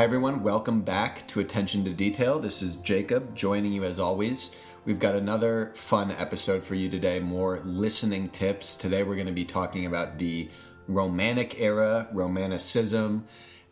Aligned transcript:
Hi, 0.00 0.04
everyone. 0.04 0.42
Welcome 0.42 0.80
back 0.80 1.28
to 1.28 1.40
Attention 1.40 1.84
to 1.84 1.90
Detail. 1.90 2.40
This 2.40 2.62
is 2.62 2.78
Jacob 2.78 3.36
joining 3.36 3.74
you 3.74 3.84
as 3.84 4.00
always. 4.00 4.56
We've 4.86 4.98
got 4.98 5.14
another 5.14 5.72
fun 5.74 6.10
episode 6.12 6.64
for 6.64 6.74
you 6.74 6.88
today, 6.88 7.20
more 7.20 7.60
listening 7.66 8.30
tips. 8.30 8.76
Today, 8.76 9.02
we're 9.02 9.16
going 9.16 9.26
to 9.26 9.32
be 9.34 9.44
talking 9.44 9.84
about 9.84 10.16
the 10.16 10.48
Romantic 10.88 11.60
era, 11.60 12.08
Romanticism, 12.14 13.26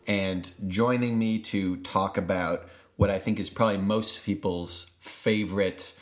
and 0.06 0.50
joining 0.66 1.18
me 1.18 1.38
to 1.38 1.78
talk 1.78 2.18
about 2.18 2.68
what 2.96 3.08
I 3.08 3.18
think 3.18 3.40
is 3.40 3.48
probably 3.48 3.78
most 3.78 4.22
people's 4.22 4.90
favorite 5.00 5.94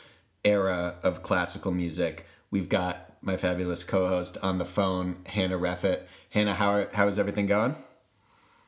era 0.43 0.95
of 1.03 1.23
classical 1.23 1.71
music. 1.71 2.25
We've 2.51 2.67
got 2.67 3.15
my 3.21 3.37
fabulous 3.37 3.85
co 3.85 4.09
host 4.09 4.37
on 4.43 4.57
the 4.57 4.65
phone, 4.65 5.19
Hannah 5.27 5.57
Reffett. 5.57 6.01
Hannah, 6.31 6.55
how, 6.55 6.71
are, 6.71 6.89
how 6.91 7.07
is 7.07 7.17
everything 7.17 7.45
going? 7.45 7.77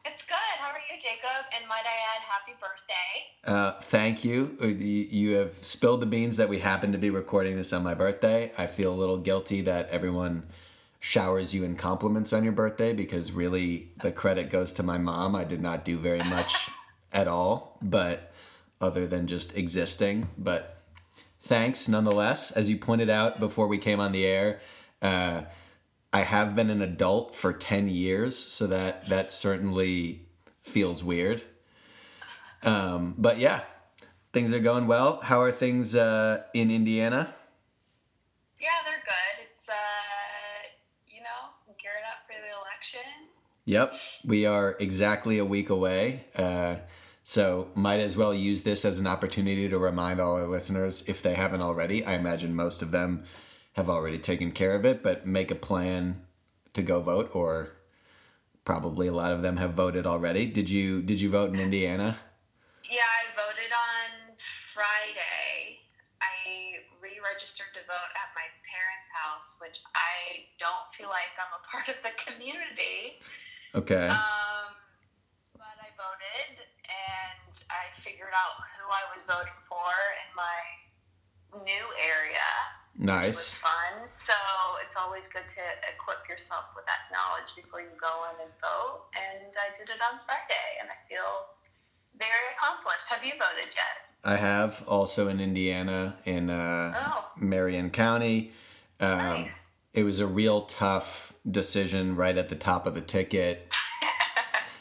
It's 0.06 0.24
good. 0.24 0.56
How 0.64 0.72
are 0.72 0.80
you, 0.88 0.96
Jacob? 1.02 1.44
And 1.52 1.59
might 1.70 1.86
I 1.86 2.18
add, 2.18 2.24
happy 2.28 2.58
birthday. 2.60 3.46
Uh, 3.46 3.80
thank 3.82 4.26
you. 4.26 4.58
Uh, 4.60 4.68
you 4.68 5.36
have 5.36 5.64
spilled 5.64 6.02
the 6.02 6.08
beans 6.08 6.38
that 6.38 6.50
we 6.50 6.60
happen 6.60 6.92
to 6.94 6.98
be 6.98 7.12
recording 7.12 7.56
this 7.56 7.72
on 7.72 7.84
my 7.84 7.94
birthday. 7.94 8.52
I 8.58 8.66
feel 8.66 8.92
a 8.92 8.98
little 8.98 9.20
guilty 9.20 9.62
that 9.62 9.88
everyone 9.90 10.48
showers 11.00 11.54
you 11.54 11.64
in 11.64 11.76
compliments 11.76 12.34
on 12.34 12.44
your 12.44 12.54
birthday 12.54 12.92
because 12.92 13.32
really 13.32 13.92
the 14.02 14.12
credit 14.12 14.50
goes 14.50 14.74
to 14.74 14.84
my 14.84 14.98
mom. 14.98 15.36
I 15.36 15.44
did 15.44 15.62
not 15.62 15.86
do 15.86 15.98
very 16.00 16.24
much 16.24 16.56
at 17.14 17.28
all, 17.28 17.78
but 17.84 18.34
other 18.82 19.06
than 19.06 19.28
just 19.28 19.56
existing. 19.56 20.28
But 20.40 20.82
thanks 21.40 21.88
nonetheless. 21.88 22.50
As 22.52 22.68
you 22.68 22.78
pointed 22.78 23.12
out 23.12 23.40
before 23.40 23.68
we 23.68 23.78
came 23.78 24.00
on 24.00 24.12
the 24.12 24.26
air, 24.26 24.60
uh, 25.04 25.44
I 26.12 26.22
have 26.24 26.56
been 26.56 26.72
an 26.72 26.82
adult 26.82 27.36
for 27.36 27.54
10 27.54 27.90
years, 27.90 28.36
so 28.36 28.66
that 28.66 29.08
that 29.10 29.32
certainly 29.32 30.26
feels 30.64 31.04
weird. 31.04 31.44
Um, 32.64 33.16
but 33.18 33.40
yeah, 33.40 33.62
things 34.34 34.54
are 34.54 34.60
going 34.60 34.88
well. 34.88 35.20
How 35.22 35.42
are 35.42 35.52
things 35.52 35.96
uh, 35.96 36.44
in 36.54 36.72
Indiana? 36.72 37.34
Yeah, 38.60 38.68
they're 38.86 38.96
good. 38.96 39.44
It's, 39.44 39.70
uh, 39.70 39.74
you 41.08 41.22
know, 41.22 41.74
gearing 41.82 42.04
up 42.06 42.28
for 42.28 42.34
the 42.34 42.52
election. 42.52 43.30
Yep, 43.66 43.94
we 44.26 44.46
are 44.46 44.76
exactly 44.80 45.38
a 45.38 45.46
week 45.46 45.70
away. 45.70 46.26
Uh, 46.36 46.78
so 47.24 47.70
might 47.76 48.00
as 48.00 48.18
well 48.18 48.34
use 48.34 48.62
this 48.62 48.84
as 48.84 49.00
an 49.00 49.08
opportunity 49.08 49.70
to 49.70 49.78
remind 49.78 50.20
all 50.20 50.36
our 50.36 50.48
listeners, 50.48 51.04
if 51.08 51.22
they 51.22 51.36
haven't 51.36 51.62
already. 51.62 52.04
I 52.04 52.16
imagine 52.16 52.56
most 52.56 52.82
of 52.82 52.92
them 52.92 53.24
have 53.74 53.90
already 53.90 54.18
taken 54.18 54.52
care 54.52 54.74
of 54.74 54.86
it, 54.86 55.04
but 55.04 55.28
make 55.28 55.52
a 55.52 55.56
plan 55.56 56.24
to 56.74 56.82
go 56.82 57.02
vote, 57.02 57.30
or 57.34 57.70
probably 58.66 59.08
a 59.08 59.14
lot 59.14 59.32
of 59.32 59.42
them 59.42 59.58
have 59.58 59.74
voted 59.74 60.06
already. 60.08 60.48
Did 60.48 60.70
you 60.70 61.02
Did 61.02 61.22
you 61.22 61.30
vote 61.30 61.54
in 61.54 61.60
Indiana? 61.60 62.18
Yeah, 62.90 63.06
I 63.06 63.36
voted 63.36 63.72
on 63.72 64.36
Friday. 64.74 65.80
I 66.20 66.84
re-registered 67.00 67.72
to 67.80 67.82
vote 67.88 68.12
at 68.20 68.30
my 68.36 68.44
parents' 68.68 69.10
house, 69.16 69.50
which 69.64 69.80
I 69.96 70.44
don't 70.60 70.88
feel 70.94 71.08
like 71.08 71.32
I'm 71.40 71.54
a 71.56 71.64
part 71.72 71.88
of 71.88 71.98
the 72.04 72.12
community. 72.20 73.24
Okay. 73.74 74.10
Um, 74.12 74.76
but 75.56 75.76
I 75.80 75.90
voted, 75.96 76.60
and 76.60 77.54
I 77.72 77.88
figured 78.04 78.36
out 78.36 78.56
who 78.78 78.86
I 78.92 79.04
was 79.16 79.24
voting 79.24 79.56
for 79.70 79.92
in 80.28 80.30
my 80.36 80.60
new 81.64 81.86
area. 82.04 82.50
It 83.00 83.08
Nice. 83.08 83.40
was 83.40 83.56
fun. 83.64 83.94
So 84.20 84.36
it's 84.84 84.98
always 85.00 85.24
good 85.32 85.48
to 85.48 85.66
equip 85.88 86.28
yourself 86.28 86.68
with 86.76 86.84
that 86.92 87.08
knowledge 87.16 87.48
before 87.56 87.80
you 87.80 87.94
go 87.96 88.28
in 88.34 88.44
and 88.44 88.52
vote. 88.60 89.08
And 89.16 89.56
I 89.56 89.72
did 89.80 89.88
it 89.88 90.02
on 90.04 90.20
Friday, 90.28 90.70
and 90.84 90.92
I 90.92 91.00
feel 91.08 91.56
very 92.20 92.48
accomplished. 92.58 93.06
Have 93.10 93.24
you 93.24 93.32
voted 93.34 93.74
yet? 93.76 93.96
I 94.24 94.36
have 94.36 94.84
also 94.88 95.28
in 95.30 95.40
Indiana 95.40 96.18
in 96.26 96.50
uh, 96.50 96.94
Oh. 97.18 97.26
Marion 97.38 97.90
County. 97.90 98.52
Um, 99.00 99.18
Nice. 99.18 99.52
It 99.94 100.04
was 100.04 100.20
a 100.20 100.28
real 100.28 100.62
tough 100.62 101.34
decision 101.50 102.16
right 102.16 102.38
at 102.38 102.50
the 102.50 102.56
top 102.56 102.86
of 102.86 102.94
the 102.94 103.02
ticket. 103.02 103.72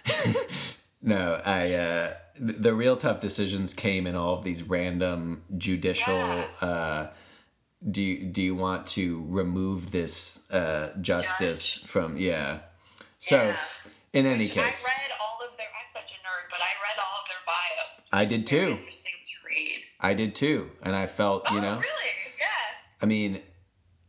no, 1.03 1.41
I 1.44 1.72
uh, 1.75 2.15
the 2.38 2.75
real 2.75 2.97
tough 2.97 3.21
decisions 3.21 3.75
came 3.75 4.06
in 4.06 4.15
all 4.15 4.34
of 4.38 4.44
these 4.44 4.62
random 4.62 5.43
judicial. 5.56 6.15
Yeah. 6.15 6.47
Uh, 6.60 7.10
do 7.91 8.03
you, 8.03 8.25
do 8.26 8.43
you 8.43 8.55
want 8.56 8.87
to 8.88 9.25
remove 9.28 9.93
this 9.93 10.50
uh, 10.50 10.93
justice 11.00 11.76
Judge. 11.76 11.87
from 11.87 12.16
yeah? 12.16 12.59
So 13.20 13.37
Yeah. 13.37 13.56
in 14.12 14.26
any 14.26 14.44
Which 14.47 14.55
case, 14.55 14.84
I 18.13 18.25
did 18.25 18.47
too. 18.47 18.79
Interesting 18.79 19.13
to 19.13 19.49
read. 19.49 19.79
I 20.01 20.15
did 20.15 20.35
too, 20.35 20.71
and 20.83 20.95
I 20.97 21.07
felt 21.07 21.45
Oh, 21.49 21.55
you 21.55 21.61
know. 21.61 21.75
really? 21.75 21.85
Yeah. 22.39 22.47
I 23.03 23.07
mean, 23.07 23.41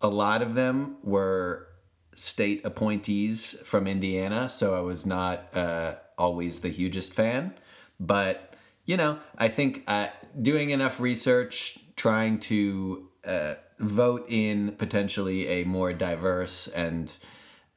a 0.02 0.08
lot 0.08 0.42
of 0.42 0.54
them 0.54 0.98
were 1.04 1.68
state 2.16 2.66
appointees 2.66 3.58
from 3.64 3.88
Indiana, 3.88 4.50
so 4.50 4.74
I 4.76 4.82
was 4.82 5.06
not 5.06 5.56
uh, 5.56 5.96
always 6.18 6.60
the 6.62 6.70
hugest 6.70 7.14
fan. 7.14 7.54
But, 8.00 8.56
you 8.86 8.98
know, 8.98 9.20
I 9.38 9.48
think 9.50 9.84
uh, 9.88 10.08
doing 10.42 10.70
enough 10.70 11.00
research, 11.00 11.78
trying 11.96 12.40
to 12.42 13.10
uh, 13.26 13.56
vote 13.80 14.26
in 14.30 14.74
potentially 14.74 15.48
a 15.48 15.64
more 15.66 15.92
diverse 15.94 16.68
and 16.68 17.14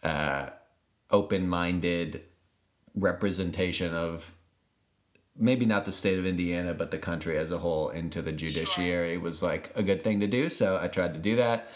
uh, 0.02 0.50
open 1.10 1.48
minded 1.48 2.22
representation 2.94 3.94
of 3.94 4.32
maybe 5.36 5.66
not 5.66 5.84
the 5.84 5.92
state 5.92 6.18
of 6.18 6.26
Indiana, 6.26 6.74
but 6.74 6.90
the 6.90 6.98
country 6.98 7.36
as 7.36 7.50
a 7.50 7.58
whole 7.58 7.88
into 7.88 8.22
the 8.22 8.32
judiciary 8.32 9.16
was 9.16 9.42
like 9.42 9.70
a 9.74 9.82
good 9.82 10.04
thing 10.04 10.20
to 10.20 10.26
do. 10.26 10.50
So 10.50 10.78
I 10.80 10.88
tried 10.88 11.14
to 11.14 11.18
do 11.18 11.36
that. 11.36 11.68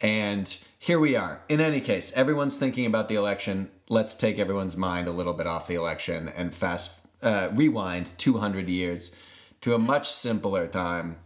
And 0.00 0.56
here 0.78 1.00
we 1.00 1.16
are. 1.16 1.40
In 1.48 1.60
any 1.60 1.80
case, 1.80 2.12
everyone's 2.14 2.56
thinking 2.56 2.86
about 2.86 3.08
the 3.08 3.16
election. 3.16 3.70
Let's 3.88 4.14
take 4.14 4.38
everyone's 4.38 4.76
mind 4.76 5.08
a 5.08 5.12
little 5.12 5.32
bit 5.32 5.46
off 5.46 5.66
the 5.66 5.74
election 5.74 6.28
and 6.28 6.54
fast 6.54 6.92
uh, 7.22 7.48
rewind 7.52 8.10
200 8.18 8.68
years 8.68 9.14
to 9.62 9.74
a 9.74 9.78
much 9.78 10.08
simpler 10.08 10.68
time. 10.68 11.16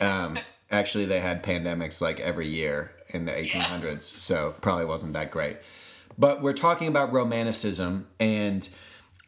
Um, 0.00 0.38
actually, 0.70 1.04
they 1.04 1.20
had 1.20 1.42
pandemics 1.42 2.00
like 2.00 2.18
every 2.18 2.48
year 2.48 2.92
in 3.08 3.26
the 3.26 3.32
1800s, 3.32 4.02
so 4.02 4.56
probably 4.60 4.86
wasn't 4.86 5.12
that 5.12 5.30
great. 5.30 5.58
But 6.18 6.42
we're 6.42 6.54
talking 6.54 6.88
about 6.88 7.12
Romanticism, 7.12 8.08
and 8.18 8.68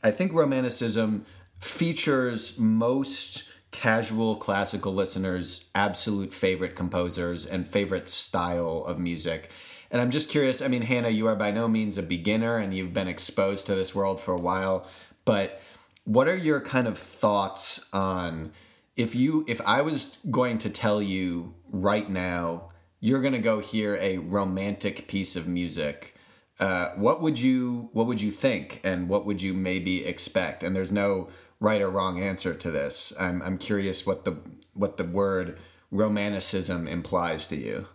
I 0.03 0.11
think 0.11 0.33
Romanticism 0.33 1.27
features 1.59 2.59
most 2.59 3.51
casual 3.71 4.37
classical 4.37 4.95
listeners' 4.95 5.67
absolute 5.75 6.33
favorite 6.33 6.75
composers 6.75 7.47
and 7.47 7.67
favorite 7.67 8.09
style 8.09 8.85
of 8.87 8.99
music. 8.99 9.51
And 9.91 10.01
I'm 10.01 10.11
just 10.11 10.31
curious. 10.31 10.61
I 10.61 10.69
mean, 10.69 10.83
Hannah, 10.83 11.09
you 11.11 11.27
are 11.27 11.37
by 11.37 11.51
no 11.51 11.69
means 11.69 11.97
a 11.97 12.03
beginner 12.03 12.59
and 12.59 12.75
you've 12.75 12.93
been 12.93 13.09
exposed 13.09 13.67
to 13.67 13.75
this 13.75 13.95
world 13.95 14.21
for 14.21 14.33
a 14.33 14.41
while, 14.41 14.87
but 15.25 15.61
what 16.09 16.27
are 16.27 16.37
your 16.37 16.61
kind 16.61 16.87
of 16.87 16.99
thoughts 16.99 17.87
on 17.93 18.51
if 18.97 19.15
you 19.15 19.45
if 19.47 19.61
I 19.61 19.83
was 19.83 20.17
going 20.31 20.57
to 20.59 20.71
tell 20.71 21.03
you 21.03 21.55
right 21.71 22.09
now 22.09 22.71
you're 22.99 23.21
going 23.21 23.35
to 23.35 23.39
go 23.39 23.61
hear 23.61 23.97
a 23.97 24.17
romantic 24.17 25.07
piece 25.07 25.37
of 25.37 25.47
music 25.47 26.15
uh, 26.61 26.93
what 26.97 27.21
would 27.21 27.39
you 27.39 27.91
what 27.93 28.07
would 28.07 28.23
you 28.23 28.31
think 28.31 28.81
and 28.83 29.11
what 29.11 29.27
would 29.27 29.43
you 29.43 29.53
maybe 29.53 30.07
expect 30.07 30.63
and 30.63 30.75
there's 30.75 30.91
no 30.91 31.29
right 31.61 31.81
or 31.81 31.91
wrong 31.91 32.21
answer 32.21 32.55
to 32.55 32.71
this 32.71 33.13
i'm, 33.19 33.43
I'm 33.43 33.59
curious 33.59 34.07
what 34.07 34.25
the 34.25 34.39
what 34.75 34.97
the 34.97 35.05
word 35.05 35.59
romanticism 35.91 36.87
implies 36.87 37.47
to 37.49 37.57
you 37.57 37.87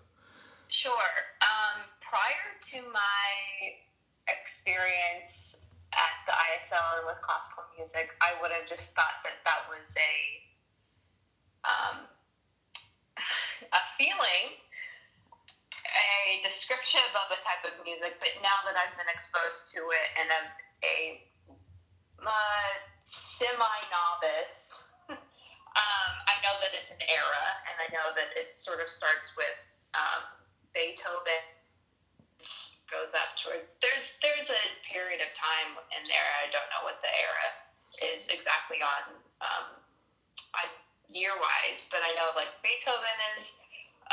Sure. 0.73 1.13
Um, 1.45 1.85
prior 2.01 2.49
to 2.73 2.77
my 2.89 3.29
experience 4.25 5.61
at 5.93 6.17
the 6.25 6.33
ISL 6.33 6.97
and 6.97 7.05
with 7.05 7.21
classical 7.21 7.61
music, 7.77 8.09
I 8.25 8.33
would 8.41 8.49
have 8.49 8.65
just 8.65 8.89
thought 8.97 9.21
that 9.21 9.37
that 9.45 9.69
was 9.69 9.85
a 9.93 10.13
um, 11.61 11.97
a 13.69 13.81
feeling, 14.01 14.57
a 15.85 16.41
description 16.41 17.05
of 17.13 17.37
a 17.37 17.39
type 17.45 17.69
of 17.69 17.77
music. 17.85 18.17
But 18.17 18.33
now 18.41 18.65
that 18.65 18.73
I've 18.73 18.97
been 18.97 19.13
exposed 19.13 19.69
to 19.77 19.93
it 19.93 20.07
and 20.17 20.27
am 20.33 20.45
a 20.81 21.21
uh, 22.17 22.73
semi-novice, 23.37 24.85
um, 25.09 26.11
I 26.29 26.35
know 26.45 26.57
that 26.61 26.73
it's 26.73 26.91
an 26.93 27.03
era, 27.05 27.45
and 27.69 27.75
I 27.81 27.87
know 27.93 28.13
that 28.13 28.33
it 28.37 28.57
sort 28.57 28.81
of 28.81 28.89
starts 28.89 29.33
with 29.37 29.57
um, 29.93 30.21
Beethoven 30.73 31.45
goes 32.93 33.09
up 33.17 33.33
to 33.41 33.57
there's 33.81 34.05
there's 34.21 34.49
a 34.53 34.63
period 34.85 35.17
of 35.17 35.33
time 35.33 35.73
in 35.97 36.05
there. 36.05 36.29
I 36.45 36.49
don't 36.53 36.69
know 36.69 36.85
what 36.85 37.01
the 37.01 37.09
era 37.09 37.47
is 38.05 38.29
exactly 38.29 38.85
on 38.85 39.17
um, 39.41 39.67
I, 40.53 40.69
year 41.09 41.33
wise, 41.37 41.89
but 41.89 42.05
I 42.05 42.13
know 42.13 42.33
like 42.37 42.53
Beethoven 42.61 43.17
is 43.37 43.49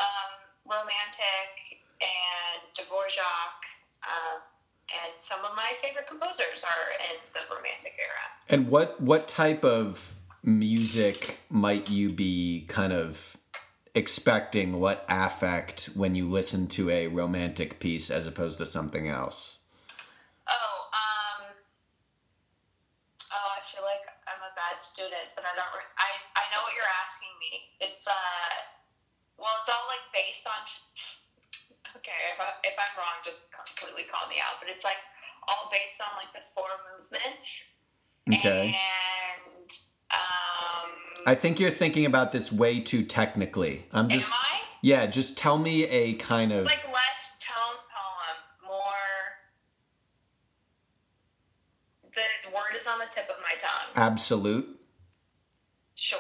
um, 0.01 0.33
romantic 0.65 1.85
and 2.01 2.61
Dvorak, 2.73 3.61
uh, 4.01 4.41
and 4.91 5.13
some 5.21 5.41
of 5.45 5.55
my 5.55 5.73
favorite 5.83 6.09
composers 6.09 6.65
are 6.65 6.85
in 7.11 7.17
the 7.35 7.43
Romantic 7.55 7.95
era. 7.99 8.25
And 8.49 8.69
what 8.69 9.01
what 9.01 9.29
type 9.29 9.65
of 9.65 10.15
music 10.43 11.39
might 11.49 11.89
you 11.89 12.11
be 12.11 12.65
kind 12.69 12.93
of 12.93 13.37
expecting? 13.95 14.81
What 14.81 15.05
affect 15.09 15.91
when 15.95 16.15
you 16.15 16.29
listen 16.29 16.67
to 16.79 16.91
a 16.91 17.07
romantic 17.09 17.79
piece 17.79 18.11
as 18.11 18.27
opposed 18.27 18.59
to 18.59 18.67
something 18.67 19.09
else? 19.09 19.59
Oh, 20.49 20.79
um, 20.91 21.55
oh, 23.31 23.49
I 23.55 23.61
feel 23.71 23.85
like 23.87 24.03
I'm 24.27 24.43
a 24.43 24.55
bad 24.59 24.83
student, 24.83 25.31
but 25.37 25.45
I 25.45 25.55
don't. 25.55 25.71
Re- 25.71 25.95
I 25.99 26.11
I 26.35 26.45
know 26.51 26.63
what 26.67 26.75
you're 26.75 26.95
asking 27.07 27.35
me. 27.39 27.53
It's 27.79 28.07
uh, 28.07 28.51
well, 29.39 29.55
it's 29.63 29.71
all 29.71 29.87
like 29.87 30.05
based 30.13 30.47
on. 30.47 30.61
Okay, 32.11 32.35
if, 32.35 32.41
I, 32.43 32.51
if 32.67 32.75
I'm 32.75 32.99
wrong, 32.99 33.23
just 33.25 33.43
completely 33.55 34.03
call 34.11 34.29
me 34.29 34.43
out. 34.43 34.59
But 34.59 34.69
it's 34.75 34.83
like 34.83 34.99
all 35.47 35.71
based 35.71 36.03
on 36.03 36.19
like 36.19 36.33
the 36.35 36.43
four 36.55 36.67
movements. 36.91 37.47
Okay. 38.35 38.75
And 38.75 39.71
um, 40.11 40.91
I 41.27 41.35
think 41.35 41.61
you're 41.61 41.71
thinking 41.71 42.05
about 42.05 42.33
this 42.33 42.51
way 42.53 42.81
too 42.81 43.05
technically. 43.05 43.87
I'm 43.93 44.09
just 44.09 44.27
am 44.27 44.33
I 44.35 44.61
yeah. 44.83 45.07
Just 45.07 45.39
tell 45.39 45.59
me 45.59 45.85
a 45.85 46.15
kind 46.15 46.53
of 46.53 46.65
like 46.65 46.85
less 46.87 47.21
tone 47.39 47.79
poem, 47.95 48.67
more. 48.67 49.07
The 52.15 52.51
word 52.51 52.81
is 52.81 52.87
on 52.87 52.99
the 52.99 53.07
tip 53.15 53.29
of 53.31 53.37
my 53.43 53.55
tongue. 53.61 53.95
absolute. 53.95 54.77
Sure. 55.95 56.19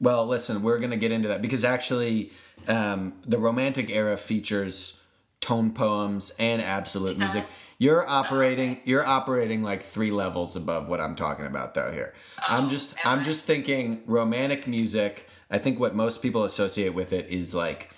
Well, 0.00 0.26
listen, 0.26 0.62
we're 0.62 0.78
going 0.78 0.90
to 0.90 0.96
get 0.96 1.10
into 1.10 1.28
that 1.28 1.42
because 1.42 1.64
actually, 1.64 2.30
um, 2.68 3.14
the 3.26 3.38
Romantic 3.38 3.90
era 3.90 4.16
features 4.16 4.97
tone 5.40 5.72
poems 5.72 6.32
and 6.38 6.60
absolute 6.62 7.18
music. 7.18 7.46
You're 7.78 8.08
operating. 8.08 8.80
You're 8.84 9.06
operating 9.06 9.62
like 9.62 9.82
three 9.82 10.10
levels 10.10 10.56
above 10.56 10.88
what 10.88 11.00
I'm 11.00 11.14
talking 11.14 11.46
about, 11.46 11.74
though. 11.74 11.92
Here, 11.92 12.12
oh, 12.40 12.42
I'm 12.48 12.66
Oh, 12.66 12.68
just. 12.68 12.94
am 13.04 13.18
I'm 13.18 13.24
just 13.24 13.44
thinking 13.44 14.02
romantic 14.06 14.66
music. 14.66 15.28
I 15.50 15.58
think 15.58 15.78
what 15.78 15.94
most 15.94 16.20
people 16.20 16.44
associate 16.44 16.92
with 16.94 17.12
it 17.12 17.28
is 17.30 17.54
like 17.54 17.90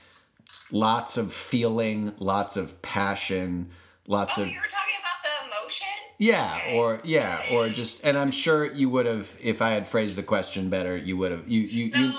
lots 0.70 1.16
of 1.16 1.32
feeling, 1.32 2.12
lots 2.18 2.56
of 2.56 2.80
passion, 2.82 3.70
lots 4.06 4.38
Oh, 4.38 4.42
of 4.42 4.48
you 4.48 4.54
were 4.54 4.60
talking 4.60 4.94
about 5.00 5.22
the 5.24 5.46
emotion? 5.62 5.86
yeah, 6.18 6.60
or 6.74 7.00
yeah, 7.02 7.42
or 7.50 7.70
just. 7.70 8.04
And 8.04 8.18
I'm 8.18 8.30
sure 8.30 8.70
you 8.70 8.90
would 8.90 9.06
have, 9.06 9.36
if 9.40 9.62
I 9.62 9.70
had 9.70 9.88
phrased 9.88 10.16
the 10.16 10.22
question 10.22 10.68
better, 10.68 10.94
you 10.96 11.16
would 11.16 11.32
have. 11.32 11.48
You 11.48 11.60
you 11.62 11.86
you 11.94 12.12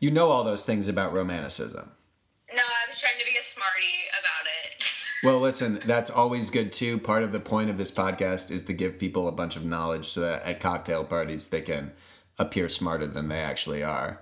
you 0.00 0.10
know 0.10 0.30
all 0.30 0.42
those 0.42 0.64
things 0.64 0.88
about 0.88 1.12
romanticism. 1.12 1.92
Well, 5.22 5.40
listen, 5.40 5.80
that's 5.84 6.10
always 6.10 6.48
good 6.48 6.72
too. 6.72 6.98
Part 6.98 7.24
of 7.24 7.32
the 7.32 7.40
point 7.40 7.70
of 7.70 7.78
this 7.78 7.90
podcast 7.90 8.50
is 8.50 8.62
to 8.64 8.72
give 8.72 8.98
people 8.98 9.26
a 9.26 9.32
bunch 9.32 9.56
of 9.56 9.64
knowledge 9.64 10.08
so 10.08 10.20
that 10.20 10.44
at 10.44 10.60
cocktail 10.60 11.04
parties 11.04 11.48
they 11.48 11.60
can 11.60 11.92
appear 12.38 12.68
smarter 12.68 13.06
than 13.06 13.28
they 13.28 13.40
actually 13.40 13.82
are, 13.82 14.20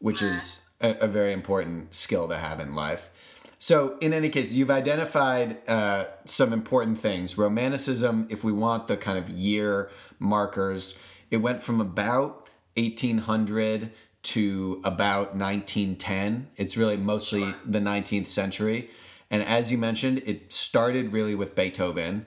which 0.00 0.20
is 0.20 0.62
a, 0.80 0.96
a 1.02 1.06
very 1.06 1.32
important 1.32 1.94
skill 1.94 2.26
to 2.28 2.36
have 2.36 2.58
in 2.58 2.74
life. 2.74 3.08
So, 3.60 3.96
in 4.00 4.12
any 4.12 4.28
case, 4.28 4.50
you've 4.50 4.72
identified 4.72 5.58
uh, 5.68 6.06
some 6.24 6.52
important 6.52 6.98
things. 6.98 7.38
Romanticism, 7.38 8.26
if 8.28 8.42
we 8.42 8.50
want 8.50 8.88
the 8.88 8.96
kind 8.96 9.16
of 9.16 9.30
year 9.30 9.88
markers, 10.18 10.98
it 11.30 11.36
went 11.36 11.62
from 11.62 11.80
about 11.80 12.48
1800 12.76 13.92
to 14.22 14.80
about 14.82 15.36
1910. 15.36 16.48
It's 16.56 16.76
really 16.76 16.96
mostly 16.96 17.54
the 17.64 17.78
19th 17.78 18.26
century. 18.26 18.90
And 19.32 19.42
as 19.42 19.72
you 19.72 19.78
mentioned, 19.78 20.22
it 20.26 20.52
started 20.52 21.10
really 21.10 21.34
with 21.34 21.56
Beethoven 21.56 22.26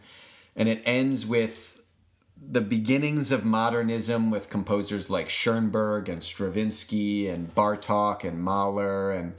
and 0.56 0.68
it 0.68 0.82
ends 0.86 1.24
with 1.24 1.80
the 2.36 2.62
beginnings 2.62 3.32
of 3.32 3.46
modernism 3.46 4.32
with 4.32 4.50
composers 4.50 5.08
like 5.08 5.30
Schoenberg 5.30 6.10
and 6.10 6.24
Stravinsky 6.24 7.30
and 7.30 7.54
Bartok 7.54 8.24
and 8.24 8.44
Mahler 8.44 9.12
and 9.12 9.36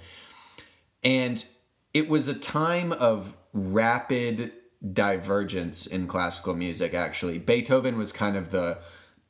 and 1.02 1.44
it 1.92 2.08
was 2.08 2.28
a 2.28 2.34
time 2.34 2.92
of 2.92 3.36
rapid 3.52 4.52
divergence 4.92 5.86
in 5.86 6.06
classical 6.06 6.54
music 6.54 6.94
actually. 6.94 7.38
Beethoven 7.38 7.98
was 7.98 8.12
kind 8.12 8.36
of 8.36 8.52
the 8.52 8.78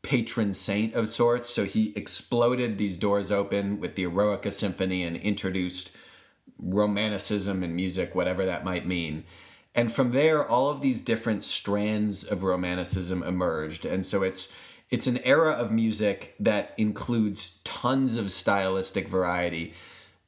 patron 0.02 0.54
saint 0.54 0.94
of 0.94 1.08
sorts, 1.08 1.48
so 1.48 1.64
he 1.64 1.92
exploded 1.96 2.76
these 2.76 2.96
doors 2.96 3.32
open 3.32 3.80
with 3.80 3.94
the 3.94 4.04
Eroica 4.04 4.52
Symphony 4.52 5.02
and 5.02 5.16
introduced 5.16 5.95
romanticism 6.58 7.62
in 7.62 7.76
music, 7.76 8.14
whatever 8.14 8.46
that 8.46 8.64
might 8.64 8.86
mean. 8.86 9.24
And 9.74 9.92
from 9.92 10.12
there, 10.12 10.46
all 10.46 10.70
of 10.70 10.80
these 10.80 11.02
different 11.02 11.44
strands 11.44 12.24
of 12.24 12.42
romanticism 12.42 13.22
emerged. 13.22 13.84
And 13.84 14.06
so 14.06 14.22
it's 14.22 14.52
it's 14.88 15.08
an 15.08 15.18
era 15.18 15.50
of 15.50 15.72
music 15.72 16.36
that 16.38 16.72
includes 16.76 17.58
tons 17.64 18.16
of 18.16 18.30
stylistic 18.30 19.08
variety, 19.08 19.74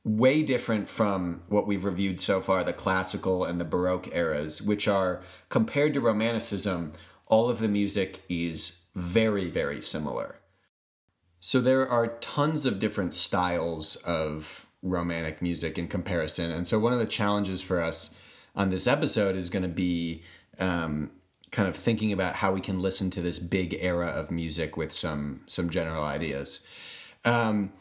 way 0.04 0.42
different 0.42 0.88
from 0.88 1.42
what 1.48 1.66
we've 1.66 1.84
reviewed 1.84 2.19
so 2.19 2.40
far, 2.40 2.64
the 2.64 2.72
classical 2.72 3.44
and 3.44 3.60
the 3.60 3.64
Baroque 3.64 4.08
eras, 4.12 4.60
which 4.60 4.88
are 4.88 5.22
compared 5.48 5.94
to 5.94 6.00
romanticism, 6.00 6.92
all 7.26 7.48
of 7.48 7.60
the 7.60 7.69
music 7.69 8.22
is 8.28 8.80
very, 8.96 9.48
very 9.48 9.80
similar. 9.80 10.40
So 11.38 11.60
there 11.60 11.88
are 11.88 12.19
tons 12.19 12.66
of 12.66 12.80
different 12.80 13.14
styles 13.14 13.94
of 13.96 14.66
romantic 14.82 15.42
music 15.42 15.78
in 15.78 15.88
comparison. 15.88 16.50
And 16.50 16.66
so 16.66 16.78
one 16.78 16.92
of 16.92 16.98
the 16.98 17.06
challenges 17.06 17.60
for 17.60 17.80
us 17.80 18.14
on 18.54 18.70
this 18.70 18.86
episode 18.86 19.36
is 19.36 19.48
going 19.48 19.62
to 19.62 19.69
be 19.69 20.22
um, 20.58 21.10
kind 21.50 21.69
of 21.69 21.76
thinking 21.76 22.12
about 22.12 22.36
how 22.36 22.52
we 22.52 22.60
can 22.60 22.80
listen 22.80 23.10
to 23.10 23.20
this 23.20 23.38
big 23.38 23.76
era 23.80 24.08
of 24.08 24.30
music 24.30 24.76
with 24.76 24.92
some 24.92 25.40
some 25.46 25.70
general 25.70 26.04
ideas. 26.04 26.60
Um, 27.25 27.72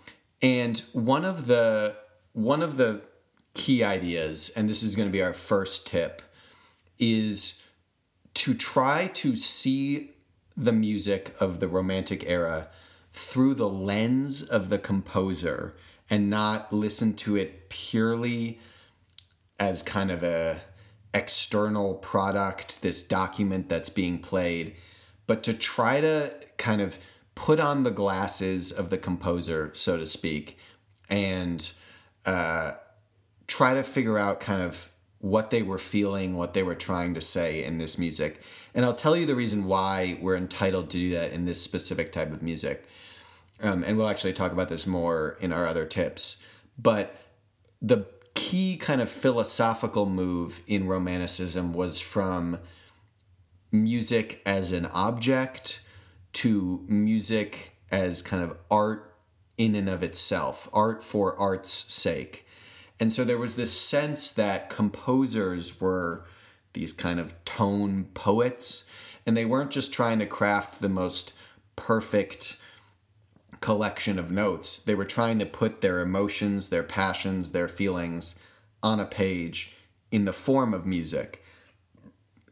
and 0.41 0.79
one 0.93 1.25
of 1.25 1.47
the 1.47 1.95
one 2.33 2.61
of 2.61 2.77
the 2.77 3.01
key 3.53 3.83
ideas, 3.83 4.49
and 4.55 4.69
this 4.69 4.83
is 4.83 4.95
going 4.95 5.07
to 5.07 5.11
be 5.11 5.21
our 5.21 5.33
first 5.33 5.87
tip, 5.87 6.21
is 6.99 7.61
to 8.35 8.53
try 8.53 9.07
to 9.07 9.35
see 9.35 10.11
the 10.55 10.71
music 10.71 11.35
of 11.39 11.59
the 11.59 11.67
romantic 11.67 12.23
era 12.27 12.67
through 13.11 13.55
the 13.55 13.69
lens 13.69 14.43
of 14.43 14.69
the 14.69 14.77
composer 14.77 15.75
and 16.09 16.29
not 16.29 16.71
listen 16.71 17.13
to 17.13 17.35
it 17.35 17.69
purely 17.69 18.59
as 19.59 19.81
kind 19.81 20.11
of 20.11 20.23
a 20.23 20.61
external 21.13 21.95
product 21.95 22.81
this 22.81 23.03
document 23.03 23.69
that's 23.69 23.89
being 23.89 24.19
played 24.19 24.75
but 25.25 25.41
to 25.41 25.53
try 25.53 25.99
to 25.99 26.33
kind 26.57 26.81
of 26.81 26.97
put 27.33 27.59
on 27.59 27.83
the 27.83 27.91
glasses 27.91 28.71
of 28.71 28.89
the 28.89 28.97
composer 28.97 29.71
so 29.73 29.97
to 29.97 30.05
speak 30.05 30.57
and 31.09 31.71
uh, 32.25 32.73
try 33.47 33.73
to 33.73 33.83
figure 33.83 34.17
out 34.17 34.39
kind 34.39 34.61
of 34.61 34.89
what 35.19 35.49
they 35.49 35.61
were 35.61 35.79
feeling, 35.79 36.35
what 36.35 36.53
they 36.53 36.63
were 36.63 36.75
trying 36.75 37.13
to 37.15 37.21
say 37.21 37.63
in 37.63 37.77
this 37.77 37.97
music. 37.97 38.41
And 38.75 38.85
I'll 38.85 38.93
tell 38.93 39.15
you 39.15 39.25
the 39.25 39.35
reason 39.35 39.65
why 39.65 40.17
we're 40.21 40.35
entitled 40.35 40.89
to 40.91 40.97
do 40.97 41.11
that 41.11 41.31
in 41.31 41.45
this 41.45 41.61
specific 41.61 42.11
type 42.11 42.31
of 42.31 42.43
music. 42.43 42.87
Um, 43.61 43.83
and 43.83 43.97
we'll 43.97 44.07
actually 44.07 44.33
talk 44.33 44.51
about 44.51 44.69
this 44.69 44.85
more 44.85 45.37
in 45.39 45.51
our 45.51 45.65
other 45.65 45.85
tips. 45.85 46.37
But 46.77 47.15
the 47.81 48.05
key 48.35 48.77
kind 48.77 49.01
of 49.01 49.09
philosophical 49.09 50.05
move 50.05 50.61
in 50.67 50.87
Romanticism 50.87 51.73
was 51.73 51.99
from 51.99 52.59
music 53.71 54.41
as 54.45 54.71
an 54.71 54.85
object 54.87 55.81
to 56.33 56.85
music 56.87 57.75
as 57.91 58.21
kind 58.21 58.43
of 58.43 58.57
art 58.69 59.15
in 59.57 59.73
and 59.73 59.89
of 59.89 60.03
itself, 60.03 60.69
art 60.71 61.03
for 61.03 61.35
art's 61.39 61.91
sake. 61.91 62.45
And 62.99 63.11
so 63.11 63.23
there 63.23 63.37
was 63.37 63.55
this 63.55 63.73
sense 63.79 64.31
that 64.31 64.69
composers 64.69 65.81
were 65.81 66.25
these 66.73 66.93
kind 66.93 67.19
of 67.19 67.33
tone 67.43 68.05
poets, 68.13 68.85
and 69.25 69.35
they 69.35 69.45
weren't 69.45 69.71
just 69.71 69.93
trying 69.93 70.19
to 70.19 70.25
craft 70.25 70.79
the 70.79 70.89
most 70.89 71.33
perfect 71.75 72.57
collection 73.61 74.19
of 74.19 74.31
notes. 74.31 74.79
They 74.79 74.95
were 74.95 75.05
trying 75.05 75.39
to 75.39 75.45
put 75.45 75.81
their 75.81 75.99
emotions, 75.99 76.69
their 76.69 76.83
passions, 76.83 77.51
their 77.51 77.67
feelings 77.67 78.35
on 78.83 78.99
a 78.99 79.05
page 79.05 79.75
in 80.11 80.25
the 80.25 80.33
form 80.33 80.73
of 80.73 80.85
music. 80.85 81.43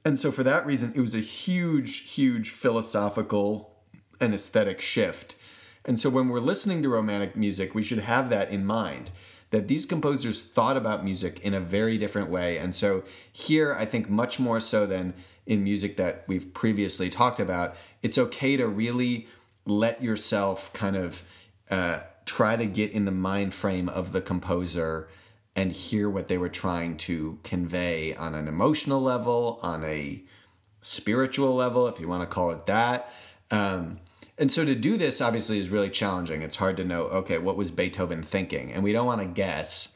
And 0.03 0.19
so, 0.19 0.31
for 0.31 0.43
that 0.43 0.65
reason, 0.65 0.93
it 0.95 1.01
was 1.01 1.15
a 1.15 1.19
huge, 1.19 2.11
huge 2.11 2.51
philosophical 2.51 3.75
and 4.19 4.33
aesthetic 4.33 4.79
shift. 4.81 5.35
And 5.83 5.99
so, 5.99 6.09
when 6.09 6.29
we're 6.29 6.39
listening 6.39 6.83
to 6.83 6.89
romantic 6.89 7.35
music, 7.35 7.73
we 7.73 7.83
should 7.83 7.99
have 7.99 8.29
that 8.29 8.51
in 8.51 8.65
mind 8.65 9.09
that 9.49 9.67
these 9.67 9.85
composers 9.85 10.41
thought 10.41 10.77
about 10.77 11.03
music 11.03 11.39
in 11.39 11.53
a 11.53 11.59
very 11.59 11.97
different 11.97 12.29
way. 12.29 12.57
And 12.57 12.75
so, 12.75 13.03
here, 13.31 13.73
I 13.73 13.85
think 13.85 14.09
much 14.09 14.39
more 14.39 14.59
so 14.59 14.85
than 14.85 15.13
in 15.45 15.63
music 15.63 15.97
that 15.97 16.23
we've 16.27 16.53
previously 16.53 17.09
talked 17.09 17.39
about, 17.39 17.75
it's 18.03 18.17
okay 18.17 18.57
to 18.57 18.67
really 18.67 19.27
let 19.65 20.01
yourself 20.01 20.71
kind 20.73 20.95
of 20.95 21.23
uh, 21.69 21.99
try 22.25 22.55
to 22.55 22.65
get 22.65 22.91
in 22.91 23.05
the 23.05 23.11
mind 23.11 23.53
frame 23.53 23.89
of 23.89 24.11
the 24.11 24.21
composer 24.21 25.09
and 25.55 25.71
hear 25.71 26.09
what 26.09 26.27
they 26.27 26.37
were 26.37 26.49
trying 26.49 26.97
to 26.97 27.39
convey 27.43 28.13
on 28.15 28.35
an 28.35 28.47
emotional 28.47 29.01
level, 29.01 29.59
on 29.63 29.83
a 29.83 30.23
spiritual 30.81 31.55
level, 31.55 31.87
if 31.87 31.99
you 31.99 32.07
want 32.07 32.21
to 32.21 32.27
call 32.27 32.51
it 32.51 32.65
that. 32.65 33.11
Um, 33.51 33.99
and 34.37 34.51
so 34.51 34.65
to 34.65 34.75
do 34.75 34.97
this 34.97 35.21
obviously 35.21 35.59
is 35.59 35.69
really 35.69 35.89
challenging. 35.89 36.41
It's 36.41 36.57
hard 36.57 36.77
to 36.77 36.83
know, 36.83 37.03
okay, 37.03 37.37
what 37.37 37.55
was 37.55 37.71
Beethoven 37.71 38.21
thinking? 38.21 38.71
And 38.71 38.83
we 38.83 38.91
don't 38.91 39.05
want 39.05 39.21
to 39.21 39.27
guess. 39.27 39.89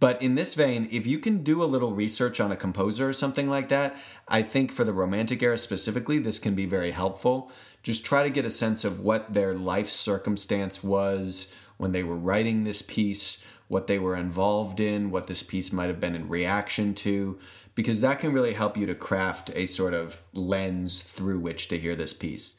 But 0.00 0.20
in 0.20 0.34
this 0.34 0.54
vein, 0.54 0.88
if 0.90 1.06
you 1.06 1.18
can 1.20 1.44
do 1.44 1.62
a 1.62 1.64
little 1.64 1.92
research 1.92 2.40
on 2.40 2.50
a 2.50 2.56
composer 2.56 3.08
or 3.08 3.12
something 3.12 3.48
like 3.48 3.68
that, 3.68 3.94
I 4.26 4.42
think 4.42 4.72
for 4.72 4.82
the 4.82 4.92
Romantic 4.92 5.42
era 5.42 5.56
specifically, 5.56 6.18
this 6.18 6.40
can 6.40 6.56
be 6.56 6.66
very 6.66 6.90
helpful. 6.90 7.52
Just 7.82 8.04
try 8.04 8.22
to 8.22 8.30
get 8.30 8.44
a 8.44 8.50
sense 8.50 8.84
of 8.84 9.00
what 9.00 9.34
their 9.34 9.54
life 9.54 9.90
circumstance 9.90 10.84
was 10.84 11.52
when 11.76 11.92
they 11.92 12.04
were 12.04 12.16
writing 12.16 12.64
this 12.64 12.82
piece, 12.82 13.42
what 13.68 13.86
they 13.86 13.98
were 13.98 14.16
involved 14.16 14.78
in, 14.78 15.10
what 15.10 15.26
this 15.26 15.42
piece 15.42 15.72
might 15.72 15.88
have 15.88 15.98
been 15.98 16.14
in 16.14 16.28
reaction 16.28 16.94
to, 16.94 17.38
because 17.74 18.00
that 18.00 18.20
can 18.20 18.32
really 18.32 18.52
help 18.52 18.76
you 18.76 18.86
to 18.86 18.94
craft 18.94 19.50
a 19.54 19.66
sort 19.66 19.94
of 19.94 20.22
lens 20.32 21.02
through 21.02 21.40
which 21.40 21.68
to 21.68 21.78
hear 21.78 21.96
this 21.96 22.12
piece. 22.12 22.56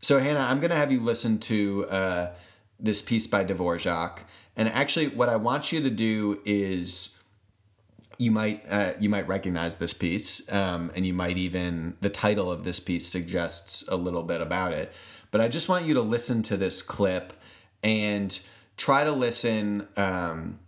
So, 0.00 0.18
Hannah, 0.18 0.40
I'm 0.40 0.60
going 0.60 0.70
to 0.70 0.76
have 0.76 0.92
you 0.92 1.00
listen 1.00 1.38
to 1.40 1.86
uh, 1.86 2.30
this 2.78 3.02
piece 3.02 3.26
by 3.26 3.44
Dvorak. 3.44 4.18
And 4.56 4.68
actually, 4.68 5.08
what 5.08 5.28
I 5.28 5.36
want 5.36 5.72
you 5.72 5.82
to 5.82 5.90
do 5.90 6.40
is 6.44 7.13
you 8.18 8.30
might 8.30 8.64
uh, 8.68 8.92
you 8.98 9.08
might 9.08 9.26
recognize 9.28 9.76
this 9.76 9.92
piece, 9.92 10.50
um, 10.52 10.90
and 10.94 11.06
you 11.06 11.14
might 11.14 11.36
even 11.36 11.96
the 12.00 12.10
title 12.10 12.50
of 12.50 12.64
this 12.64 12.80
piece 12.80 13.06
suggests 13.06 13.84
a 13.88 13.96
little 13.96 14.22
bit 14.22 14.40
about 14.40 14.72
it. 14.72 14.92
But 15.30 15.40
I 15.40 15.48
just 15.48 15.68
want 15.68 15.84
you 15.84 15.94
to 15.94 16.00
listen 16.00 16.42
to 16.44 16.56
this 16.56 16.80
clip 16.80 17.32
and 17.82 18.38
try 18.76 19.04
to 19.04 19.12
listen 19.12 19.88
um, 19.96 20.58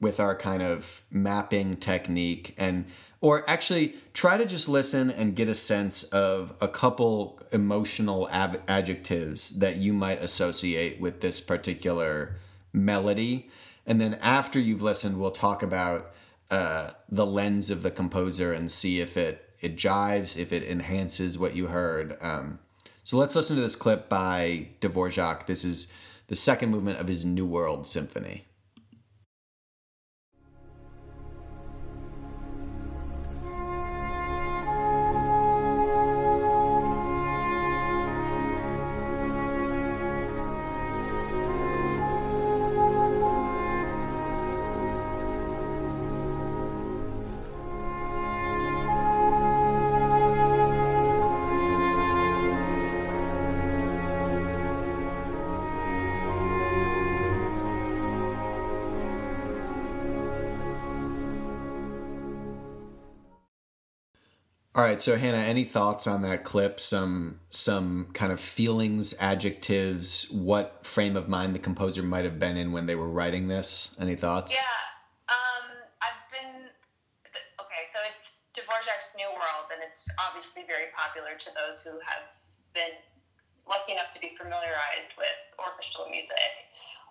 with 0.00 0.20
our 0.20 0.34
kind 0.34 0.62
of 0.62 1.02
mapping 1.10 1.76
technique 1.76 2.54
and 2.58 2.84
or 3.20 3.48
actually 3.48 3.94
try 4.12 4.36
to 4.36 4.44
just 4.44 4.68
listen 4.68 5.10
and 5.10 5.36
get 5.36 5.48
a 5.48 5.54
sense 5.54 6.02
of 6.04 6.52
a 6.60 6.66
couple 6.66 7.40
emotional 7.52 8.28
ab- 8.30 8.60
adjectives 8.66 9.50
that 9.50 9.76
you 9.76 9.92
might 9.92 10.20
associate 10.20 11.00
with 11.00 11.20
this 11.20 11.40
particular 11.40 12.36
melody 12.72 13.48
and 13.86 14.00
then 14.00 14.14
after 14.14 14.58
you've 14.58 14.82
listened 14.82 15.20
we'll 15.20 15.30
talk 15.30 15.62
about 15.62 16.12
uh, 16.52 16.92
the 17.08 17.26
lens 17.26 17.70
of 17.70 17.82
the 17.82 17.90
composer 17.90 18.52
and 18.52 18.70
see 18.70 19.00
if 19.00 19.16
it 19.16 19.48
it 19.60 19.76
jives 19.76 20.36
if 20.36 20.52
it 20.52 20.62
enhances 20.62 21.38
what 21.38 21.56
you 21.56 21.66
heard 21.68 22.16
um, 22.20 22.58
so 23.04 23.16
let's 23.16 23.34
listen 23.34 23.56
to 23.56 23.62
this 23.62 23.74
clip 23.74 24.08
by 24.08 24.68
Dvorak. 24.80 25.46
This 25.46 25.64
is 25.64 25.88
the 26.28 26.36
second 26.36 26.70
movement 26.70 27.00
of 27.00 27.08
his 27.08 27.24
New 27.24 27.44
World 27.44 27.86
Symphony. 27.86 28.46
Right, 64.92 65.00
so 65.00 65.16
Hannah, 65.16 65.40
any 65.40 65.64
thoughts 65.64 66.06
on 66.06 66.20
that 66.22 66.44
clip? 66.44 66.78
Some 66.78 67.40
some 67.48 68.12
kind 68.12 68.30
of 68.30 68.40
feelings, 68.40 69.14
adjectives, 69.18 70.28
what 70.30 70.84
frame 70.84 71.16
of 71.16 71.28
mind 71.28 71.54
the 71.54 71.58
composer 71.58 72.02
might 72.02 72.24
have 72.24 72.38
been 72.38 72.56
in 72.56 72.72
when 72.72 72.84
they 72.84 72.94
were 72.94 73.08
writing 73.08 73.48
this? 73.48 73.88
Any 73.98 74.16
thoughts? 74.16 74.52
Yeah, 74.52 74.60
um, 75.32 75.64
I've 76.04 76.20
been 76.28 76.68
okay. 77.56 77.82
So 77.88 77.98
it's 78.04 78.36
Dvorak's 78.52 79.16
New 79.16 79.32
World, 79.32 79.72
and 79.72 79.80
it's 79.80 80.04
obviously 80.20 80.68
very 80.68 80.92
popular 80.92 81.40
to 81.40 81.48
those 81.56 81.80
who 81.80 81.96
have 82.04 82.28
been 82.76 83.00
lucky 83.64 83.96
enough 83.96 84.12
to 84.12 84.20
be 84.20 84.36
familiarized 84.36 85.16
with 85.16 85.40
orchestral 85.56 86.12
music. 86.12 86.52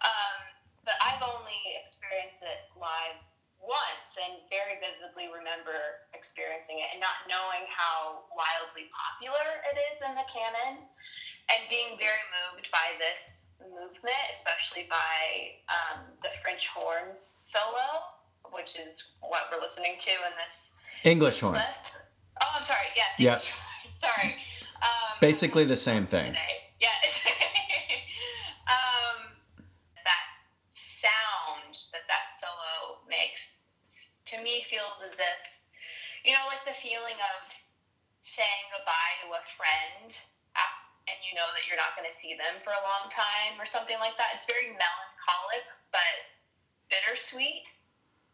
Um, 0.05 0.37
but 0.85 0.97
I've 1.01 1.21
only 1.25 1.57
experienced 1.81 2.45
it 2.45 2.69
live 2.77 3.17
once 3.61 4.09
and 4.17 4.41
very 4.49 4.81
vividly 4.81 5.29
remember 5.29 6.05
experiencing 6.17 6.81
it 6.81 6.89
and 6.97 6.99
not 6.99 7.25
knowing 7.29 7.63
how 7.69 8.25
wildly 8.33 8.89
popular 8.89 9.61
it 9.69 9.77
is 9.77 9.97
in 10.01 10.13
the 10.17 10.25
canon 10.29 10.81
and 11.53 11.61
being 11.69 11.95
very 12.01 12.21
moved 12.49 12.67
by 12.73 12.97
this 12.97 13.45
movement, 13.61 14.25
especially 14.33 14.89
by 14.89 15.53
um, 15.69 16.09
the 16.25 16.33
French 16.41 16.65
horns 16.73 17.21
solo, 17.45 18.17
which 18.49 18.73
is 18.77 18.97
what 19.21 19.49
we're 19.53 19.61
listening 19.61 19.97
to 20.01 20.11
in 20.11 20.33
this. 20.37 20.55
English 21.05 21.39
horn. 21.39 21.61
Oh, 22.41 22.47
I'm 22.57 22.65
sorry. 22.65 22.89
Yes. 22.97 23.13
Yeah. 23.17 23.39
Sorry. 24.01 24.33
Um, 24.81 25.17
Basically 25.21 25.65
the 25.65 25.77
same 25.77 26.07
thing. 26.07 26.33
Today. 26.33 26.73
Yeah. 26.79 26.89
to 34.31 34.37
me 34.39 34.63
feels 34.71 34.97
as 35.03 35.15
if, 35.19 35.39
you 36.23 36.31
know, 36.31 36.47
like 36.47 36.63
the 36.63 36.77
feeling 36.79 37.19
of 37.19 37.39
saying 38.23 38.65
goodbye 38.71 39.15
to 39.25 39.35
a 39.35 39.43
friend 39.59 40.15
and 41.11 41.19
you 41.27 41.33
know 41.35 41.49
that 41.51 41.67
you're 41.67 41.79
not 41.79 41.91
going 41.97 42.07
to 42.07 42.17
see 42.23 42.37
them 42.39 42.61
for 42.63 42.71
a 42.71 42.83
long 42.87 43.11
time 43.11 43.59
or 43.59 43.67
something 43.67 43.99
like 43.99 44.15
that. 44.15 44.39
It's 44.39 44.47
very 44.47 44.71
melancholic 44.71 45.65
but 45.91 46.15
bittersweet. 46.87 47.67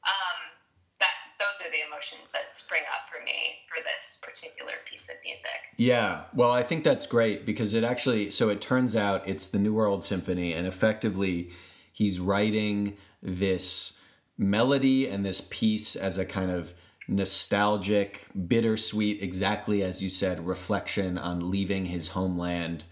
Um, 0.05 0.53
that 1.01 1.33
those 1.41 1.57
are 1.65 1.71
the 1.73 1.81
emotions 1.85 2.29
that 2.33 2.53
spring 2.53 2.85
up 2.93 3.09
for 3.09 3.23
me 3.25 3.65
for 3.65 3.81
this 3.81 4.21
particular 4.21 4.77
piece 4.85 5.09
of 5.09 5.17
music. 5.25 5.73
Yeah, 5.77 6.29
well, 6.33 6.51
I 6.51 6.63
think 6.63 6.83
that's 6.83 7.05
great 7.05 7.45
because 7.45 7.73
it 7.73 7.83
actually 7.83 8.31
so 8.31 8.49
it 8.49 8.61
turns 8.61 8.95
out 8.95 9.27
it's 9.27 9.47
the 9.47 9.59
New 9.59 9.73
World 9.73 10.03
Symphony 10.03 10.53
and 10.53 10.67
effectively 10.67 11.49
he's 11.91 12.19
writing 12.19 12.97
this 13.21 13.96
melody 14.37 15.07
and 15.07 15.25
this 15.25 15.41
piece 15.41 15.95
as 15.95 16.17
a 16.17 16.25
kind 16.25 16.51
of 16.51 16.73
nostalgic, 17.07 18.27
bittersweet, 18.47 19.21
exactly 19.23 19.81
as 19.81 20.01
you 20.01 20.09
said, 20.09 20.45
reflection 20.45 21.17
on 21.17 21.49
leaving 21.49 21.85
his 21.85 22.09
homeland 22.09 22.85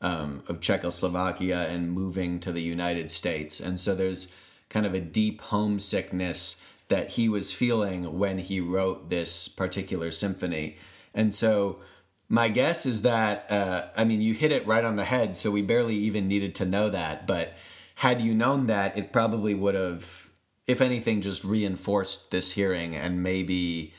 um, 0.00 0.42
of 0.48 0.60
Czechoslovakia 0.60 1.66
and 1.68 1.92
moving 1.92 2.38
to 2.40 2.52
the 2.52 2.62
United 2.62 3.10
States. 3.10 3.60
And 3.60 3.80
so 3.80 3.94
there's 3.94 4.28
kind 4.68 4.86
of 4.86 4.94
a 4.94 5.00
deep 5.00 5.40
homesickness 5.40 6.62
that 6.88 7.10
he 7.10 7.28
was 7.28 7.52
feeling 7.52 8.18
when 8.18 8.38
he 8.38 8.60
wrote 8.60 9.10
this 9.10 9.48
particular 9.48 10.10
symphony. 10.10 10.76
And 11.14 11.34
so 11.34 11.80
my 12.28 12.48
guess 12.48 12.86
is 12.86 13.02
that, 13.02 13.50
uh, 13.50 13.86
I 13.96 14.04
mean, 14.04 14.20
you 14.20 14.34
hit 14.34 14.52
it 14.52 14.66
right 14.66 14.84
on 14.84 14.96
the 14.96 15.04
head, 15.04 15.34
so 15.34 15.50
we 15.50 15.62
barely 15.62 15.96
even 15.96 16.28
needed 16.28 16.54
to 16.56 16.64
know 16.64 16.90
that. 16.90 17.26
But 17.26 17.54
had 17.96 18.20
you 18.20 18.34
known 18.34 18.66
that, 18.66 18.96
it 18.96 19.12
probably 19.12 19.54
would 19.54 19.74
have 19.74 20.25
if 20.66 20.80
anything, 20.80 21.20
just 21.20 21.44
reinforced 21.44 22.30
this 22.30 22.52
hearing 22.52 22.96
and 22.96 23.22
maybe 23.22 23.94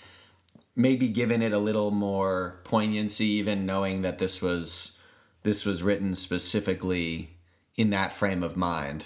maybe 0.76 1.08
given 1.08 1.42
it 1.42 1.52
a 1.52 1.60
little 1.60 1.92
more 1.92 2.60
poignancy, 2.64 3.26
even 3.26 3.66
knowing 3.66 4.02
that 4.04 4.20
this 4.20 4.42
was 4.42 4.98
this 5.44 5.66
was 5.66 5.82
written 5.82 6.14
specifically 6.16 7.38
in 7.76 7.90
that 7.92 8.12
frame 8.12 8.44
of 8.44 8.58
mind. 8.58 9.06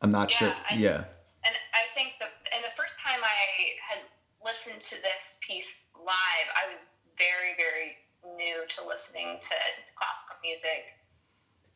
I'm 0.00 0.10
not 0.10 0.30
yeah, 0.32 0.36
sure. 0.36 0.54
I, 0.70 0.74
yeah. 0.74 1.04
And 1.44 1.56
I 1.72 1.88
think 1.94 2.14
the 2.18 2.26
and 2.54 2.62
the 2.62 2.74
first 2.76 2.94
time 3.02 3.20
I 3.24 3.80
had 3.80 4.04
listened 4.44 4.82
to 4.82 4.96
this 4.96 5.22
piece 5.40 5.72
live, 5.96 6.48
I 6.52 6.70
was 6.70 6.78
very 7.16 7.56
very 7.56 7.96
new 8.36 8.62
to 8.76 8.86
listening 8.86 9.40
to 9.40 9.54
classical 9.96 10.36
music, 10.44 11.00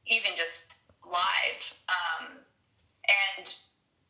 even 0.06 0.36
just 0.36 0.68
live. 1.02 1.60
Um, 1.88 2.44
and 3.38 3.46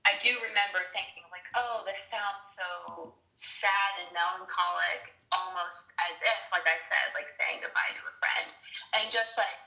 I 0.07 0.15
do 0.23 0.39
remember 0.39 0.87
thinking 0.95 1.27
like, 1.35 1.47
oh, 1.59 1.83
this 1.83 1.99
sounds 2.09 2.47
so 2.55 3.11
sad 3.43 3.93
and 4.01 4.11
melancholic, 4.15 5.13
almost 5.35 5.91
as 5.99 6.15
if, 6.23 6.41
like 6.55 6.65
I 6.65 6.79
said, 6.87 7.11
like 7.13 7.27
saying 7.35 7.61
goodbye 7.61 7.93
to 7.99 8.03
a 8.07 8.15
friend, 8.23 8.49
and 8.95 9.11
just 9.11 9.35
like 9.35 9.59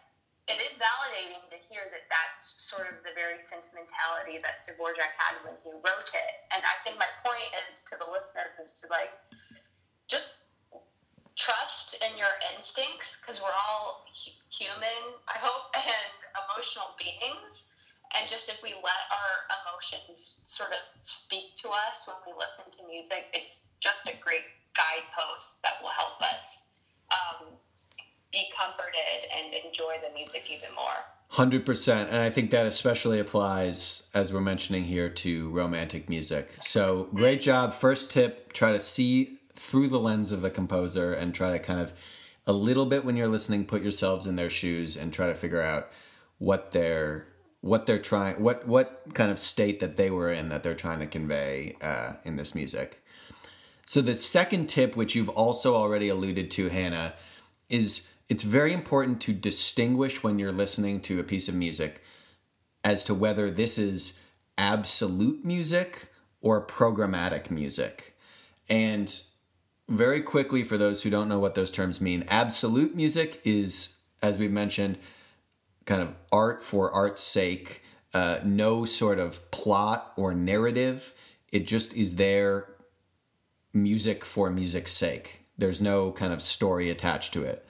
it 0.50 0.58
is 0.58 0.74
validating 0.82 1.44
to 1.54 1.60
hear 1.70 1.86
that 1.94 2.08
that's 2.10 2.58
sort 2.58 2.90
of 2.90 2.98
the 3.06 3.14
very 3.14 3.38
sentimentality 3.46 4.42
that 4.42 4.66
Dvorak 4.66 5.14
had 5.14 5.38
when 5.46 5.54
he 5.62 5.70
wrote 5.86 6.10
it. 6.10 6.34
And 6.50 6.66
I 6.66 6.74
think 6.82 6.98
my 6.98 7.12
point 7.22 7.54
is 7.70 7.86
to 7.92 8.00
the 8.02 8.08
listeners 8.10 8.56
is 8.58 8.74
to 8.82 8.90
like 8.90 9.14
just 10.10 10.42
trust 11.38 11.96
in 12.02 12.18
your 12.18 12.34
instincts 12.56 13.22
because 13.22 13.38
we're 13.38 13.54
all 13.54 14.02
human, 14.50 15.22
I 15.30 15.38
hope, 15.38 15.70
and 15.78 16.18
emotional 16.34 16.98
beings 16.98 17.69
and 18.18 18.30
just 18.30 18.50
if 18.50 18.58
we 18.64 18.74
let 18.74 19.04
our 19.14 19.34
emotions 19.62 20.42
sort 20.48 20.72
of 20.72 20.82
speak 21.06 21.56
to 21.62 21.70
us 21.70 22.08
when 22.10 22.18
we 22.26 22.34
listen 22.34 22.66
to 22.78 22.82
music, 22.88 23.30
it's 23.34 23.54
just 23.82 24.02
a 24.08 24.16
great 24.22 24.46
guidepost 24.74 25.62
that 25.64 25.78
will 25.82 25.94
help 25.94 26.18
us 26.22 26.44
um, 27.12 27.54
be 28.32 28.50
comforted 28.58 29.30
and 29.30 29.54
enjoy 29.66 29.98
the 30.02 30.14
music 30.14 30.44
even 30.50 30.74
more. 30.76 31.06
100% 31.34 32.08
and 32.08 32.18
i 32.18 32.30
think 32.30 32.50
that 32.50 32.66
especially 32.66 33.20
applies 33.20 34.10
as 34.16 34.34
we're 34.34 34.42
mentioning 34.42 34.86
here 34.86 35.10
to 35.10 35.50
romantic 35.52 36.10
music. 36.10 36.58
So 36.62 37.08
great 37.14 37.40
job. 37.40 37.74
First 37.74 38.12
tip 38.12 38.52
try 38.52 38.72
to 38.72 38.80
see 38.80 39.40
through 39.54 39.90
the 39.90 40.00
lens 40.00 40.32
of 40.32 40.42
the 40.42 40.50
composer 40.50 41.14
and 41.14 41.36
try 41.36 41.52
to 41.52 41.60
kind 41.60 41.80
of 41.80 41.94
a 42.48 42.54
little 42.54 42.88
bit 42.88 43.06
when 43.06 43.16
you're 43.16 43.28
listening 43.28 43.66
put 43.66 43.84
yourselves 43.84 44.26
in 44.26 44.38
their 44.38 44.50
shoes 44.50 44.98
and 44.98 45.14
try 45.14 45.28
to 45.28 45.36
figure 45.36 45.62
out 45.62 45.92
what 46.40 46.72
their 46.72 47.28
what 47.62 47.86
they're 47.86 48.00
trying, 48.00 48.42
what 48.42 48.68
what 48.68 49.04
kind 49.14 49.32
of 49.32 49.40
state 49.40 49.80
that 49.80 49.98
they 49.98 50.10
were 50.10 50.32
in 50.32 50.50
that 50.50 50.64
they're 50.64 50.76
trying 50.76 51.00
to 51.00 51.08
convey 51.08 51.76
uh, 51.82 52.14
in 52.24 52.36
this 52.36 52.56
music. 52.56 53.04
So 53.86 54.02
the 54.02 54.16
second 54.16 54.68
tip, 54.68 54.96
which 54.96 55.16
you've 55.16 55.30
also 55.30 55.76
already 55.76 56.10
alluded 56.10 56.52
to, 56.52 56.70
Hannah, 56.70 57.14
is 57.70 58.08
it's 58.30 58.44
very 58.44 58.72
important 58.72 59.20
to 59.22 59.34
distinguish 59.34 60.24
when 60.24 60.38
you're 60.38 60.52
listening 60.52 61.02
to 61.02 61.20
a 61.20 61.24
piece 61.24 61.48
of 61.48 61.56
music 61.56 62.04
as 62.84 63.04
to 63.06 63.16
whether 63.16 63.50
this 63.50 63.78
is 63.78 64.20
absolute 64.58 65.44
music 65.44 66.12
or 66.42 66.66
programmatic 66.66 67.50
music. 67.50 68.16
And 68.70 69.20
very 69.88 70.22
quickly, 70.22 70.64
for 70.64 70.78
those 70.78 71.02
who 71.02 71.10
don't 71.10 71.28
know 71.28 71.40
what 71.40 71.56
those 71.56 71.72
terms 71.72 72.00
mean, 72.00 72.24
absolute 72.28 72.96
music 72.96 73.42
is, 73.44 73.96
as 74.22 74.38
we've 74.38 74.52
mentioned, 74.52 74.98
kind 75.90 76.04
of 76.04 76.14
art 76.32 76.62
for 76.62 76.92
art's 76.92 77.24
sake, 77.24 77.82
uh, 78.14 78.40
no 78.46 78.86
sort 78.86 79.18
of 79.18 79.50
plot 79.50 80.14
or 80.16 80.36
narrative. 80.36 81.16
It 81.52 81.66
just 81.66 81.96
is 81.96 82.18
there 82.18 82.76
music 83.74 84.24
for 84.24 84.52
music's 84.52 84.94
sake. 84.94 85.46
There's 85.58 85.82
no 85.82 86.12
kind 86.12 86.32
of 86.32 86.44
story 86.44 86.92
attached 86.92 87.34
to 87.34 87.44
it. 87.44 87.66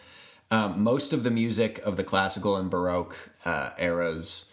Um, 0.52 0.84
most 0.84 1.14
of 1.14 1.24
the 1.24 1.32
music 1.32 1.80
of 1.86 1.96
the 1.96 2.04
classical 2.04 2.58
and 2.58 2.70
baroque 2.70 3.16
uh, 3.46 3.70
eras 3.80 4.48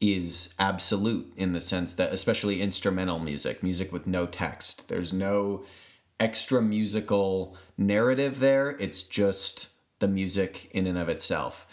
is 0.00 0.54
absolute 0.60 1.32
in 1.36 1.54
the 1.54 1.60
sense 1.60 1.94
that, 1.94 2.12
especially 2.12 2.62
instrumental 2.62 3.18
music, 3.18 3.64
music 3.64 3.92
with 3.92 4.06
no 4.06 4.26
text, 4.26 4.86
there's 4.86 5.12
no 5.12 5.64
extra 6.20 6.62
musical 6.62 7.56
narrative 7.76 8.38
there. 8.38 8.76
It's 8.78 9.02
just 9.02 9.70
the 9.98 10.06
music 10.08 10.70
in 10.72 10.86
and 10.86 10.98
of 10.98 11.08
itself. 11.08 11.66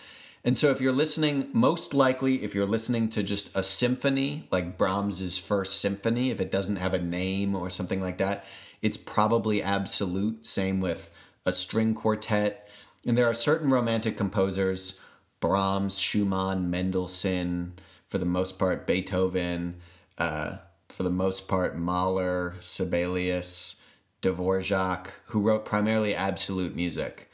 And 0.43 0.57
so, 0.57 0.71
if 0.71 0.79
you're 0.79 0.93
listening, 0.93 1.49
most 1.51 1.93
likely, 1.93 2.43
if 2.43 2.55
you're 2.55 2.65
listening 2.65 3.09
to 3.09 3.23
just 3.23 3.55
a 3.55 3.63
symphony, 3.63 4.47
like 4.51 4.77
Brahms's 4.77 5.37
first 5.37 5.81
symphony, 5.81 6.31
if 6.31 6.39
it 6.39 6.51
doesn't 6.51 6.77
have 6.77 6.93
a 6.93 7.01
name 7.01 7.55
or 7.55 7.69
something 7.69 8.01
like 8.01 8.17
that, 8.19 8.45
it's 8.81 8.97
probably 8.97 9.61
absolute. 9.61 10.45
Same 10.47 10.79
with 10.79 11.11
a 11.45 11.51
string 11.51 11.93
quartet 11.93 12.69
and 13.05 13.17
there 13.17 13.27
are 13.27 13.33
certain 13.33 13.69
romantic 13.69 14.17
composers, 14.17 14.99
Brahms, 15.39 15.99
Schumann, 15.99 16.69
Mendelssohn, 16.69 17.73
for 18.07 18.17
the 18.17 18.25
most 18.25 18.59
part, 18.59 18.85
Beethoven, 18.85 19.77
uh, 20.17 20.57
for 20.89 21.03
the 21.03 21.09
most 21.09 21.47
part, 21.47 21.77
Mahler, 21.77 22.55
Sibelius, 22.59 23.77
Dvorak, 24.21 25.07
who 25.27 25.39
wrote 25.39 25.65
primarily 25.65 26.13
absolute 26.13 26.75
music. 26.75 27.29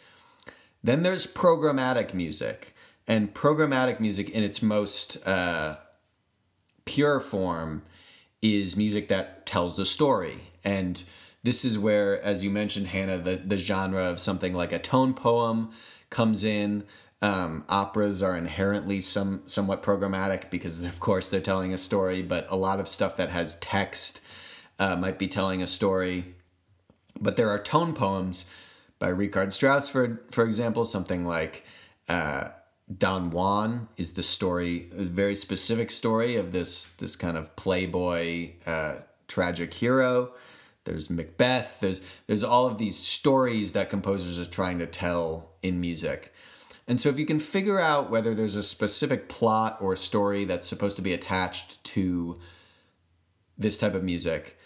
Then 0.83 1.01
there's 1.01 1.25
programmatic 1.25 2.13
music, 2.13 2.74
and 3.07 3.33
programmatic 3.33 3.99
music 3.99 4.29
in 4.29 4.43
its 4.43 4.61
most 4.61 5.25
uh, 5.27 5.77
pure 6.85 7.19
form 7.19 7.83
is 8.41 8.75
music 8.75 9.07
that 9.07 9.45
tells 9.45 9.77
a 9.79 9.85
story. 9.85 10.51
And 10.63 11.01
this 11.43 11.63
is 11.63 11.77
where, 11.77 12.21
as 12.23 12.43
you 12.43 12.49
mentioned, 12.49 12.87
Hannah, 12.87 13.19
the, 13.19 13.35
the 13.35 13.57
genre 13.57 14.03
of 14.03 14.19
something 14.19 14.53
like 14.53 14.71
a 14.71 14.79
tone 14.79 15.13
poem 15.13 15.71
comes 16.09 16.43
in. 16.43 16.83
Um, 17.21 17.63
operas 17.69 18.21
are 18.21 18.35
inherently 18.35 19.01
some 19.01 19.43
somewhat 19.45 19.81
programmatic 19.81 20.49
because, 20.49 20.83
of 20.83 20.99
course, 20.99 21.29
they're 21.29 21.39
telling 21.39 21.73
a 21.73 21.77
story. 21.77 22.21
But 22.21 22.45
a 22.49 22.55
lot 22.55 22.79
of 22.79 22.87
stuff 22.87 23.15
that 23.17 23.29
has 23.29 23.55
text 23.59 24.21
uh, 24.79 24.95
might 24.95 25.17
be 25.17 25.27
telling 25.27 25.61
a 25.61 25.67
story. 25.67 26.35
But 27.19 27.37
there 27.37 27.49
are 27.49 27.59
tone 27.59 27.93
poems 27.93 28.45
by 28.99 29.09
Richard 29.09 29.53
Strauss, 29.53 29.89
for 29.89 30.23
for 30.31 30.45
example, 30.45 30.85
something 30.85 31.25
like 31.25 31.63
uh, 32.09 32.49
Don 32.95 33.31
Juan 33.31 33.87
is 33.97 34.13
the 34.13 34.23
story, 34.23 34.91
a 34.95 35.03
very 35.03 35.35
specific 35.35 35.91
story 35.91 36.35
of 36.35 36.51
this 36.51 36.85
this 36.97 37.15
kind 37.15 37.37
of 37.37 37.55
playboy 37.55 38.51
uh, 38.65 38.95
tragic 39.27 39.73
hero 39.73 40.33
there's 40.85 41.09
Macbeth, 41.09 41.79
there's 41.81 42.01
there's 42.27 42.43
all 42.43 42.65
of 42.65 42.77
these 42.77 42.97
stories 42.97 43.73
that 43.73 43.89
composers 43.89 44.39
are 44.39 44.49
trying 44.49 44.79
to 44.79 44.87
tell 44.87 45.51
in 45.61 45.81
music. 45.81 46.31
And 46.87 47.01
so 47.01 47.09
if 47.09 47.17
you 47.17 47.25
can 47.25 47.39
figure 47.39 47.79
out 47.79 48.11
whether 48.11 48.35
there's 48.35 48.55
a 48.55 48.61
specific 48.61 49.27
plot 49.27 49.79
or 49.81 49.95
story 49.95 50.45
that's 50.45 50.67
supposed 50.67 50.95
to 50.97 51.01
be 51.01 51.13
attached 51.13 51.83
to 51.83 52.39
this 53.57 53.79
type 53.79 53.95
of 53.95 54.03
music, 54.03 54.59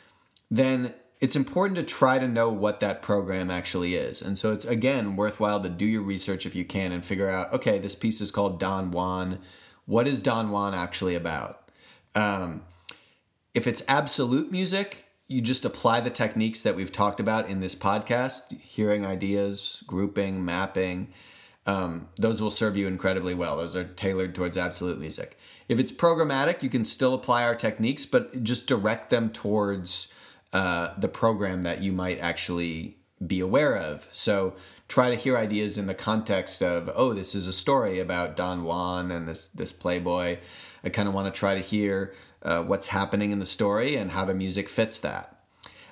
then 0.51 0.93
it's 1.19 1.35
important 1.35 1.77
to 1.77 1.83
try 1.83 2.17
to 2.17 2.27
know 2.27 2.49
what 2.49 2.79
that 2.79 3.01
program 3.01 3.51
actually 3.51 3.95
is. 3.95 4.21
And 4.21 4.37
so 4.37 4.53
it's 4.53 4.65
again 4.65 5.15
worthwhile 5.15 5.61
to 5.61 5.69
do 5.69 5.85
your 5.85 6.01
research 6.01 6.45
if 6.45 6.55
you 6.55 6.63
can 6.63 6.91
and 6.91 7.03
figure 7.03 7.29
out, 7.29 7.51
okay, 7.51 7.77
this 7.77 7.95
piece 7.95 8.21
is 8.21 8.31
called 8.31 8.59
Don 8.59 8.91
Juan. 8.91 9.39
What 9.85 10.07
is 10.07 10.21
Don 10.21 10.49
Juan 10.49 10.73
actually 10.73 11.15
about? 11.15 11.69
Um, 12.15 12.63
if 13.53 13.67
it's 13.67 13.83
absolute 13.87 14.51
music, 14.51 15.05
you 15.27 15.41
just 15.41 15.65
apply 15.65 15.99
the 15.99 16.09
techniques 16.09 16.63
that 16.63 16.75
we've 16.75 16.91
talked 16.91 17.19
about 17.19 17.49
in 17.49 17.59
this 17.59 17.75
podcast 17.75 18.57
hearing 18.59 19.05
ideas, 19.05 19.83
grouping, 19.85 20.43
mapping. 20.45 21.13
Um, 21.65 22.07
those 22.15 22.41
will 22.41 22.49
serve 22.49 22.77
you 22.77 22.87
incredibly 22.87 23.35
well. 23.35 23.57
Those 23.57 23.75
are 23.75 23.83
tailored 23.83 24.33
towards 24.33 24.57
absolute 24.57 24.99
music. 24.99 25.37
If 25.67 25.77
it's 25.77 25.91
programmatic, 25.91 26.63
you 26.63 26.69
can 26.69 26.85
still 26.85 27.13
apply 27.13 27.43
our 27.43 27.55
techniques, 27.55 28.05
but 28.05 28.43
just 28.43 28.65
direct 28.65 29.09
them 29.09 29.29
towards 29.29 30.11
uh, 30.53 30.93
the 30.97 31.07
program 31.07 31.63
that 31.63 31.81
you 31.81 31.91
might 31.91 32.19
actually 32.19 32.97
be 33.25 33.39
aware 33.39 33.75
of. 33.75 34.07
So 34.11 34.55
try 34.87 35.09
to 35.09 35.15
hear 35.15 35.37
ideas 35.37 35.77
in 35.77 35.87
the 35.87 35.93
context 35.93 36.63
of, 36.63 36.89
oh, 36.95 37.13
this 37.13 37.35
is 37.35 37.47
a 37.47 37.53
story 37.53 37.99
about 37.99 38.35
Don 38.35 38.63
Juan 38.63 39.11
and 39.11 39.27
this 39.27 39.47
this 39.49 39.71
playboy. 39.71 40.37
I 40.83 40.89
kind 40.89 41.07
of 41.07 41.13
want 41.13 41.33
to 41.33 41.37
try 41.37 41.55
to 41.55 41.61
hear 41.61 42.13
uh, 42.41 42.63
what's 42.63 42.87
happening 42.87 43.31
in 43.31 43.39
the 43.39 43.45
story 43.45 43.95
and 43.95 44.11
how 44.11 44.25
the 44.25 44.33
music 44.33 44.69
fits 44.69 44.99
that. 45.01 45.35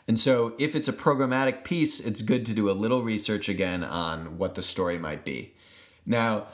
And 0.08 0.18
so, 0.18 0.56
if 0.58 0.74
it's 0.74 0.88
a 0.88 0.94
programmatic 0.94 1.66
piece, 1.66 2.00
it's 2.00 2.22
good 2.22 2.46
to 2.46 2.54
do 2.54 2.70
a 2.70 2.72
little 2.72 3.02
research 3.02 3.50
again 3.50 3.84
on 3.84 4.38
what 4.38 4.56
the 4.56 4.64
story 4.64 4.98
might 4.98 5.26
be. 5.26 5.54
Now, 6.06 6.48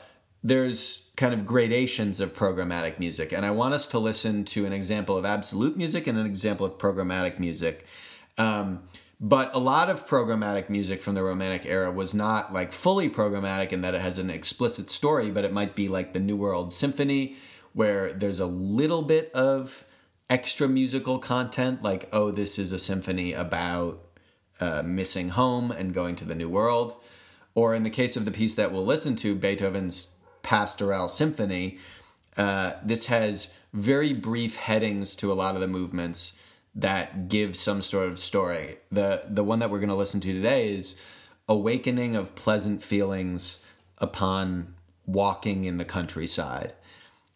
there's 0.46 1.10
kind 1.16 1.32
of 1.32 1.46
gradations 1.46 2.20
of 2.20 2.34
programmatic 2.34 2.98
music, 2.98 3.32
and 3.32 3.46
I 3.46 3.50
want 3.50 3.72
us 3.72 3.88
to 3.88 3.98
listen 3.98 4.44
to 4.46 4.66
an 4.66 4.74
example 4.74 5.16
of 5.16 5.24
absolute 5.24 5.76
music 5.76 6.06
and 6.06 6.18
an 6.18 6.26
example 6.26 6.66
of 6.66 6.76
programmatic 6.76 7.38
music. 7.38 7.86
Um, 8.36 8.82
but 9.18 9.54
a 9.54 9.58
lot 9.58 9.88
of 9.88 10.06
programmatic 10.06 10.68
music 10.68 11.00
from 11.00 11.14
the 11.14 11.22
Romantic 11.22 11.64
era 11.64 11.90
was 11.90 12.12
not 12.12 12.52
like 12.52 12.72
fully 12.72 13.08
programmatic 13.08 13.72
in 13.72 13.80
that 13.80 13.94
it 13.94 14.02
has 14.02 14.18
an 14.18 14.28
explicit 14.28 14.90
story, 14.90 15.30
but 15.30 15.44
it 15.44 15.52
might 15.52 15.74
be 15.74 15.88
like 15.88 16.12
the 16.12 16.20
New 16.20 16.36
World 16.36 16.74
Symphony, 16.74 17.36
where 17.72 18.12
there's 18.12 18.40
a 18.40 18.46
little 18.46 19.02
bit 19.02 19.32
of 19.32 19.86
extra 20.28 20.68
musical 20.68 21.18
content, 21.18 21.82
like, 21.82 22.06
oh, 22.12 22.30
this 22.30 22.58
is 22.58 22.70
a 22.70 22.78
symphony 22.78 23.32
about 23.32 24.04
uh, 24.60 24.82
missing 24.82 25.30
home 25.30 25.70
and 25.70 25.94
going 25.94 26.16
to 26.16 26.24
the 26.26 26.34
New 26.34 26.50
World. 26.50 26.96
Or 27.54 27.74
in 27.74 27.82
the 27.82 27.90
case 27.90 28.16
of 28.16 28.24
the 28.26 28.30
piece 28.30 28.56
that 28.56 28.72
we'll 28.72 28.84
listen 28.84 29.16
to, 29.16 29.34
Beethoven's 29.34 30.16
Pastoral 30.44 31.08
Symphony, 31.08 31.78
uh, 32.36 32.74
this 32.84 33.06
has 33.06 33.52
very 33.72 34.12
brief 34.12 34.54
headings 34.54 35.16
to 35.16 35.32
a 35.32 35.34
lot 35.34 35.56
of 35.56 35.60
the 35.60 35.66
movements 35.66 36.34
that 36.74 37.28
give 37.28 37.56
some 37.56 37.82
sort 37.82 38.08
of 38.08 38.18
story. 38.18 38.78
The 38.92 39.24
the 39.28 39.44
one 39.44 39.58
that 39.58 39.70
we're 39.70 39.80
going 39.80 39.88
to 39.88 39.94
listen 39.94 40.20
to 40.20 40.32
today 40.32 40.74
is 40.74 41.00
awakening 41.48 42.16
of 42.16 42.34
pleasant 42.34 42.82
feelings 42.82 43.64
upon 43.98 44.74
walking 45.06 45.64
in 45.64 45.76
the 45.76 45.84
countryside. 45.84 46.74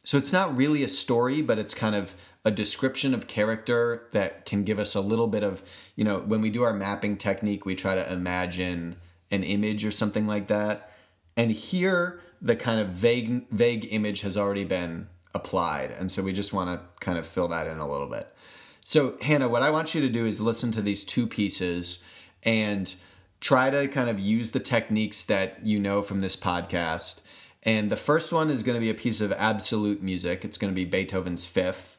So 0.03 0.17
it's 0.17 0.33
not 0.33 0.57
really 0.57 0.83
a 0.83 0.89
story, 0.89 1.43
but 1.43 1.59
it's 1.59 1.75
kind 1.75 1.95
of 1.95 2.15
a 2.45 2.51
description 2.51 3.15
of 3.15 3.27
character 3.27 4.09
that 4.13 4.47
can 4.47 4.65
give 4.65 4.79
us 4.79 4.95
a 4.95 5.01
little 5.01 5.27
bit 5.27 5.43
of, 5.43 5.63
you 5.97 6.05
know, 6.05 6.21
when 6.21 6.41
we 6.41 6.51
do 6.51 6.63
our 6.63 6.73
mapping 6.73 7.17
technique, 7.17 7.67
we 7.67 7.75
try 7.75 7.95
to 7.95 8.13
imagine 8.13 8.97
an 9.31 9.45
image 9.45 9.85
or 9.85 9.91
something 9.91 10.27
like 10.27 10.49
that. 10.49 10.93
And 11.37 11.51
here 11.51 12.21
the 12.41 12.57
kind 12.57 12.81
of 12.81 12.89
vague 12.89 13.49
vague 13.51 13.89
image 13.91 14.21
has 14.23 14.37
already 14.37 14.65
been 14.65 15.09
applied. 15.35 15.91
And 15.91 16.11
so 16.11 16.23
we 16.23 16.33
just 16.33 16.53
want 16.53 16.71
to 16.71 17.05
kind 17.05 17.19
of 17.19 17.27
fill 17.27 17.49
that 17.49 17.67
in 17.67 17.79
a 17.79 17.89
little 17.89 18.09
bit. 18.09 18.35
So, 18.81 19.19
Hannah, 19.21 19.49
what 19.49 19.63
I 19.63 19.71
want 19.71 19.95
you 19.95 20.01
to 20.01 20.09
do 20.09 20.25
is 20.25 20.41
listen 20.41 20.73
to 20.73 20.83
these 20.83 21.05
two 21.05 21.27
pieces 21.27 22.03
and 22.43 22.95
try 23.41 23.71
to 23.71 23.87
kind 23.89 24.09
of 24.09 24.19
use 24.19 24.53
the 24.53 24.61
techniques 24.61 25.25
that 25.27 25.65
you 25.65 25.79
know 25.79 26.01
from 26.01 26.21
this 26.21 26.37
podcast 26.37 27.21
and 27.63 27.91
the 27.91 27.97
first 27.97 28.33
one 28.33 28.49
is 28.49 28.63
going 28.63 28.77
to 28.77 28.81
be 28.81 28.89
a 28.89 28.95
piece 28.95 29.21
of 29.21 29.31
absolute 29.33 30.03
music. 30.03 30.43
It's 30.43 30.57
going 30.57 30.73
to 30.73 30.75
be 30.75 30.87
Beethoven's 30.87 31.45
Fifth. 31.45 31.99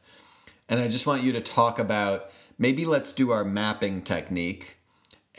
And 0.68 0.80
I 0.80 0.88
just 0.88 1.06
want 1.06 1.22
you 1.22 1.32
to 1.34 1.42
talk 1.42 1.78
about 1.78 2.32
maybe 2.58 2.86
let's 2.86 3.14
do 3.14 3.32
our 3.32 3.44
mapping 3.44 4.02
technique 4.02 4.78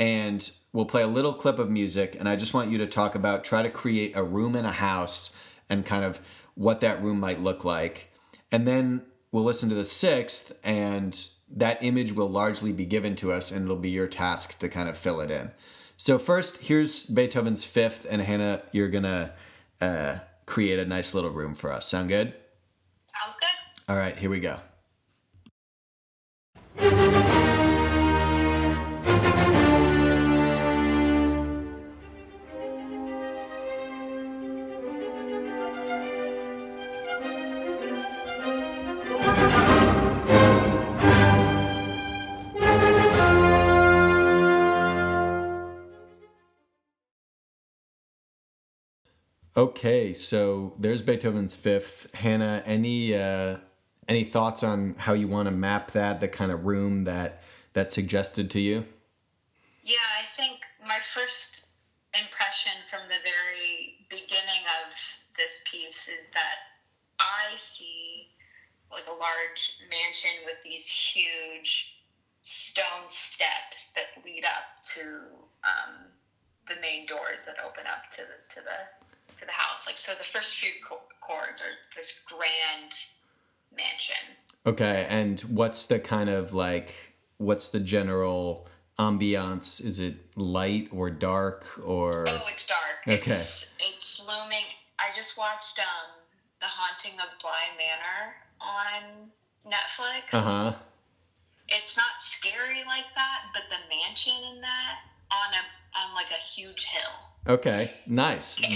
and 0.00 0.50
we'll 0.72 0.86
play 0.86 1.02
a 1.02 1.06
little 1.06 1.34
clip 1.34 1.58
of 1.58 1.70
music. 1.70 2.16
And 2.18 2.26
I 2.28 2.34
just 2.34 2.54
want 2.54 2.70
you 2.70 2.78
to 2.78 2.86
talk 2.86 3.14
about 3.14 3.44
try 3.44 3.62
to 3.62 3.70
create 3.70 4.16
a 4.16 4.24
room 4.24 4.56
in 4.56 4.64
a 4.64 4.72
house 4.72 5.32
and 5.68 5.84
kind 5.84 6.04
of 6.04 6.20
what 6.54 6.80
that 6.80 7.02
room 7.02 7.20
might 7.20 7.38
look 7.38 7.64
like. 7.64 8.10
And 8.50 8.66
then 8.66 9.02
we'll 9.30 9.44
listen 9.44 9.68
to 9.68 9.74
the 9.74 9.84
sixth, 9.84 10.52
and 10.64 11.16
that 11.48 11.82
image 11.82 12.12
will 12.12 12.28
largely 12.28 12.72
be 12.72 12.84
given 12.84 13.14
to 13.16 13.30
us, 13.30 13.52
and 13.52 13.64
it'll 13.64 13.76
be 13.76 13.90
your 13.90 14.08
task 14.08 14.58
to 14.58 14.68
kind 14.68 14.88
of 14.88 14.96
fill 14.96 15.20
it 15.20 15.30
in. 15.30 15.52
So, 15.96 16.18
first, 16.18 16.62
here's 16.62 17.04
Beethoven's 17.04 17.64
fifth, 17.64 18.06
and 18.10 18.22
Hannah, 18.22 18.62
you're 18.72 18.88
gonna 18.88 19.34
uh, 19.80 20.18
create 20.46 20.78
a 20.78 20.84
nice 20.84 21.14
little 21.14 21.30
room 21.30 21.54
for 21.54 21.70
us. 21.70 21.86
Sound 21.86 22.08
good? 22.08 22.34
Sounds 23.22 23.36
good. 23.38 23.92
All 23.92 23.96
right, 23.96 24.16
here 24.16 24.30
we 24.30 24.40
go. 24.40 24.58
Okay, 49.56 50.14
so 50.14 50.74
there's 50.78 51.02
Beethoven's 51.02 51.56
Fifth. 51.56 52.14
Hannah, 52.14 52.62
any 52.66 53.16
uh, 53.16 53.56
any 54.08 54.22
thoughts 54.22 54.62
on 54.62 54.94
how 54.96 55.12
you 55.12 55.26
want 55.26 55.46
to 55.46 55.50
map 55.50 55.90
that, 55.92 56.20
the 56.20 56.28
kind 56.28 56.52
of 56.52 56.66
room 56.66 57.04
that 57.04 57.42
that 57.72 57.90
suggested 57.90 58.50
to 58.50 58.60
you? 58.60 58.84
Yeah, 59.82 59.96
I 59.98 60.24
think 60.36 60.60
my 60.86 60.98
first 61.14 61.66
impression 62.14 62.72
from 62.90 63.08
the 63.08 63.18
very 63.22 64.06
beginning 64.08 64.66
of 64.82 64.94
this 65.36 65.60
piece 65.64 66.08
is 66.08 66.30
that 66.30 66.78
I 67.18 67.56
see 67.58 68.28
like 68.90 69.06
a 69.06 69.18
large 69.18 69.78
mansion 69.90 70.46
with 70.46 70.58
these 70.64 70.86
huge 70.86 72.02
stone 72.42 73.10
steps 73.10 73.90
that 73.94 74.24
lead 74.24 74.44
up 74.44 74.82
to 74.94 75.02
um, 75.62 76.10
the 76.68 76.80
main 76.80 77.06
doors 77.06 77.46
that 77.46 77.56
open 77.66 77.84
up 77.86 78.10
to 78.12 78.22
the 78.22 78.38
to 78.54 78.60
the 78.62 78.99
to 79.40 79.46
the 79.46 79.52
house. 79.52 79.86
Like 79.86 79.98
so, 79.98 80.12
the 80.12 80.24
first 80.24 80.54
few 80.56 80.70
chords 81.20 81.60
are 81.62 81.74
this 81.96 82.12
grand 82.26 82.92
mansion. 83.74 84.36
Okay, 84.66 85.06
and 85.08 85.40
what's 85.40 85.86
the 85.86 85.98
kind 85.98 86.30
of 86.30 86.52
like? 86.52 86.94
What's 87.38 87.68
the 87.68 87.80
general 87.80 88.68
ambiance? 88.98 89.84
Is 89.84 89.98
it 89.98 90.36
light 90.36 90.88
or 90.92 91.10
dark 91.10 91.66
or? 91.84 92.26
Oh, 92.28 92.42
it's 92.52 92.66
dark. 92.66 93.20
Okay. 93.20 93.40
It's, 93.40 93.66
it's 93.78 94.20
looming. 94.20 94.68
I 94.98 95.16
just 95.16 95.38
watched 95.38 95.78
um, 95.78 96.20
The 96.60 96.66
Haunting 96.66 97.18
of 97.18 97.28
Bly 97.40 97.72
Manor 97.78 98.34
on 98.60 99.30
Netflix. 99.66 100.34
Uh 100.34 100.42
huh. 100.42 100.74
It's 101.68 101.96
not 101.96 102.20
scary 102.20 102.82
like 102.86 103.08
that, 103.14 103.38
but 103.54 103.62
the 103.70 103.80
mansion 103.88 104.34
in 104.52 104.60
that 104.60 104.98
on 105.32 105.54
a 105.54 105.62
on 105.98 106.14
like 106.14 106.30
a 106.30 106.52
huge 106.52 106.84
hill. 106.84 107.54
Okay, 107.54 107.92
nice. 108.06 108.60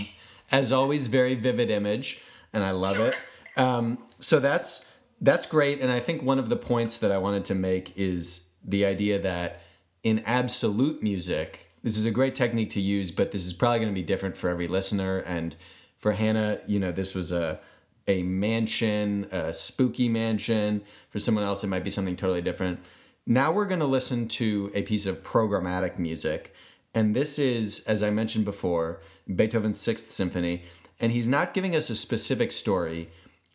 As 0.51 0.73
always, 0.73 1.07
very 1.09 1.35
vivid 1.35 1.71
image, 1.71 2.21
and 2.53 2.63
I 2.63 2.71
love 2.71 3.01
it. 3.01 3.17
Um, 3.57 3.99
so 4.21 4.41
that's 4.41 4.87
that's 5.21 5.47
great, 5.47 5.81
and 5.81 5.91
I 5.91 6.01
think 6.01 6.23
one 6.23 6.39
of 6.39 6.49
the 6.49 6.57
points 6.57 6.99
that 6.99 7.11
I 7.11 7.19
wanted 7.19 7.45
to 7.47 7.55
make 7.55 7.93
is 7.97 8.49
the 8.65 8.85
idea 8.85 9.19
that 9.21 9.63
in 10.03 10.21
absolute 10.27 11.03
music, 11.03 11.71
this 11.83 11.97
is 11.97 12.05
a 12.05 12.11
great 12.11 12.35
technique 12.35 12.71
to 12.71 12.81
use, 12.81 13.11
but 13.11 13.31
this 13.31 13.47
is 13.47 13.53
probably 13.53 13.79
going 13.79 13.91
to 13.91 13.95
be 13.95 14.03
different 14.03 14.37
for 14.37 14.49
every 14.51 14.69
listener. 14.69 15.19
And 15.19 15.57
for 15.99 16.13
Hannah, 16.13 16.61
you 16.67 16.79
know, 16.79 16.93
this 16.93 17.15
was 17.15 17.33
a 17.33 17.61
a 18.07 18.23
mansion, 18.23 19.27
a 19.33 19.53
spooky 19.53 20.09
mansion. 20.09 20.83
For 21.09 21.19
someone 21.19 21.45
else, 21.45 21.65
it 21.65 21.69
might 21.69 21.85
be 21.85 21.91
something 21.91 22.17
totally 22.17 22.43
different. 22.43 22.81
Now 23.27 23.51
we're 23.53 23.65
going 23.65 23.81
to 23.81 23.87
listen 23.87 24.29
to 24.29 24.71
a 24.75 24.83
piece 24.83 25.07
of 25.07 25.23
programmatic 25.23 25.99
music. 25.99 26.55
And 26.93 27.17
this 27.17 27.39
is, 27.39 27.83
as 27.87 28.03
I 28.03 28.11
mentioned 28.11 28.45
before, 28.45 29.01
Beethoven's 29.33 29.81
Sixth 29.81 30.11
Symphony. 30.11 30.65
And 31.01 31.13
he's 31.13 31.29
not 31.29 31.55
giving 31.55 31.75
us 31.75 31.91
a 31.91 31.97
specific 31.97 32.53
story, 32.53 33.09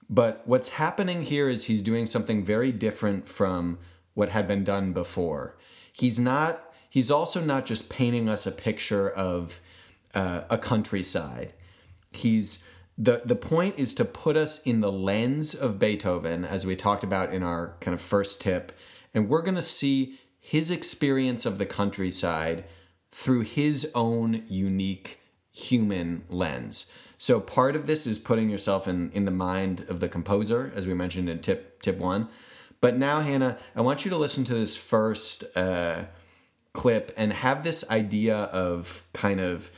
but 0.10 0.42
what's 0.46 0.70
happening 0.70 1.24
here 1.24 1.50
is 1.50 1.66
he's 1.66 1.82
doing 1.82 2.06
something 2.06 2.44
very 2.44 2.72
different 2.72 3.28
from 3.28 3.80
what 4.14 4.30
had 4.30 4.48
been 4.48 4.64
done 4.64 4.92
before. 4.92 5.58
He's 5.92 6.20
not, 6.20 6.74
he's 6.90 7.12
also 7.12 7.42
not 7.42 7.66
just 7.66 7.90
painting 7.90 8.28
us 8.28 8.46
a 8.46 8.52
picture 8.52 9.10
of 9.10 9.62
uh, 10.14 10.42
a 10.50 10.58
countryside. 10.58 11.54
He's, 12.12 12.64
the, 12.98 13.22
the 13.24 13.36
point 13.36 13.76
is 13.78 13.94
to 13.96 14.06
put 14.06 14.36
us 14.36 14.62
in 14.64 14.82
the 14.82 14.92
lens 14.92 15.54
of 15.54 15.80
Beethoven, 15.80 16.44
as 16.44 16.66
we 16.66 16.76
talked 16.76 17.04
about 17.04 17.34
in 17.34 17.44
our 17.44 17.78
kind 17.80 17.94
of 17.94 18.02
first 18.02 18.42
tip, 18.42 18.72
and 19.14 19.30
we're 19.30 19.42
going 19.42 19.56
to 19.56 19.62
see 19.62 20.20
his 20.40 20.72
experience 20.72 21.46
of 21.46 21.60
the 21.60 21.66
countryside 21.66 22.66
through 23.12 23.42
his 23.42 23.90
own 23.94 24.44
unique 24.48 25.19
human 25.52 26.24
lens. 26.30 26.92
So 27.18 27.40
part 27.40 27.76
of 27.76 27.86
this 27.86 28.08
is 28.08 28.18
putting 28.18 28.50
yourself 28.50 28.88
in, 28.88 29.12
in 29.12 29.26
the 29.26 29.32
mind 29.32 29.86
of 29.90 30.00
the 30.00 30.08
composer, 30.08 30.72
as 30.76 30.88
we 30.88 30.94
mentioned 30.94 31.30
in 31.30 31.40
tip 31.40 31.82
tip 31.82 31.98
one. 31.98 32.30
But 32.82 32.98
now, 32.98 33.20
Hannah, 33.20 33.58
I 33.76 33.82
want 33.82 34.06
you 34.06 34.12
to 34.12 34.18
listen 34.18 34.46
to 34.46 34.54
this 34.54 34.78
first 34.78 35.44
uh, 35.56 36.06
clip 36.74 37.14
and 37.18 37.34
have 37.34 37.64
this 37.64 37.90
idea 37.90 38.36
of 38.36 39.04
kind 39.14 39.42
of 39.42 39.70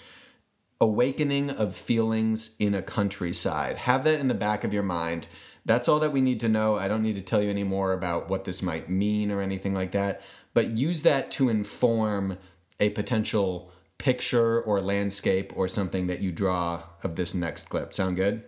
awakening 0.80 1.50
of 1.50 1.76
feelings 1.76 2.56
in 2.60 2.76
a 2.76 2.82
countryside. 2.82 3.78
Have 3.78 4.04
that 4.04 4.20
in 4.20 4.28
the 4.28 4.34
back 4.36 4.64
of 4.64 4.74
your 4.74 4.84
mind. 4.84 5.28
That's 5.66 5.88
all 5.88 6.00
that 6.00 6.12
we 6.12 6.22
need 6.22 6.40
to 6.42 6.50
know. 6.50 6.78
I 6.78 6.88
don't 6.88 7.04
need 7.04 7.16
to 7.16 7.22
tell 7.22 7.42
you 7.42 7.50
any 7.50 7.64
more 7.64 7.94
about 7.94 8.30
what 8.30 8.46
this 8.46 8.62
might 8.62 8.90
mean 8.90 9.32
or 9.32 9.42
anything 9.42 9.74
like 9.74 9.92
that, 9.92 10.22
but 10.54 10.70
use 10.70 11.04
that 11.04 11.32
to 11.32 11.50
inform 11.50 12.38
a 12.80 12.90
potential 12.90 13.72
picture 14.02 14.60
or 14.60 14.82
landscape 14.82 15.54
or 15.56 15.68
something 15.68 16.08
that 16.08 16.22
you 16.22 16.32
draw 16.32 16.82
of 17.04 17.16
this 17.16 17.36
next 17.36 17.70
clip. 17.70 17.94
Sound 17.94 18.16
good? 18.16 18.44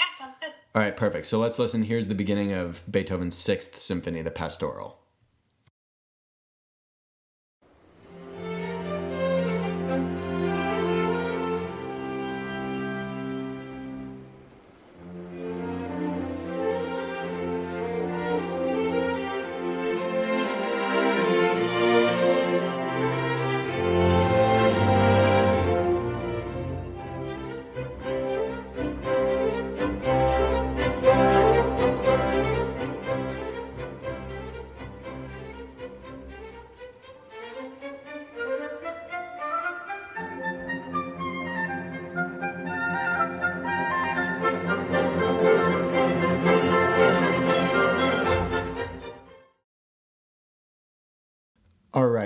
Yeah, 0.00 0.06
sounds 0.18 0.36
good. 0.40 0.52
All 0.74 0.80
right, 0.80 0.96
perfect. 0.96 1.26
So 1.26 1.38
let's 1.38 1.58
listen. 1.58 1.82
Here's 1.82 2.08
the 2.08 2.14
beginning 2.14 2.50
of 2.50 2.82
Beethoven's 2.90 3.36
Sixth 3.36 3.78
Symphony, 3.78 4.22
the 4.22 4.30
Pastoral. 4.30 4.98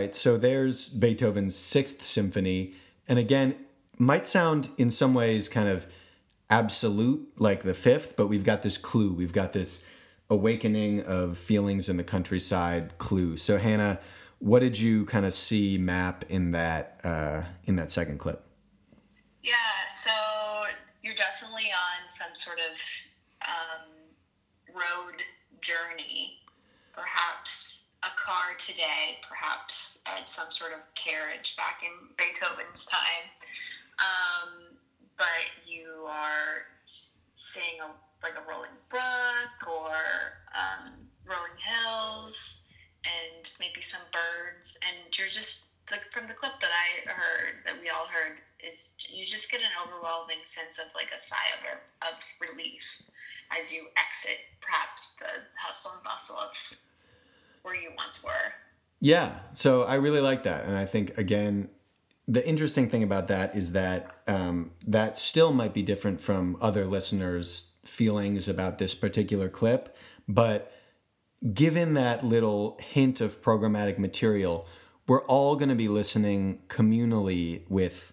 Right, 0.08 0.14
so 0.14 0.38
there's 0.38 0.88
Beethoven's 0.88 1.54
Sixth 1.54 2.02
Symphony. 2.02 2.72
And 3.06 3.18
again, 3.18 3.56
might 3.98 4.26
sound 4.26 4.70
in 4.78 4.90
some 4.90 5.12
ways 5.12 5.50
kind 5.50 5.68
of 5.68 5.84
absolute 6.48 7.28
like 7.36 7.62
the 7.62 7.74
fifth, 7.74 8.16
but 8.16 8.28
we've 8.28 8.44
got 8.44 8.62
this 8.62 8.78
clue. 8.78 9.12
We've 9.12 9.34
got 9.34 9.52
this 9.52 9.84
awakening 10.30 11.02
of 11.02 11.36
feelings 11.36 11.90
in 11.90 11.98
the 11.98 12.04
countryside 12.04 12.96
clue. 12.96 13.36
So 13.36 13.58
Hannah, 13.58 14.00
what 14.38 14.60
did 14.60 14.78
you 14.78 15.04
kind 15.04 15.26
of 15.26 15.34
see 15.34 15.76
map 15.76 16.24
in 16.30 16.52
that 16.52 17.00
uh, 17.04 17.42
in 17.64 17.76
that 17.76 17.90
second 17.90 18.18
clip? 18.18 18.42
Yeah, 19.42 19.52
so 20.02 20.10
you're 21.02 21.16
definitely 21.16 21.70
on 21.70 22.08
some 22.08 22.34
sort 22.34 22.58
of 22.58 22.74
um, 23.46 24.74
road 24.74 25.20
journey, 25.60 26.38
perhaps 26.94 27.77
a 28.02 28.12
car 28.14 28.54
today, 28.58 29.18
perhaps 29.26 29.98
uh, 30.06 30.22
some 30.26 30.50
sort 30.50 30.72
of 30.72 30.80
carriage 30.94 31.56
back 31.56 31.82
in 31.82 31.92
Beethoven's 32.14 32.86
time. 32.86 33.26
Um, 33.98 34.78
but 35.18 35.50
you 35.66 36.06
are 36.06 36.62
seeing 37.34 37.82
a, 37.82 37.90
like 38.22 38.38
a 38.38 38.44
rolling 38.46 38.74
brook 38.86 39.58
or 39.66 39.98
um, 40.54 40.94
rolling 41.26 41.58
hills 41.58 42.62
and 43.02 43.46
maybe 43.58 43.82
some 43.82 44.02
birds, 44.14 44.78
and 44.86 45.10
you're 45.18 45.32
just 45.32 45.66
like 45.90 46.04
from 46.12 46.28
the 46.28 46.36
clip 46.36 46.52
that 46.60 46.70
I 46.70 47.08
heard 47.08 47.64
that 47.64 47.80
we 47.80 47.88
all 47.88 48.06
heard 48.06 48.38
is 48.60 48.92
you 49.08 49.24
just 49.24 49.48
get 49.48 49.64
an 49.64 49.72
overwhelming 49.80 50.44
sense 50.44 50.76
of 50.76 50.92
like 50.92 51.08
a 51.14 51.20
sigh 51.20 51.48
of, 51.56 51.62
of 52.04 52.14
relief 52.44 52.84
as 53.48 53.72
you 53.72 53.88
exit 53.96 54.44
perhaps 54.60 55.16
the 55.16 55.48
hustle 55.56 55.96
and 55.96 56.04
bustle 56.04 56.36
of 56.36 56.52
where 57.62 57.74
you 57.74 57.90
once 57.96 58.22
were. 58.22 58.52
Yeah, 59.00 59.38
so 59.52 59.82
I 59.82 59.94
really 59.96 60.20
like 60.20 60.42
that, 60.44 60.64
and 60.64 60.76
I 60.76 60.84
think 60.84 61.16
again, 61.16 61.68
the 62.26 62.46
interesting 62.46 62.90
thing 62.90 63.02
about 63.02 63.28
that 63.28 63.56
is 63.56 63.72
that 63.72 64.10
um, 64.26 64.72
that 64.86 65.16
still 65.16 65.52
might 65.52 65.72
be 65.72 65.82
different 65.82 66.20
from 66.20 66.56
other 66.60 66.84
listeners' 66.84 67.72
feelings 67.84 68.48
about 68.48 68.78
this 68.78 68.94
particular 68.94 69.48
clip, 69.48 69.96
but 70.28 70.72
given 71.54 71.94
that 71.94 72.24
little 72.24 72.76
hint 72.80 73.20
of 73.20 73.40
programmatic 73.40 73.98
material, 73.98 74.66
we're 75.06 75.24
all 75.24 75.56
going 75.56 75.68
to 75.68 75.74
be 75.74 75.88
listening 75.88 76.60
communally 76.68 77.62
with 77.68 78.12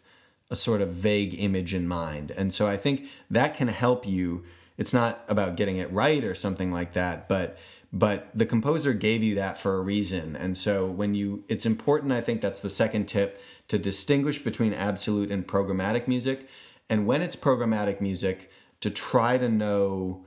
a 0.49 0.55
sort 0.55 0.81
of 0.81 0.89
vague 0.89 1.33
image 1.39 1.73
in 1.73 1.87
mind. 1.87 2.31
And 2.31 2.53
so 2.53 2.67
I 2.67 2.77
think 2.77 3.07
that 3.29 3.55
can 3.55 3.67
help 3.67 4.07
you. 4.07 4.43
It's 4.77 4.93
not 4.93 5.23
about 5.27 5.55
getting 5.55 5.77
it 5.77 5.91
right 5.91 6.23
or 6.23 6.35
something 6.35 6.71
like 6.71 6.93
that, 6.93 7.27
but 7.27 7.57
but 7.95 8.29
the 8.35 8.45
composer 8.45 8.91
gave 8.93 9.23
you 9.23 9.35
that 9.35 9.57
for 9.57 9.77
a 9.77 9.81
reason. 9.81 10.35
And 10.35 10.57
so 10.57 10.85
when 10.85 11.15
you 11.15 11.45
it's 11.47 11.65
important 11.65 12.11
I 12.11 12.19
think 12.19 12.41
that's 12.41 12.61
the 12.61 12.69
second 12.69 13.05
tip 13.07 13.41
to 13.69 13.79
distinguish 13.79 14.43
between 14.43 14.73
absolute 14.73 15.31
and 15.31 15.47
programmatic 15.47 16.05
music. 16.05 16.49
And 16.89 17.07
when 17.07 17.21
it's 17.21 17.37
programmatic 17.37 18.01
music, 18.01 18.51
to 18.81 18.91
try 18.91 19.37
to 19.37 19.47
know 19.47 20.25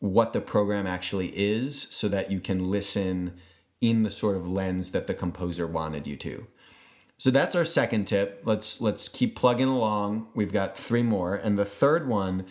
what 0.00 0.32
the 0.34 0.40
program 0.42 0.86
actually 0.86 1.32
is 1.34 1.88
so 1.90 2.08
that 2.08 2.30
you 2.30 2.38
can 2.40 2.70
listen 2.70 3.34
in 3.80 4.02
the 4.02 4.10
sort 4.10 4.36
of 4.36 4.46
lens 4.46 4.92
that 4.92 5.06
the 5.06 5.14
composer 5.14 5.66
wanted 5.66 6.06
you 6.06 6.16
to. 6.16 6.46
So 7.16 7.30
that's 7.30 7.56
our 7.56 7.64
second 7.64 8.04
tip. 8.04 8.42
Let's 8.44 8.82
let's 8.82 9.08
keep 9.08 9.34
plugging 9.34 9.66
along. 9.66 10.28
We've 10.34 10.52
got 10.52 10.76
three 10.76 11.02
more 11.02 11.34
and 11.34 11.58
the 11.58 11.64
third 11.64 12.06
one 12.06 12.44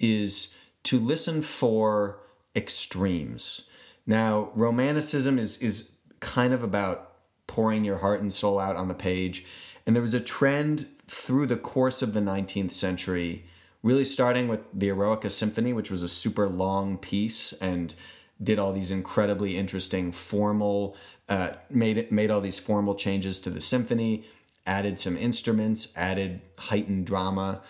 is 0.00 0.52
to 0.82 0.98
listen 0.98 1.42
for 1.42 2.18
extremes. 2.56 3.62
Now, 4.06 4.50
romanticism 4.54 5.38
is 5.38 5.58
is 5.58 5.90
kind 6.20 6.52
of 6.52 6.62
about 6.62 7.12
pouring 7.46 7.84
your 7.84 7.98
heart 7.98 8.20
and 8.20 8.32
soul 8.32 8.58
out 8.58 8.76
on 8.76 8.88
the 8.88 8.94
page, 8.94 9.46
and 9.86 9.94
there 9.94 10.02
was 10.02 10.14
a 10.14 10.20
trend 10.20 10.86
through 11.06 11.46
the 11.46 11.56
course 11.56 12.00
of 12.02 12.14
the 12.14 12.20
19th 12.20 12.72
century, 12.72 13.44
really 13.82 14.04
starting 14.04 14.48
with 14.48 14.60
the 14.72 14.88
Eroica 14.88 15.30
Symphony, 15.30 15.72
which 15.72 15.90
was 15.90 16.02
a 16.02 16.08
super 16.08 16.48
long 16.48 16.96
piece 16.96 17.52
and 17.54 17.94
did 18.42 18.58
all 18.58 18.72
these 18.72 18.90
incredibly 18.90 19.56
interesting 19.56 20.10
formal 20.10 20.96
uh, 21.28 21.52
made 21.70 21.96
it 21.96 22.12
made 22.12 22.30
all 22.30 22.40
these 22.40 22.58
formal 22.58 22.94
changes 22.94 23.40
to 23.40 23.50
the 23.50 23.60
symphony, 23.60 24.24
added 24.66 24.98
some 24.98 25.16
instruments, 25.16 25.88
added 25.96 26.42
heightened 26.58 27.06
drama, 27.06 27.62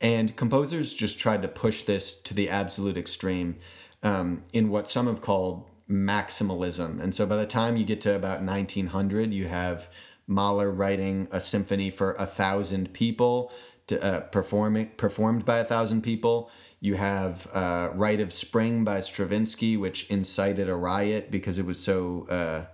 and 0.00 0.36
composers 0.36 0.94
just 0.94 1.18
tried 1.18 1.42
to 1.42 1.48
push 1.48 1.82
this 1.84 2.14
to 2.14 2.34
the 2.34 2.50
absolute 2.50 2.96
extreme 2.96 3.56
um, 4.02 4.42
in 4.52 4.68
what 4.68 4.88
some 4.90 5.06
have 5.06 5.20
called 5.20 5.64
maximalism. 5.90 7.00
And 7.00 7.14
so 7.14 7.26
by 7.26 7.36
the 7.36 7.46
time 7.46 7.76
you 7.76 7.84
get 7.84 8.00
to 8.02 8.14
about 8.14 8.42
1900, 8.42 9.32
you 9.32 9.48
have 9.48 9.88
Mahler 10.26 10.70
writing 10.70 11.28
a 11.30 11.40
symphony 11.40 11.90
for 11.90 12.14
a 12.14 12.26
thousand 12.26 12.92
people, 12.92 13.50
to, 13.88 14.02
uh, 14.02 14.20
performing 14.20 14.90
performed 14.96 15.44
by 15.44 15.58
a 15.58 15.64
thousand 15.64 16.02
people. 16.02 16.50
You 16.80 16.94
have 16.94 17.48
uh, 17.52 17.90
Rite 17.94 18.20
of 18.20 18.32
Spring 18.32 18.84
by 18.84 19.00
Stravinsky, 19.00 19.76
which 19.76 20.08
incited 20.10 20.68
a 20.68 20.76
riot 20.76 21.30
because 21.30 21.58
it 21.58 21.66
was 21.66 21.80
so 21.80 22.26
uh, 22.28 22.66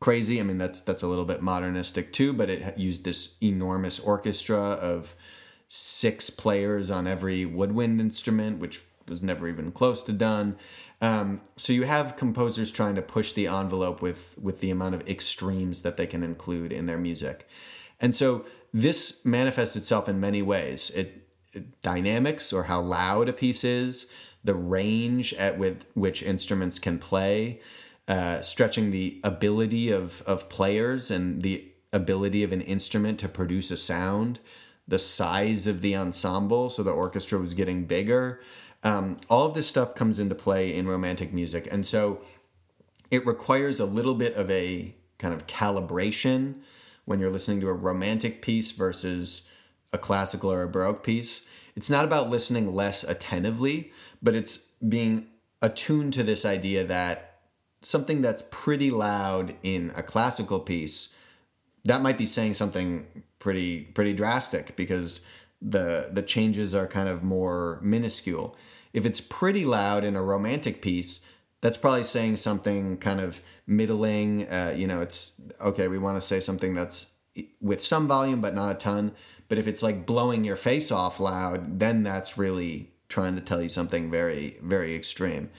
crazy. 0.00 0.40
I 0.40 0.42
mean, 0.42 0.58
that's 0.58 0.80
that's 0.80 1.02
a 1.02 1.06
little 1.06 1.24
bit 1.24 1.42
modernistic 1.42 2.12
too, 2.12 2.32
but 2.32 2.50
it 2.50 2.76
used 2.78 3.04
this 3.04 3.36
enormous 3.42 4.00
orchestra 4.00 4.58
of 4.58 5.14
six 5.68 6.30
players 6.30 6.90
on 6.90 7.06
every 7.06 7.44
woodwind 7.44 8.00
instrument, 8.00 8.58
which 8.58 8.82
was 9.06 9.22
never 9.22 9.48
even 9.48 9.70
close 9.70 10.02
to 10.02 10.12
done. 10.12 10.56
Um, 11.00 11.42
so 11.56 11.72
you 11.72 11.84
have 11.84 12.16
composers 12.16 12.72
trying 12.72 12.96
to 12.96 13.02
push 13.02 13.32
the 13.32 13.46
envelope 13.46 14.02
with 14.02 14.34
with 14.40 14.60
the 14.60 14.70
amount 14.70 14.94
of 14.96 15.08
extremes 15.08 15.82
that 15.82 15.96
they 15.96 16.06
can 16.06 16.22
include 16.22 16.72
in 16.72 16.86
their 16.86 16.98
music, 16.98 17.48
and 18.00 18.16
so 18.16 18.44
this 18.72 19.24
manifests 19.24 19.76
itself 19.76 20.08
in 20.08 20.20
many 20.20 20.42
ways. 20.42 20.90
It, 20.90 21.28
it 21.52 21.80
dynamics 21.82 22.52
or 22.52 22.64
how 22.64 22.80
loud 22.80 23.28
a 23.28 23.32
piece 23.32 23.64
is, 23.64 24.08
the 24.42 24.54
range 24.54 25.32
at 25.34 25.56
with 25.56 25.86
which 25.94 26.22
instruments 26.22 26.78
can 26.78 26.98
play, 26.98 27.60
uh, 28.08 28.40
stretching 28.40 28.90
the 28.90 29.20
ability 29.22 29.92
of 29.92 30.22
of 30.22 30.48
players 30.48 31.10
and 31.10 31.42
the 31.42 31.70
ability 31.92 32.42
of 32.42 32.52
an 32.52 32.60
instrument 32.60 33.20
to 33.20 33.28
produce 33.28 33.70
a 33.70 33.76
sound, 33.76 34.40
the 34.86 34.98
size 34.98 35.66
of 35.66 35.80
the 35.80 35.94
ensemble, 35.94 36.70
so 36.70 36.82
the 36.82 36.90
orchestra 36.90 37.38
was 37.38 37.54
getting 37.54 37.84
bigger. 37.84 38.40
Um, 38.82 39.18
all 39.28 39.46
of 39.46 39.54
this 39.54 39.68
stuff 39.68 39.94
comes 39.94 40.18
into 40.18 40.34
play 40.34 40.74
in 40.74 40.86
romantic 40.86 41.32
music. 41.32 41.68
And 41.70 41.86
so 41.86 42.20
it 43.10 43.26
requires 43.26 43.80
a 43.80 43.84
little 43.84 44.14
bit 44.14 44.34
of 44.34 44.50
a 44.50 44.94
kind 45.18 45.34
of 45.34 45.46
calibration 45.46 46.60
when 47.04 47.18
you're 47.18 47.30
listening 47.30 47.60
to 47.60 47.68
a 47.68 47.72
romantic 47.72 48.42
piece 48.42 48.70
versus 48.70 49.48
a 49.92 49.98
classical 49.98 50.52
or 50.52 50.62
a 50.62 50.68
baroque 50.68 51.02
piece. 51.02 51.46
It's 51.74 51.90
not 51.90 52.04
about 52.04 52.30
listening 52.30 52.74
less 52.74 53.04
attentively, 53.04 53.92
but 54.22 54.34
it's 54.34 54.72
being 54.86 55.28
attuned 55.62 56.12
to 56.12 56.22
this 56.22 56.44
idea 56.44 56.84
that 56.84 57.40
something 57.82 58.22
that's 58.22 58.42
pretty 58.50 58.90
loud 58.90 59.54
in 59.62 59.92
a 59.96 60.02
classical 60.02 60.60
piece 60.60 61.14
that 61.84 62.02
might 62.02 62.18
be 62.18 62.26
saying 62.26 62.54
something 62.54 63.06
pretty 63.38 63.80
pretty 63.80 64.12
drastic 64.12 64.76
because 64.76 65.24
the 65.60 66.10
the 66.12 66.22
changes 66.22 66.74
are 66.74 66.86
kind 66.86 67.08
of 67.08 67.22
more 67.22 67.80
minuscule. 67.82 68.56
If 68.92 69.04
it's 69.04 69.20
pretty 69.20 69.64
loud 69.64 70.04
in 70.04 70.16
a 70.16 70.22
romantic 70.22 70.80
piece, 70.80 71.24
that's 71.60 71.76
probably 71.76 72.04
saying 72.04 72.36
something 72.36 72.98
kind 72.98 73.20
of 73.20 73.40
middling. 73.66 74.48
Uh, 74.48 74.74
you 74.76 74.86
know, 74.86 75.00
it's 75.00 75.40
okay. 75.60 75.88
We 75.88 75.98
want 75.98 76.16
to 76.20 76.26
say 76.26 76.40
something 76.40 76.74
that's 76.74 77.12
with 77.60 77.82
some 77.82 78.08
volume 78.08 78.40
but 78.40 78.54
not 78.54 78.70
a 78.70 78.74
ton. 78.74 79.12
But 79.48 79.58
if 79.58 79.66
it's 79.66 79.82
like 79.82 80.06
blowing 80.06 80.44
your 80.44 80.56
face 80.56 80.90
off 80.90 81.20
loud, 81.20 81.80
then 81.80 82.02
that's 82.02 82.36
really 82.36 82.90
trying 83.08 83.34
to 83.36 83.40
tell 83.40 83.62
you 83.62 83.68
something 83.68 84.10
very 84.10 84.58
very 84.62 84.94
extreme. 84.94 85.50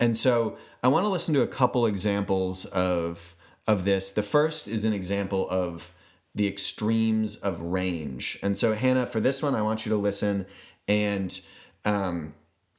And 0.00 0.16
so 0.16 0.56
I 0.82 0.88
want 0.88 1.04
to 1.04 1.08
listen 1.08 1.34
to 1.34 1.42
a 1.42 1.46
couple 1.46 1.86
examples 1.86 2.64
of 2.66 3.34
of 3.66 3.84
this. 3.84 4.10
The 4.12 4.22
first 4.22 4.68
is 4.68 4.84
an 4.84 4.92
example 4.92 5.48
of 5.50 5.92
the 6.34 6.46
extremes 6.46 7.36
of 7.36 7.60
range. 7.60 8.38
And 8.42 8.56
so, 8.56 8.74
Hannah, 8.74 9.06
for 9.06 9.20
this 9.20 9.42
one, 9.42 9.54
I 9.54 9.62
want 9.62 9.84
you 9.84 9.90
to 9.90 9.96
listen 9.96 10.46
and 10.86 11.40
um, 11.84 12.34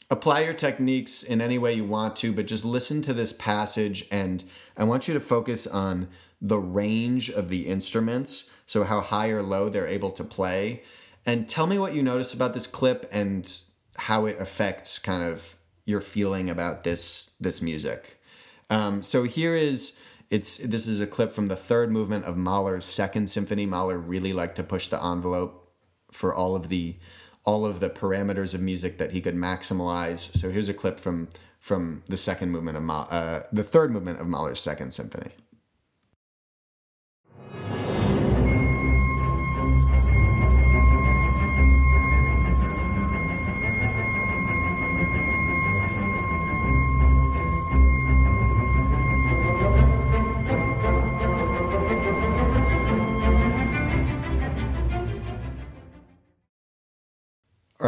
apply 0.09 0.41
your 0.41 0.53
techniques 0.53 1.23
in 1.23 1.41
any 1.41 1.57
way 1.57 1.73
you 1.73 1.85
want 1.85 2.15
to, 2.17 2.31
but 2.31 2.47
just 2.47 2.65
listen 2.65 3.01
to 3.03 3.13
this 3.13 3.33
passage. 3.33 4.07
And 4.11 4.43
I 4.77 4.83
want 4.83 5.07
you 5.07 5.13
to 5.13 5.19
focus 5.19 5.67
on 5.67 6.07
the 6.41 6.59
range 6.59 7.29
of 7.29 7.49
the 7.49 7.67
instruments. 7.67 8.49
So, 8.65 8.83
how 8.83 9.01
high 9.01 9.29
or 9.29 9.41
low 9.41 9.69
they're 9.69 9.87
able 9.87 10.11
to 10.11 10.23
play. 10.23 10.83
And 11.25 11.49
tell 11.49 11.67
me 11.67 11.77
what 11.77 11.93
you 11.93 12.01
notice 12.01 12.33
about 12.33 12.53
this 12.53 12.67
clip 12.67 13.07
and 13.11 13.49
how 13.97 14.25
it 14.25 14.39
affects 14.39 14.97
kind 14.97 15.21
of 15.21 15.57
your 15.85 16.01
feeling 16.01 16.49
about 16.49 16.83
this 16.83 17.31
this 17.39 17.61
music. 17.61 18.21
Um, 18.69 19.01
so 19.01 19.23
here 19.23 19.55
is 19.55 19.99
it's 20.29 20.57
this 20.57 20.87
is 20.87 21.01
a 21.01 21.07
clip 21.07 21.33
from 21.33 21.47
the 21.47 21.55
third 21.55 21.91
movement 21.91 22.25
of 22.25 22.37
Mahler's 22.37 22.85
Second 22.85 23.29
Symphony. 23.29 23.65
Mahler 23.65 23.97
really 23.97 24.33
liked 24.33 24.55
to 24.57 24.63
push 24.63 24.87
the 24.87 25.03
envelope 25.03 25.71
for 26.11 26.33
all 26.33 26.55
of 26.55 26.69
the 26.69 26.97
all 27.45 27.65
of 27.65 27.79
the 27.79 27.89
parameters 27.89 28.53
of 28.53 28.61
music 28.61 28.97
that 28.99 29.11
he 29.11 29.21
could 29.21 29.35
maximize. 29.35 30.35
So 30.37 30.51
here's 30.51 30.69
a 30.69 30.73
clip 30.73 30.99
from 30.99 31.29
from 31.59 32.03
the 32.07 32.17
second 32.17 32.51
movement 32.51 32.77
of 32.77 32.83
Ma- 32.83 33.07
uh, 33.09 33.43
the 33.51 33.63
third 33.63 33.91
movement 33.91 34.21
of 34.21 34.27
Mahler's 34.27 34.61
Second 34.61 34.93
Symphony. 34.93 35.31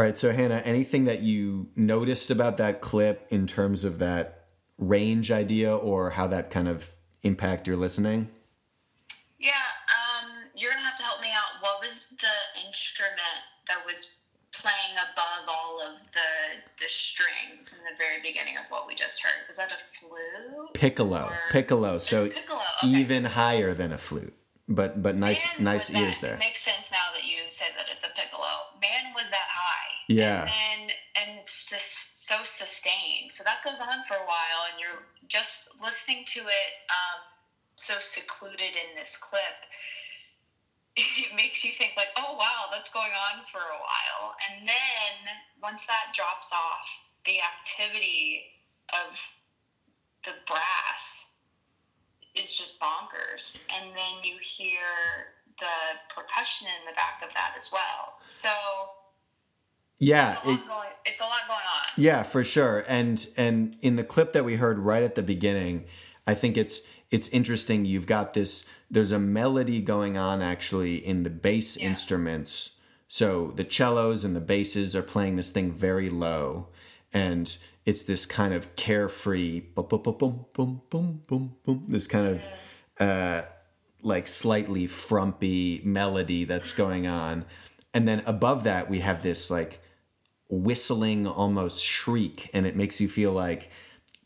All 0.02 0.08
right, 0.08 0.16
so 0.16 0.32
Hannah, 0.32 0.60
anything 0.64 1.04
that 1.04 1.20
you 1.22 1.68
noticed 1.76 2.32
about 2.32 2.56
that 2.56 2.80
clip 2.80 3.24
in 3.30 3.46
terms 3.46 3.84
of 3.84 4.00
that 4.00 4.46
range 4.76 5.30
idea 5.30 5.76
or 5.76 6.10
how 6.10 6.26
that 6.26 6.50
kind 6.50 6.66
of 6.66 6.90
impact 7.22 7.68
your 7.68 7.76
listening? 7.76 8.28
Yeah, 9.38 9.52
um, 9.52 10.28
you're 10.56 10.72
gonna 10.72 10.82
have 10.82 10.96
to 10.96 11.04
help 11.04 11.20
me 11.20 11.28
out. 11.28 11.62
What 11.62 11.78
was 11.80 12.08
the 12.20 12.66
instrument 12.66 13.46
that 13.68 13.78
was 13.86 14.10
playing 14.52 14.98
above 15.12 15.48
all 15.48 15.80
of 15.80 15.94
the 16.12 16.82
the 16.82 16.88
strings 16.88 17.72
in 17.72 17.84
the 17.84 17.96
very 17.96 18.20
beginning 18.20 18.56
of 18.56 18.68
what 18.70 18.88
we 18.88 18.96
just 18.96 19.20
heard? 19.20 19.46
Was 19.46 19.56
that 19.56 19.70
a 19.70 20.00
flute? 20.00 20.74
Piccolo. 20.74 21.26
Or... 21.26 21.38
Piccolo. 21.52 21.98
So 21.98 22.28
piccolo. 22.28 22.58
Okay. 22.82 22.88
even 22.88 23.22
higher 23.22 23.72
than 23.72 23.92
a 23.92 23.98
flute. 23.98 24.34
But 24.72 25.02
but 25.02 25.16
nice 25.16 25.44
and 25.56 25.64
nice 25.64 25.92
ears 25.92 26.18
there. 26.20 26.34
It 26.34 26.38
makes 26.38 26.64
sense 26.64 26.88
now 26.90 27.12
that 27.12 27.28
you 27.28 27.44
said 27.50 27.76
that 27.76 27.92
it's 27.92 28.04
a 28.04 28.12
piccolo 28.16 28.72
Man 28.80 29.12
was 29.14 29.28
that 29.28 29.48
high. 29.52 29.92
Yeah. 30.08 30.42
And 30.42 30.48
then 30.48 30.80
and 31.12 31.28
it's 31.44 31.66
just 31.66 32.26
so 32.26 32.40
sustained. 32.44 33.30
So 33.30 33.44
that 33.44 33.60
goes 33.60 33.78
on 33.78 34.02
for 34.08 34.16
a 34.16 34.24
while, 34.24 34.60
and 34.72 34.80
you're 34.80 35.04
just 35.28 35.68
listening 35.76 36.24
to 36.34 36.40
it 36.40 36.72
um, 36.88 37.20
so 37.76 37.94
secluded 38.00 38.72
in 38.72 38.96
this 38.96 39.16
clip. 39.20 39.60
It 40.92 41.32
makes 41.32 41.64
you 41.64 41.72
think 41.78 41.96
like, 41.96 42.12
oh 42.20 42.36
wow, 42.36 42.68
that's 42.68 42.92
going 42.92 43.16
on 43.16 43.48
for 43.48 43.64
a 43.64 43.80
while, 43.80 44.36
and 44.44 44.68
then 44.68 45.16
once 45.62 45.86
that 45.88 46.12
drops 46.12 46.52
off, 46.52 46.84
the 47.24 47.40
activity 47.40 48.44
of 48.92 49.16
the 50.28 50.36
brass 50.44 51.31
is 52.34 52.54
just 52.54 52.80
bonkers, 52.80 53.58
and 53.68 53.90
then 53.90 54.24
you 54.24 54.36
hear 54.40 54.80
the 55.58 56.14
percussion 56.14 56.66
in 56.66 56.90
the 56.90 56.96
back 56.96 57.22
of 57.22 57.32
that 57.34 57.54
as 57.58 57.70
well. 57.70 58.14
So 58.28 58.48
yeah, 59.98 60.32
it's 60.32 60.44
a, 60.44 60.48
lot 60.48 60.68
going, 60.68 60.88
it's 61.04 61.20
a 61.20 61.24
lot 61.24 61.40
going 61.46 61.58
on. 61.60 61.88
Yeah, 61.96 62.22
for 62.22 62.42
sure. 62.42 62.84
And 62.88 63.24
and 63.36 63.76
in 63.82 63.96
the 63.96 64.04
clip 64.04 64.32
that 64.32 64.44
we 64.44 64.56
heard 64.56 64.78
right 64.78 65.02
at 65.02 65.14
the 65.14 65.22
beginning, 65.22 65.84
I 66.26 66.34
think 66.34 66.56
it's 66.56 66.86
it's 67.10 67.28
interesting. 67.28 67.84
You've 67.84 68.06
got 68.06 68.34
this. 68.34 68.68
There's 68.90 69.12
a 69.12 69.18
melody 69.18 69.80
going 69.80 70.16
on 70.16 70.42
actually 70.42 70.96
in 71.06 71.22
the 71.22 71.30
bass 71.30 71.76
Yeah. 71.76 71.88
instruments. 71.88 72.70
So 73.08 73.52
the 73.54 73.66
cellos 73.68 74.24
and 74.24 74.34
the 74.34 74.40
basses 74.40 74.96
are 74.96 75.02
playing 75.02 75.36
this 75.36 75.50
thing 75.50 75.70
very 75.70 76.08
low, 76.08 76.68
and 77.12 77.56
it's 77.84 78.04
this 78.04 78.26
kind 78.26 78.54
of 78.54 78.76
carefree 78.76 79.60
boom 79.60 79.86
boom 79.86 80.02
boom 80.02 80.46
boom 80.54 80.82
boom 80.90 81.22
boom 81.28 81.56
boom 81.64 81.84
this 81.88 82.06
kind 82.06 82.26
of 82.26 82.48
uh, 83.00 83.42
like 84.02 84.26
slightly 84.26 84.86
frumpy 84.86 85.80
melody 85.84 86.44
that's 86.44 86.72
going 86.72 87.06
on. 87.06 87.44
And 87.94 88.06
then 88.06 88.22
above 88.26 88.64
that 88.64 88.90
we 88.90 89.00
have 89.00 89.22
this 89.22 89.50
like 89.50 89.80
whistling 90.48 91.26
almost 91.26 91.82
shriek 91.82 92.50
and 92.52 92.66
it 92.66 92.76
makes 92.76 93.00
you 93.00 93.08
feel 93.08 93.32
like 93.32 93.70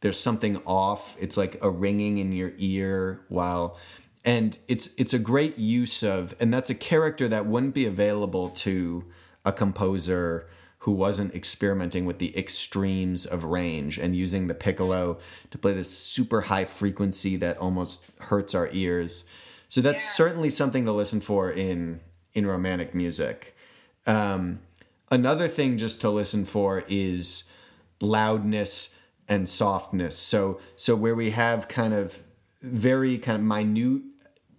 there's 0.00 0.18
something 0.18 0.60
off. 0.66 1.16
It's 1.20 1.36
like 1.36 1.58
a 1.62 1.70
ringing 1.70 2.18
in 2.18 2.32
your 2.32 2.52
ear 2.58 3.24
while 3.28 3.78
and 4.24 4.58
it's 4.66 4.94
it's 4.98 5.14
a 5.14 5.18
great 5.18 5.58
use 5.58 6.02
of 6.02 6.34
and 6.40 6.52
that's 6.52 6.70
a 6.70 6.74
character 6.74 7.28
that 7.28 7.46
wouldn't 7.46 7.74
be 7.74 7.86
available 7.86 8.48
to 8.50 9.04
a 9.44 9.52
composer 9.52 10.48
who 10.86 10.92
wasn't 10.92 11.34
experimenting 11.34 12.06
with 12.06 12.18
the 12.18 12.36
extremes 12.38 13.26
of 13.26 13.44
range 13.44 13.98
and 13.98 14.16
using 14.16 14.46
the 14.46 14.54
piccolo 14.54 15.18
to 15.50 15.58
play 15.58 15.74
this 15.74 15.90
super 15.90 16.42
high 16.42 16.64
frequency 16.64 17.36
that 17.36 17.58
almost 17.58 18.06
hurts 18.30 18.54
our 18.54 18.68
ears 18.72 19.24
so 19.68 19.80
that's 19.80 20.02
Yeah. 20.04 20.10
certainly 20.12 20.50
something 20.50 20.84
to 20.86 20.92
listen 20.92 21.20
for 21.20 21.50
in 21.50 22.00
in 22.34 22.46
romantic 22.46 22.94
music 22.94 23.56
um, 24.06 24.60
another 25.10 25.48
thing 25.48 25.76
just 25.78 26.00
to 26.02 26.10
listen 26.10 26.44
for 26.44 26.84
is 26.88 27.44
loudness 28.00 28.94
and 29.28 29.48
softness. 29.48 30.16
So 30.16 30.60
so 30.76 30.94
where 30.94 31.14
we 31.14 31.30
have 31.30 31.66
kind 31.68 31.92
of 31.94 32.22
very 32.62 33.18
kind 33.18 33.38
of 33.40 33.44
minute 33.44 34.02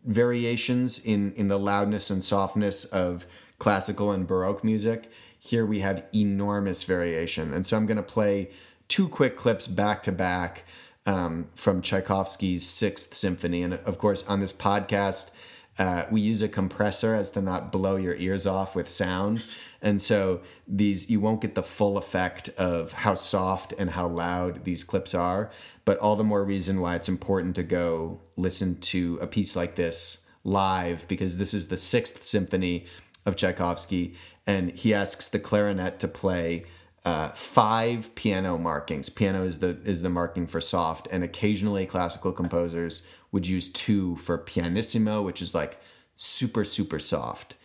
variations 0.05 0.99
in 0.99 1.33
in 1.33 1.47
the 1.47 1.59
loudness 1.59 2.09
and 2.09 2.23
softness 2.23 2.85
of 2.85 3.25
classical 3.59 4.11
and 4.11 4.27
baroque 4.27 4.63
music, 4.63 5.09
here 5.47 5.65
we 5.65 5.79
have 5.79 6.03
enormous 6.13 6.83
variation. 6.83 7.53
And 7.53 7.65
so 7.65 7.77
I'm 7.77 7.85
going 7.85 7.97
to 7.97 8.03
play 8.03 8.51
two 8.87 9.07
quick 9.07 9.37
clips 9.37 9.67
back 9.67 10.03
to 10.03 10.11
back 10.11 10.65
um, 11.05 11.47
from 11.55 11.81
Tchaikovsky's 11.81 12.67
Sixth 12.67 13.15
Symphony, 13.15 13.63
and 13.63 13.75
of 13.75 13.97
course 13.97 14.25
on 14.27 14.41
this 14.41 14.53
podcast. 14.53 15.31
Uh, 15.79 16.07
we 16.09 16.19
use 16.19 16.41
a 16.41 16.47
compressor 16.47 17.13
as 17.13 17.29
to 17.29 17.39
not 17.39 17.71
blow 17.71 17.97
your 17.97 18.15
ears 18.15 18.47
off 18.47 18.75
with 18.75 18.89
sound 18.89 19.43
and 19.79 20.01
so 20.01 20.41
these 20.67 21.07
you 21.07 21.19
won't 21.19 21.41
get 21.41 21.55
the 21.55 21.61
full 21.61 21.99
effect 21.99 22.49
of 22.57 22.91
how 22.91 23.13
soft 23.13 23.73
and 23.77 23.91
how 23.91 24.07
loud 24.07 24.63
these 24.63 24.83
clips 24.83 25.13
are 25.13 25.51
but 25.85 25.97
all 25.99 26.15
the 26.15 26.23
more 26.23 26.43
reason 26.43 26.81
why 26.81 26.95
it's 26.95 27.07
important 27.07 27.55
to 27.55 27.61
go 27.61 28.19
listen 28.35 28.79
to 28.79 29.19
a 29.21 29.27
piece 29.27 29.55
like 29.55 29.75
this 29.75 30.19
live 30.43 31.07
because 31.07 31.37
this 31.37 31.53
is 31.53 31.67
the 31.67 31.77
sixth 31.77 32.23
symphony 32.23 32.85
of 33.25 33.35
tchaikovsky 33.35 34.15
and 34.47 34.71
he 34.71 34.93
asks 34.93 35.27
the 35.27 35.39
clarinet 35.39 35.99
to 35.99 36.07
play 36.07 36.63
uh, 37.05 37.29
five 37.29 38.15
piano 38.15 38.57
markings. 38.57 39.09
Piano 39.09 39.43
is 39.43 39.59
the 39.59 39.77
is 39.83 40.01
the 40.01 40.09
marking 40.09 40.47
for 40.47 40.61
soft, 40.61 41.07
and 41.11 41.23
occasionally 41.23 41.85
classical 41.85 42.31
composers 42.31 43.03
would 43.31 43.45
use 43.45 43.69
two 43.69 44.15
for 44.15 44.37
pianissimo, 44.37 45.21
which 45.21 45.41
is 45.41 45.53
like 45.53 45.79
super 46.15 46.63
super 46.63 46.97
soft. 46.97 47.55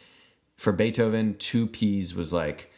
For 0.56 0.72
Beethoven, 0.72 1.36
two 1.38 1.66
P's 1.66 2.14
was 2.14 2.32
like 2.32 2.70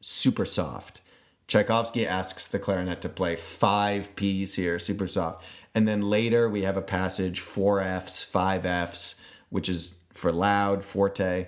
super 0.00 0.44
soft. 0.44 1.00
Tchaikovsky 1.48 2.06
asks 2.06 2.46
the 2.46 2.60
clarinet 2.60 3.00
to 3.00 3.08
play 3.08 3.34
five 3.34 4.14
P's 4.14 4.54
here, 4.54 4.78
super 4.78 5.06
soft. 5.06 5.44
And 5.74 5.86
then 5.86 6.02
later 6.02 6.48
we 6.48 6.62
have 6.62 6.76
a 6.76 6.82
passage, 6.82 7.40
four 7.40 7.80
F's, 7.80 8.22
five 8.22 8.64
F's, 8.64 9.16
which 9.48 9.68
is 9.68 9.96
for 10.12 10.32
loud, 10.32 10.84
forte. 10.84 11.46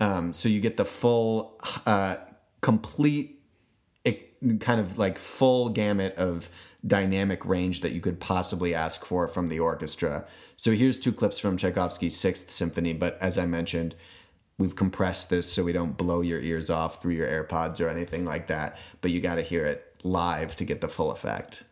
Um, 0.00 0.32
so 0.32 0.48
you 0.48 0.60
get 0.60 0.76
the 0.76 0.84
full, 0.84 1.60
uh, 1.86 2.16
complete, 2.60 3.36
kind 4.58 4.80
of 4.80 4.96
like 4.96 5.18
full 5.18 5.68
gamut 5.68 6.14
of 6.16 6.48
dynamic 6.86 7.44
range 7.44 7.82
that 7.82 7.92
you 7.92 8.00
could 8.00 8.18
possibly 8.20 8.74
ask 8.74 9.04
for 9.04 9.28
from 9.28 9.48
the 9.48 9.60
orchestra. 9.60 10.24
So 10.56 10.72
here's 10.72 10.98
two 10.98 11.12
clips 11.12 11.38
from 11.38 11.56
Tchaikovsky's 11.56 12.16
Sixth 12.16 12.50
Symphony, 12.50 12.94
but 12.94 13.18
as 13.20 13.36
I 13.36 13.46
mentioned, 13.46 13.94
we've 14.58 14.76
compressed 14.76 15.30
this 15.30 15.50
so 15.50 15.64
we 15.64 15.72
don't 15.72 15.96
blow 15.96 16.20
your 16.20 16.40
ears 16.40 16.70
off 16.70 17.02
through 17.02 17.14
your 17.14 17.28
AirPods 17.28 17.80
or 17.80 17.88
anything 17.88 18.24
like 18.24 18.46
that. 18.46 18.78
But 19.00 19.10
you 19.10 19.20
got 19.20 19.34
to 19.36 19.42
hear 19.42 19.66
it 19.66 19.94
live 20.02 20.56
to 20.56 20.64
get 20.64 20.80
the 20.80 20.88
full 20.88 21.10
effect. 21.10 21.64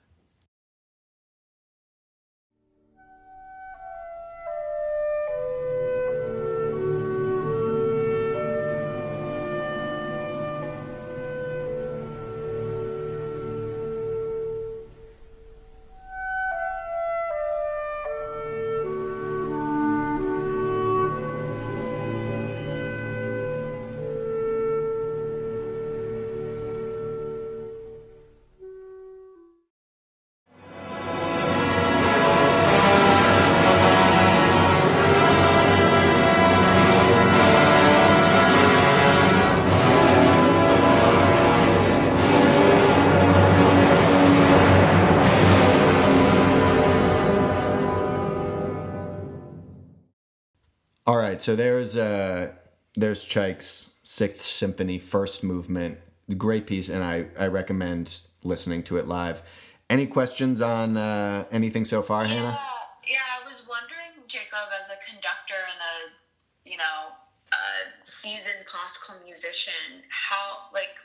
So 51.49 51.57
there's 51.57 51.97
uh 51.97 52.53
there's 52.95 53.25
Tchaik's 53.25 53.93
Sixth 54.03 54.45
Symphony, 54.45 54.99
first 54.99 55.43
movement, 55.43 55.97
great 56.37 56.67
piece, 56.67 56.91
and 56.91 57.03
I 57.03 57.25
I 57.39 57.47
recommend 57.47 58.21
listening 58.45 58.83
to 58.83 58.99
it 58.99 59.09
live. 59.09 59.41
Any 59.89 60.07
questions 60.07 60.61
on 60.61 60.99
uh, 60.99 61.47
anything 61.51 61.87
so 61.87 62.03
far, 62.03 62.27
Hannah? 62.27 62.61
Yeah, 63.09 63.17
yeah, 63.17 63.41
I 63.41 63.49
was 63.49 63.63
wondering, 63.67 64.29
Jacob, 64.29 64.69
as 64.77 64.91
a 64.91 65.01
conductor 65.09 65.57
and 65.57 65.81
a, 65.81 66.69
you 66.69 66.77
know, 66.77 67.17
a 67.57 67.65
seasoned 68.05 68.69
classical 68.69 69.15
musician, 69.25 70.05
how, 70.13 70.69
like, 70.75 71.01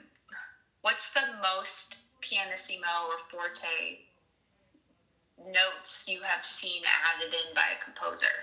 what's 0.82 1.10
the 1.14 1.24
most 1.40 1.96
pianissimo 2.20 3.08
or 3.08 3.16
forte 3.32 4.04
notes 5.40 6.04
you 6.06 6.20
have 6.22 6.44
seen 6.44 6.84
added 6.84 7.32
in 7.32 7.56
by 7.56 7.80
a 7.80 7.82
composer? 7.82 8.36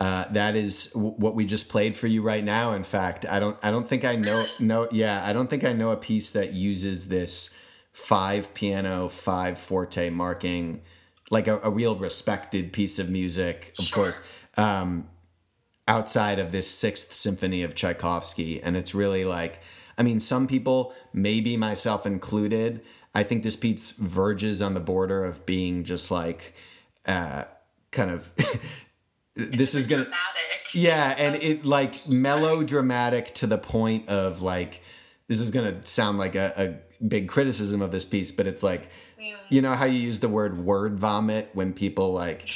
Uh, 0.00 0.26
that 0.30 0.54
is 0.54 0.86
w- 0.92 1.14
what 1.16 1.34
we 1.34 1.44
just 1.44 1.68
played 1.68 1.96
for 1.96 2.06
you 2.06 2.22
right 2.22 2.44
now. 2.44 2.72
In 2.74 2.84
fact, 2.84 3.26
I 3.28 3.40
don't 3.40 3.58
I 3.62 3.70
don't 3.72 3.86
think 3.86 4.04
I 4.04 4.14
know 4.14 4.46
no 4.60 4.88
yeah 4.92 5.24
I 5.26 5.32
don't 5.32 5.50
think 5.50 5.64
I 5.64 5.72
know 5.72 5.90
a 5.90 5.96
piece 5.96 6.30
that 6.32 6.52
uses 6.52 7.08
this 7.08 7.50
five 7.92 8.54
piano 8.54 9.08
five 9.08 9.58
forte 9.58 10.08
marking 10.10 10.82
like 11.30 11.48
a, 11.48 11.58
a 11.64 11.70
real 11.70 11.96
respected 11.96 12.72
piece 12.72 13.00
of 13.00 13.10
music. 13.10 13.74
Of 13.78 13.86
Sure. 13.86 14.04
course, 14.04 14.20
um, 14.56 15.08
outside 15.88 16.38
of 16.38 16.52
this 16.52 16.70
Sixth 16.70 17.12
Symphony 17.12 17.62
of 17.64 17.74
Tchaikovsky, 17.74 18.62
and 18.62 18.76
it's 18.76 18.94
really 18.94 19.24
like 19.24 19.60
I 19.98 20.04
mean 20.04 20.20
some 20.20 20.46
people, 20.46 20.92
maybe 21.12 21.56
myself 21.56 22.06
included. 22.06 22.82
I 23.16 23.24
think 23.24 23.42
this 23.42 23.56
piece 23.56 23.90
verges 23.92 24.62
on 24.62 24.74
the 24.74 24.80
border 24.80 25.24
of 25.24 25.44
being 25.44 25.82
just 25.82 26.12
like 26.12 26.54
uh, 27.04 27.44
kind 27.90 28.12
of. 28.12 28.30
this 29.38 29.74
is 29.74 29.86
gonna 29.86 30.02
dramatic. 30.02 30.74
yeah 30.74 31.14
and 31.16 31.36
it 31.36 31.64
like 31.64 32.06
melodramatic 32.08 33.34
to 33.34 33.46
the 33.46 33.58
point 33.58 34.08
of 34.08 34.42
like 34.42 34.82
this 35.28 35.40
is 35.40 35.50
to 35.50 35.86
sound 35.86 36.18
like 36.18 36.34
a, 36.34 36.52
a 36.56 37.04
big 37.06 37.28
criticism 37.28 37.82
of 37.82 37.92
this 37.92 38.04
piece, 38.04 38.32
but 38.32 38.46
it's 38.46 38.62
like, 38.62 38.88
Mm. 39.20 39.34
you 39.48 39.60
know 39.60 39.74
how 39.74 39.84
you 39.84 39.98
use 39.98 40.20
the 40.20 40.28
word 40.28 40.58
word 40.64 40.96
vomit 40.98 41.50
when 41.52 41.72
people 41.72 42.12
like, 42.12 42.48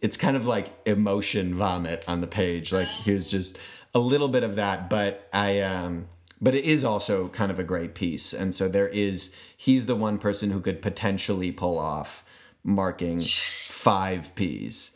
it's 0.00 0.16
kind 0.16 0.36
of 0.36 0.46
like 0.46 0.68
emotion 0.86 1.54
vomit 1.56 2.04
on 2.06 2.20
the 2.20 2.28
page. 2.28 2.72
Like 2.72 2.86
here's 2.88 3.26
just 3.26 3.58
a 3.94 3.98
little 3.98 4.28
bit 4.28 4.44
of 4.44 4.54
that, 4.56 4.88
but 4.88 5.28
I, 5.32 5.60
um, 5.60 6.06
but 6.40 6.54
it 6.54 6.64
is 6.64 6.84
also 6.84 7.28
kind 7.28 7.50
of 7.50 7.58
a 7.58 7.64
great 7.64 7.94
piece. 7.96 8.32
And 8.32 8.54
so 8.54 8.68
there 8.68 8.86
is, 8.88 9.34
he's 9.56 9.86
the 9.86 9.96
one 9.96 10.18
person 10.18 10.52
who 10.52 10.60
could 10.60 10.80
potentially 10.80 11.50
pull 11.50 11.78
off 11.78 12.24
marking 12.62 13.24
five 13.68 14.32
P's. 14.36 14.92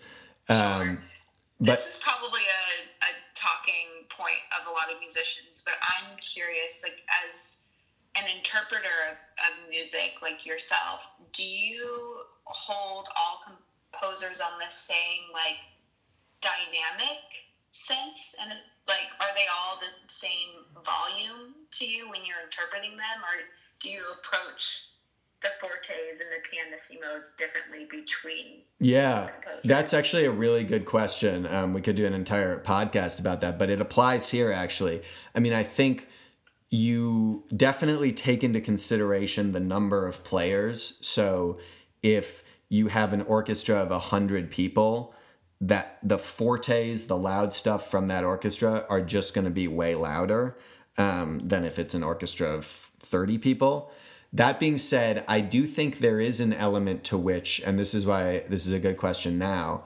Um, 0.49 0.99
but 1.61 1.78
this 1.78 1.88
is 1.88 1.98
probably 2.00 2.42
a, 2.42 3.06
a 3.06 3.12
talking 3.34 4.06
point 4.11 4.42
of 4.59 4.66
a 4.66 4.70
lot 4.70 4.90
of 4.92 4.98
musicians, 5.00 5.62
but 5.64 5.74
I'm 5.82 6.16
curious, 6.18 6.80
like 6.82 7.02
as 7.26 7.59
an 8.14 8.28
interpreter 8.28 9.11
of, 9.11 9.16
of 9.46 9.68
music, 9.68 10.22
like 10.22 10.46
yourself, 10.46 11.02
do 11.32 11.44
you 11.44 12.22
hold 12.44 13.09
all 13.16 13.40
composers 13.44 14.40
on 14.40 14.59
the 14.59 14.70
same 14.70 15.30
like 15.32 15.59
dynamic 16.40 17.18
sense, 17.72 18.34
and 18.40 18.50
like 18.88 19.11
are 19.20 19.34
they 19.34 19.46
all 19.46 19.78
the 19.78 19.92
same 20.11 20.64
volume 20.84 21.54
to 21.72 21.86
you 21.86 22.09
when 22.09 22.24
you're 22.24 22.42
interpreting 22.42 22.96
them, 22.96 23.22
or 23.22 23.42
do 23.80 23.90
you 23.90 24.02
approach 24.12 24.88
the 25.43 25.49
fortes 25.61 26.20
and 26.20 26.28
the 26.30 26.43
pianissimos 26.49 27.36
differently 27.36 27.86
between 27.91 28.62
Yeah, 28.80 29.30
that's 29.64 29.95
actually 29.95 30.24
a 30.24 30.30
really 30.30 30.64
good 30.64 30.84
question. 30.84 31.47
Um, 31.47 31.74
we 31.74 31.80
could 31.80 31.97
do 31.97 32.07
an 32.07 32.12
entire 32.12 32.59
podcast 32.61 33.20
about 33.20 33.41
that, 33.43 33.59
but 33.59 33.70
it 33.70 33.80
applies 33.80 34.30
here 34.30 34.51
actually. 34.51 35.03
I 35.34 35.41
mean, 35.41 35.53
I 35.53 35.62
think 35.62 36.09
you 36.70 37.45
definitely 37.57 38.12
take 38.12 38.43
into 38.43 38.61
consideration 38.61 39.53
the 39.53 39.61
number 39.61 40.07
of 40.07 40.24
players. 40.24 40.99
So 41.01 41.59
if 42.03 42.43
you 42.68 42.89
have 42.89 43.12
an 43.12 43.22
orchestra 43.22 43.76
of 43.76 43.91
100 43.91 44.51
people, 44.51 45.14
that 45.61 45.99
the 46.03 46.18
fortes, 46.18 47.07
the 47.07 47.16
loud 47.16 47.53
stuff 47.53 47.91
from 47.91 48.09
that 48.09 48.24
orchestra 48.24 48.86
are 48.89 49.01
just 49.01 49.34
going 49.34 49.45
to 49.45 49.51
be 49.51 49.66
way 49.66 49.95
louder 49.95 50.57
um, 50.97 51.41
than 51.43 51.64
if 51.64 51.78
it's 51.78 51.95
an 51.95 52.03
orchestra 52.03 52.49
of 52.49 52.64
30 52.64 53.39
people. 53.39 53.91
That 54.33 54.61
being 54.61 54.79
said, 54.79 55.24
I 55.26 55.41
do 55.41 55.66
think 55.66 55.99
there 55.99 56.20
is 56.20 56.41
an 56.41 56.53
element 56.53 57.03
to 57.05 57.16
which, 57.16 57.61
and 57.64 57.79
this 57.79 57.95
is 57.95 58.05
why 58.05 58.45
this 58.49 58.66
is 58.66 58.72
a 58.72 58.79
good 58.79 58.97
question 58.97 59.39
now. 59.39 59.85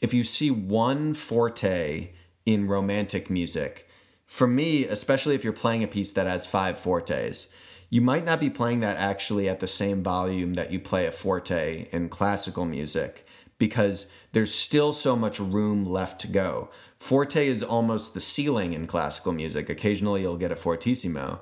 If 0.00 0.14
you 0.14 0.24
see 0.24 0.50
one 0.50 1.14
forte 1.14 2.10
in 2.46 2.68
romantic 2.68 3.28
music, 3.28 3.88
for 4.24 4.46
me, 4.46 4.84
especially 4.84 5.34
if 5.34 5.44
you're 5.44 5.52
playing 5.52 5.82
a 5.82 5.88
piece 5.88 6.12
that 6.12 6.26
has 6.26 6.46
five 6.46 6.78
fortes, 6.78 7.48
you 7.90 8.00
might 8.00 8.24
not 8.24 8.40
be 8.40 8.48
playing 8.48 8.80
that 8.80 8.96
actually 8.96 9.48
at 9.48 9.60
the 9.60 9.66
same 9.66 10.02
volume 10.02 10.54
that 10.54 10.72
you 10.72 10.80
play 10.80 11.06
a 11.06 11.12
forte 11.12 11.88
in 11.92 12.08
classical 12.08 12.64
music 12.64 13.26
because 13.58 14.10
there's 14.32 14.54
still 14.54 14.92
so 14.92 15.14
much 15.14 15.38
room 15.38 15.84
left 15.84 16.20
to 16.22 16.28
go. 16.28 16.70
Forte 16.98 17.46
is 17.46 17.62
almost 17.62 18.14
the 18.14 18.20
ceiling 18.20 18.72
in 18.72 18.86
classical 18.86 19.32
music. 19.32 19.68
Occasionally 19.68 20.22
you'll 20.22 20.38
get 20.38 20.50
a 20.50 20.56
fortissimo. 20.56 21.40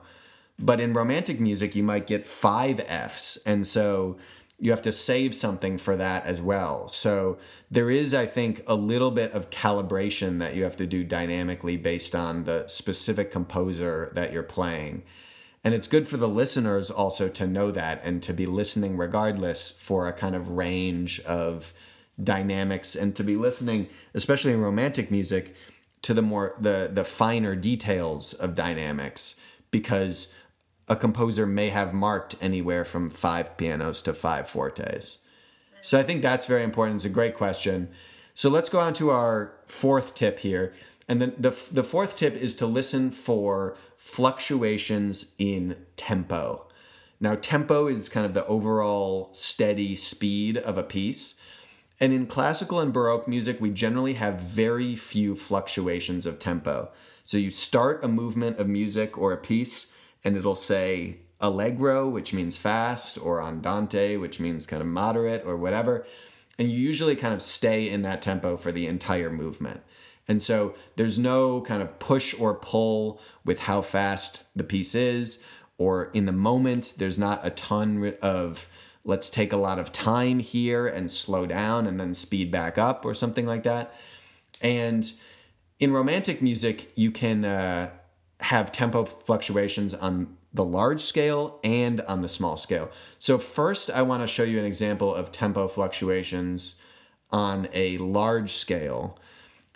But 0.61 0.79
in 0.81 0.93
romantic 0.93 1.41
music, 1.41 1.75
you 1.75 1.83
might 1.83 2.07
get 2.07 2.27
five 2.27 2.81
Fs. 2.81 3.39
And 3.47 3.67
so 3.67 4.19
you 4.59 4.71
have 4.71 4.83
to 4.83 4.93
save 4.93 5.35
something 5.35 5.79
for 5.79 5.97
that 5.97 6.27
as 6.27 6.43
well. 6.43 6.87
So 6.89 7.39
there 7.71 7.91
is, 7.91 8.13
I 8.13 8.27
think, 8.27 8.63
a 8.67 8.75
little 8.75 9.11
bit 9.11 9.33
of 9.33 9.49
calibration 9.49 10.39
that 10.41 10.55
you 10.55 10.65
have 10.65 10.77
to 10.77 10.87
do 10.87 11.03
dynamically 11.03 11.79
based 11.79 12.15
on 12.15 12.45
the 12.45 12.69
specific 12.69 13.33
composer 13.33 14.13
that 14.15 14.33
you're 14.35 14.43
playing. 14.43 15.03
And 15.65 15.75
it's 15.75 15.89
good 15.89 16.07
for 16.07 16.19
the 16.19 16.29
listeners 16.29 16.91
also 16.91 17.29
to 17.29 17.47
know 17.47 17.71
that 17.71 18.03
and 18.05 18.23
to 18.23 18.35
be 18.35 18.45
listening 18.45 18.99
regardless 18.99 19.71
for 19.71 20.07
a 20.07 20.13
kind 20.13 20.35
of 20.35 20.49
range 20.51 21.21
of 21.21 21.73
dynamics 22.23 22.95
and 22.95 23.17
to 23.17 23.25
be 23.25 23.37
listening, 23.37 23.89
especially 24.13 24.53
in 24.53 24.61
romantic 24.61 25.11
music, 25.11 25.55
to 26.03 26.15
the 26.15 26.23
more 26.23 26.55
the 26.59 26.91
the 26.93 27.05
finer 27.05 27.55
details 27.55 28.33
of 28.33 28.55
dynamics 28.55 29.37
because 29.71 30.35
a 30.91 30.97
composer 30.97 31.47
may 31.47 31.71
have 31.71 31.95
marked 31.95 32.35
anywhere 32.43 32.85
from 32.85 33.09
five 33.09 33.57
pianos 33.57 34.03
to 34.03 34.13
five 34.13 34.49
fortes. 34.49 35.19
So 35.81 35.99
I 35.99 36.03
think 36.03 36.21
that's 36.21 36.47
very 36.47 36.65
important. 36.65 36.97
It's 36.97 37.05
a 37.05 37.09
great 37.09 37.37
question. 37.37 37.89
So 38.35 38.51
let's 38.51 38.69
go 38.69 38.81
on 38.81 38.93
to 38.95 39.11
our 39.11 39.55
fourth 39.67 40.15
tip 40.17 40.41
here. 40.41 40.75
And 41.09 41.23
then 41.23 41.33
the, 41.39 41.57
the 41.71 41.85
fourth 41.85 42.17
tip 42.17 42.35
is 42.35 42.57
to 42.57 42.67
listen 42.67 43.13
for 43.13 43.77
fluctuations 43.97 45.33
in 45.39 45.77
tempo. 45.97 46.67
Now, 47.21 47.37
tempo 47.37 47.87
is 47.87 48.09
kind 48.09 48.27
of 48.27 48.35
the 48.35 48.47
overall 48.47 49.31
steady 49.33 49.95
speed 49.95 50.57
of 50.57 50.77
a 50.77 50.83
piece. 50.83 51.39
And 52.01 52.13
in 52.13 52.27
classical 52.27 52.81
and 52.81 52.93
Baroque 52.93 53.29
music, 53.29 53.61
we 53.61 53.71
generally 53.71 54.15
have 54.15 54.41
very 54.41 54.97
few 54.97 55.37
fluctuations 55.37 56.27
of 56.27 56.39
tempo. 56.39 56.91
So 57.23 57.37
you 57.37 57.51
start 57.51 58.03
a 58.03 58.09
movement 58.09 58.59
of 58.59 58.67
music 58.67 59.19
or 59.19 59.33
a 59.33 59.37
piece, 59.37 59.90
and 60.25 60.37
it'll 60.37 60.57
say 60.57 61.19
allegro, 61.41 62.09
which 62.09 62.33
means 62.33 62.57
fast, 62.57 63.19
or 63.19 63.43
andante, 63.43 64.17
which 64.17 64.41
means 64.41 64.67
kind 64.67 64.83
of 64.83 64.89
moderate 64.89 65.45
or 65.47 65.57
whatever. 65.57 66.07
And 66.59 66.71
you 66.71 66.79
usually 66.79 67.17
kind 67.17 67.33
of 67.33 67.41
stay 67.41 67.89
in 67.89 68.03
that 68.03 68.21
tempo 68.21 68.57
for 68.57 68.71
the 68.71 68.87
entire 68.87 69.31
movement. 69.31 69.81
And 70.29 70.43
so 70.43 70.75
there's 70.97 71.19
no 71.19 71.63
kind 71.63 71.83
of 71.83 71.99
push 71.99 72.39
or 72.39 72.55
pull 72.55 73.21
with 73.45 73.61
how 73.61 73.83
fast 73.83 74.45
the 74.55 74.63
piece 74.63 74.95
is, 74.95 75.43
or 75.79 76.11
in 76.13 76.27
the 76.27 76.33
moment, 76.33 76.95
there's 76.99 77.19
not 77.19 77.45
a 77.45 77.51
ton 77.51 78.15
of 78.21 78.69
let's 79.03 79.31
take 79.31 79.53
a 79.53 79.57
lot 79.57 79.79
of 79.79 79.93
time 79.93 80.39
here 80.39 80.87
and 80.87 81.11
slow 81.11 81.47
down 81.47 81.87
and 81.87 81.99
then 81.99 82.13
speed 82.13 82.51
back 82.51 82.77
up 82.77 83.05
or 83.05 83.15
something 83.15 83.47
like 83.47 83.63
that. 83.63 83.95
And 84.61 85.11
in 85.79 85.93
romantic 85.93 86.43
music, 86.43 86.93
you 86.95 87.11
can 87.11 87.47
uh, 87.47 87.91
have 88.41 88.73
tempo 88.73 89.05
fluctuations 89.05 89.95
on 89.95 90.37
the 90.53 90.65
large 90.65 91.01
scale 91.01 91.61
and 91.63 92.01
on 92.03 92.23
the 92.23 92.29
small 92.29 92.57
scale. 92.57 92.91
So, 93.19 93.39
first, 93.39 93.91
I 93.91 94.03
want 94.03 94.23
to 94.23 94.29
show 94.29 94.43
you 94.43 94.59
an 94.59 94.65
example 94.65 95.15
of 95.15 95.31
tempo 95.31 95.69
fluctuations 95.69 96.77
on 97.31 97.69
a 97.73 97.99
large 97.99 98.53
scale. 98.53 99.19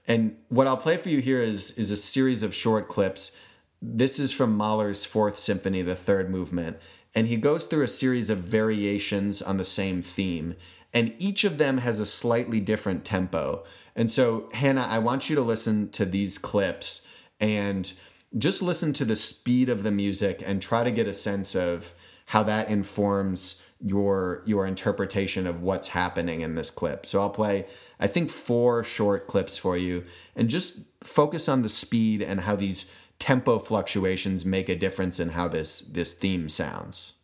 And 0.07 0.37
what 0.49 0.67
I'll 0.67 0.77
play 0.77 0.97
for 0.97 1.09
you 1.09 1.21
here 1.21 1.41
is, 1.41 1.79
is 1.79 1.91
a 1.91 1.97
series 1.97 2.43
of 2.43 2.55
short 2.55 2.89
clips. 2.89 3.37
This 3.81 4.19
is 4.19 4.33
from 4.33 4.57
Mahler's 4.57 5.05
Fourth 5.05 5.39
Symphony, 5.39 5.83
the 5.83 5.97
third 5.97 6.29
movement. 6.29 6.79
And 7.15 7.29
he 7.29 7.37
goes 7.37 7.65
through 7.65 7.85
a 7.85 7.89
series 7.89 8.29
of 8.29 8.39
variations 8.39 9.41
on 9.41 9.57
the 9.57 9.65
same 9.65 10.03
theme. 10.03 10.57
And 10.93 11.15
each 11.19 11.45
of 11.45 11.59
them 11.59 11.79
has 11.79 12.01
a 12.01 12.07
slightly 12.07 12.61
different 12.61 13.05
tempo. 13.05 13.65
And 13.97 14.11
so, 14.11 14.49
Hannah, 14.53 14.87
I 14.89 14.99
want 14.99 15.31
you 15.31 15.37
to 15.37 15.43
listen 15.43 15.91
to 15.91 16.05
these 16.05 16.39
clips 16.39 17.07
and 17.41 17.93
just 18.37 18.63
listen 18.63 18.93
to 18.95 19.05
the 19.05 19.17
speed 19.17 19.69
of 19.69 19.83
the 19.83 19.91
music 19.91 20.43
and 20.45 20.61
try 20.61 20.85
to 20.85 20.91
get 20.91 21.07
a 21.07 21.15
sense 21.15 21.55
of 21.55 21.95
how 22.27 22.43
that 22.43 22.69
informs 22.69 23.63
your 23.81 24.43
your 24.47 24.67
interpretation 24.67 25.47
of 25.47 25.63
what's 25.63 25.89
happening 25.89 26.41
in 26.41 26.55
this 26.55 26.71
clip. 26.71 27.05
So 27.05 27.21
I'll 27.21 27.31
play 27.31 27.67
I 28.01 28.07
think 28.07 28.31
four 28.31 28.83
short 28.83 29.27
clips 29.27 29.59
for 29.59 29.77
you 29.77 30.05
and 30.35 30.49
just 30.49 30.81
focus 31.03 31.49
on 31.49 31.63
the 31.63 31.69
speed 31.69 32.23
and 32.23 32.41
how 32.41 32.57
these 32.57 32.91
tempo 33.19 33.59
fluctuations 33.59 34.45
make 34.45 34.69
a 34.69 34.77
difference 34.77 35.21
in 35.21 35.31
how 35.31 35.49
this 35.49 35.81
this 35.81 36.15
theme 36.15 36.49
sounds. 36.49 37.15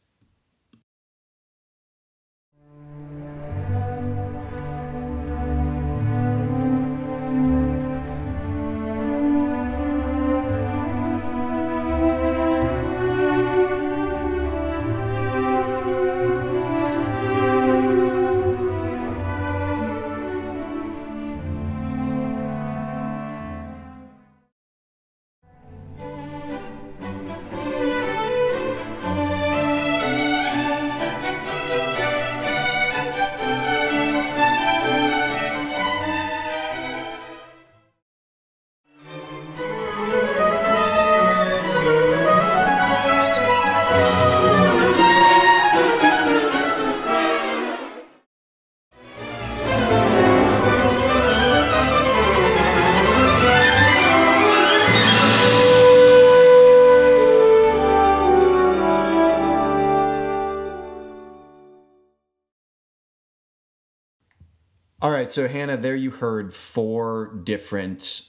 Right, 65.21 65.31
so 65.31 65.49
Hannah, 65.49 65.77
there 65.77 65.97
you 65.97 66.11
heard 66.11 66.55
four 66.55 67.41
different 67.45 68.27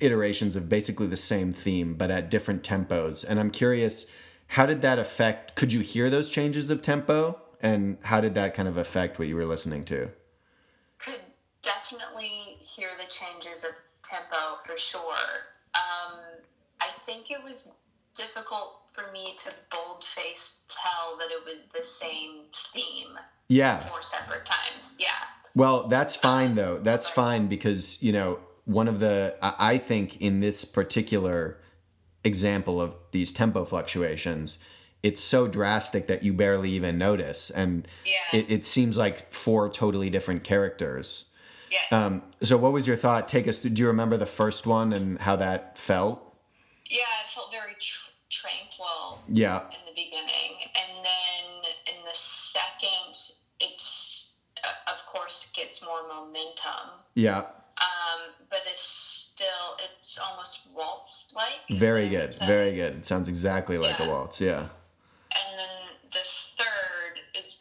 iterations 0.00 0.56
of 0.56 0.68
basically 0.68 1.06
the 1.06 1.16
same 1.16 1.52
theme, 1.52 1.94
but 1.94 2.10
at 2.10 2.30
different 2.30 2.62
tempos. 2.62 3.24
And 3.28 3.38
I'm 3.38 3.50
curious, 3.50 4.06
how 4.48 4.64
did 4.64 4.80
that 4.82 4.98
affect? 4.98 5.54
Could 5.54 5.72
you 5.72 5.80
hear 5.80 6.08
those 6.08 6.30
changes 6.30 6.70
of 6.70 6.80
tempo? 6.80 7.38
And 7.60 7.98
how 8.02 8.20
did 8.20 8.34
that 8.34 8.54
kind 8.54 8.68
of 8.68 8.76
affect 8.76 9.18
what 9.18 9.28
you 9.28 9.36
were 9.36 9.44
listening 9.44 9.84
to? 9.84 10.10
Could 10.98 11.20
definitely 11.62 12.58
hear 12.60 12.90
the 12.96 13.10
changes 13.10 13.64
of 13.64 13.70
tempo 14.08 14.58
for 14.66 14.78
sure. 14.78 15.00
Um, 15.74 16.20
I 16.80 16.88
think 17.04 17.30
it 17.30 17.42
was 17.42 17.64
difficult 18.16 18.80
for 18.92 19.10
me 19.12 19.36
to 19.44 19.50
bold 19.70 20.04
face 20.14 20.58
tell 20.68 21.18
that 21.18 21.28
it 21.30 21.44
was 21.44 21.62
the 21.74 21.86
same 21.86 22.44
theme. 22.72 23.18
Yeah. 23.48 23.86
Four 23.88 24.02
separate 24.02 24.46
times. 24.46 24.94
Yeah. 24.98 25.08
Well, 25.54 25.88
that's 25.88 26.16
fine 26.16 26.54
though. 26.54 26.78
That's 26.78 27.08
fine 27.08 27.46
because, 27.46 28.02
you 28.02 28.12
know, 28.12 28.40
one 28.64 28.88
of 28.88 28.98
the, 28.98 29.36
I 29.42 29.78
think 29.78 30.20
in 30.20 30.40
this 30.40 30.64
particular 30.64 31.60
example 32.24 32.80
of 32.80 32.96
these 33.12 33.32
tempo 33.32 33.64
fluctuations, 33.64 34.58
it's 35.02 35.20
so 35.20 35.46
drastic 35.46 36.06
that 36.06 36.22
you 36.22 36.32
barely 36.32 36.70
even 36.70 36.96
notice. 36.96 37.50
And 37.50 37.86
yeah. 38.06 38.38
it, 38.38 38.50
it 38.50 38.64
seems 38.64 38.96
like 38.96 39.30
four 39.30 39.68
totally 39.68 40.08
different 40.08 40.44
characters. 40.44 41.26
Yeah. 41.70 42.06
Um, 42.06 42.22
so 42.40 42.56
what 42.56 42.72
was 42.72 42.86
your 42.86 42.96
thought? 42.96 43.28
Take 43.28 43.46
us, 43.46 43.58
do 43.58 43.68
you 43.68 43.86
remember 43.88 44.16
the 44.16 44.26
first 44.26 44.66
one 44.66 44.92
and 44.92 45.18
how 45.18 45.36
that 45.36 45.76
felt? 45.76 46.20
Yeah, 46.86 47.02
it 47.26 47.32
felt 47.34 47.50
very 47.52 47.74
tr- 47.74 48.14
tranquil. 48.30 49.20
Yeah. 49.28 49.64
In 49.64 49.84
the 49.84 49.92
beginning. 49.94 50.50
And 50.74 51.04
then 51.04 51.33
gets 55.54 55.82
more 55.82 56.06
momentum. 56.08 57.00
Yeah. 57.14 57.38
Um, 57.38 58.34
but 58.50 58.60
it's 58.72 58.82
still, 59.34 59.76
it's 59.82 60.18
almost 60.18 60.60
waltz 60.74 61.26
like. 61.34 61.78
Very 61.78 62.08
good. 62.08 62.34
Very 62.34 62.74
good. 62.74 62.96
It 62.98 63.04
sounds 63.04 63.28
exactly 63.28 63.78
like 63.78 63.98
Yeah. 63.98 64.06
a 64.06 64.08
waltz. 64.08 64.40
Yeah. 64.40 64.60
And 65.34 65.58
then 65.58 65.76
the 66.12 66.24
third 66.58 67.18
is 67.34 67.56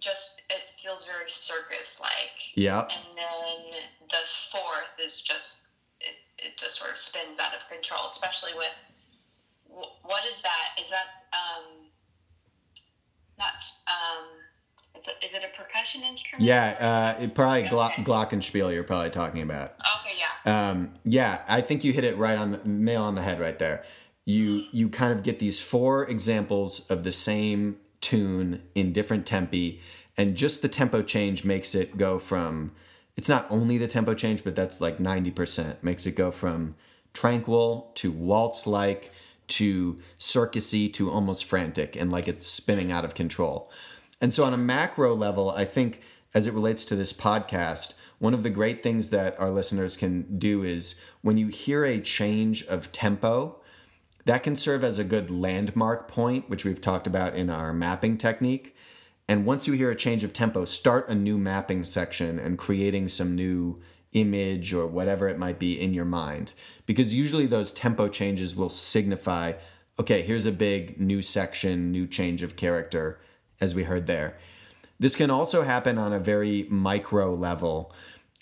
just, 0.00 0.42
it 0.50 0.62
feels 0.82 1.04
very 1.06 1.30
circus 1.30 1.98
like. 2.00 2.36
Yeah. 2.54 2.80
And 2.82 3.16
then 3.16 3.80
the 4.10 4.22
fourth 4.50 4.98
is 5.04 5.22
just, 5.22 5.58
it, 6.00 6.16
it 6.38 6.58
just 6.58 6.78
sort 6.78 6.90
of 6.90 6.98
spins 6.98 7.38
out 7.40 7.54
of 7.54 7.60
control, 7.70 8.08
especially 8.10 8.52
with, 8.56 8.74
what 10.02 10.22
is 10.26 10.42
that? 10.42 10.78
Is 10.82 10.90
that, 10.90 11.26
um, 11.32 11.86
not, 13.38 13.58
um, 13.86 14.24
it's 14.94 15.08
a, 15.08 15.14
is 15.24 15.34
it 15.34 15.42
a 15.42 15.50
percussion 15.56 15.73
instrument? 16.02 16.42
Yeah. 16.42 17.14
Uh, 17.18 17.22
it 17.22 17.34
probably 17.34 17.64
glo- 17.68 17.86
Okay. 17.86 18.02
glockenspiel 18.02 18.72
you're 18.72 18.84
probably 18.84 19.10
talking 19.10 19.42
about. 19.42 19.74
Okay, 20.00 20.16
yeah. 20.18 20.70
Um, 20.70 20.94
yeah, 21.04 21.42
I 21.48 21.60
think 21.60 21.84
you 21.84 21.92
hit 21.92 22.04
it 22.04 22.16
right 22.16 22.36
on 22.38 22.52
the 22.52 22.60
nail 22.64 23.02
on 23.02 23.14
the 23.14 23.22
head 23.22 23.40
right 23.40 23.58
there. 23.58 23.84
You 24.24 24.64
you 24.72 24.88
kind 24.88 25.12
of 25.12 25.22
get 25.22 25.38
these 25.38 25.60
four 25.60 26.04
examples 26.06 26.86
of 26.88 27.02
the 27.04 27.12
same 27.12 27.76
tune 28.00 28.62
in 28.74 28.92
different 28.92 29.26
tempi, 29.26 29.80
and 30.16 30.34
just 30.36 30.62
the 30.62 30.68
tempo 30.68 31.02
change 31.02 31.44
makes 31.44 31.74
it 31.74 31.96
go 31.98 32.18
from. 32.18 32.72
It's 33.16 33.28
not 33.28 33.46
only 33.50 33.78
the 33.78 33.86
tempo 33.86 34.14
change, 34.14 34.42
but 34.42 34.56
that's 34.56 34.80
like 34.80 34.98
ninety 34.98 35.30
percent. 35.30 35.82
Makes 35.84 36.06
it 36.06 36.12
go 36.16 36.30
from 36.30 36.74
tranquil 37.12 37.92
to 37.94 38.10
waltz 38.10 38.66
like 38.66 39.12
to 39.46 39.96
circusy 40.18 40.92
to 40.92 41.10
almost 41.10 41.44
frantic 41.44 41.96
and 41.96 42.10
like 42.10 42.26
it's 42.26 42.46
spinning 42.46 42.90
out 42.90 43.04
of 43.04 43.14
control. 43.14 43.70
And 44.20 44.32
so, 44.32 44.44
on 44.44 44.54
a 44.54 44.58
macro 44.58 45.14
level, 45.14 45.50
I 45.50 45.64
think 45.64 46.00
as 46.32 46.46
it 46.46 46.54
relates 46.54 46.84
to 46.86 46.96
this 46.96 47.12
podcast, 47.12 47.94
one 48.18 48.34
of 48.34 48.42
the 48.42 48.50
great 48.50 48.82
things 48.82 49.10
that 49.10 49.38
our 49.38 49.50
listeners 49.50 49.96
can 49.96 50.38
do 50.38 50.62
is 50.62 51.00
when 51.22 51.36
you 51.36 51.48
hear 51.48 51.84
a 51.84 52.00
change 52.00 52.64
of 52.66 52.92
tempo, 52.92 53.60
that 54.24 54.42
can 54.42 54.56
serve 54.56 54.82
as 54.82 54.98
a 54.98 55.04
good 55.04 55.30
landmark 55.30 56.08
point, 56.08 56.48
which 56.48 56.64
we've 56.64 56.80
talked 56.80 57.06
about 57.06 57.34
in 57.34 57.50
our 57.50 57.72
mapping 57.72 58.16
technique. 58.16 58.74
And 59.28 59.46
once 59.46 59.66
you 59.66 59.74
hear 59.74 59.90
a 59.90 59.96
change 59.96 60.24
of 60.24 60.32
tempo, 60.32 60.64
start 60.64 61.08
a 61.08 61.14
new 61.14 61.38
mapping 61.38 61.84
section 61.84 62.38
and 62.38 62.58
creating 62.58 63.08
some 63.08 63.34
new 63.34 63.80
image 64.12 64.72
or 64.72 64.86
whatever 64.86 65.28
it 65.28 65.38
might 65.38 65.58
be 65.58 65.78
in 65.80 65.92
your 65.92 66.04
mind. 66.04 66.52
Because 66.86 67.14
usually 67.14 67.46
those 67.46 67.72
tempo 67.72 68.08
changes 68.08 68.56
will 68.56 68.68
signify 68.68 69.54
okay, 69.96 70.22
here's 70.22 70.44
a 70.44 70.50
big 70.50 71.00
new 71.00 71.22
section, 71.22 71.92
new 71.92 72.04
change 72.04 72.42
of 72.42 72.56
character, 72.56 73.20
as 73.60 73.74
we 73.74 73.84
heard 73.84 74.06
there. 74.06 74.36
This 74.98 75.16
can 75.16 75.30
also 75.30 75.62
happen 75.62 75.98
on 75.98 76.12
a 76.12 76.20
very 76.20 76.66
micro 76.70 77.34
level. 77.34 77.92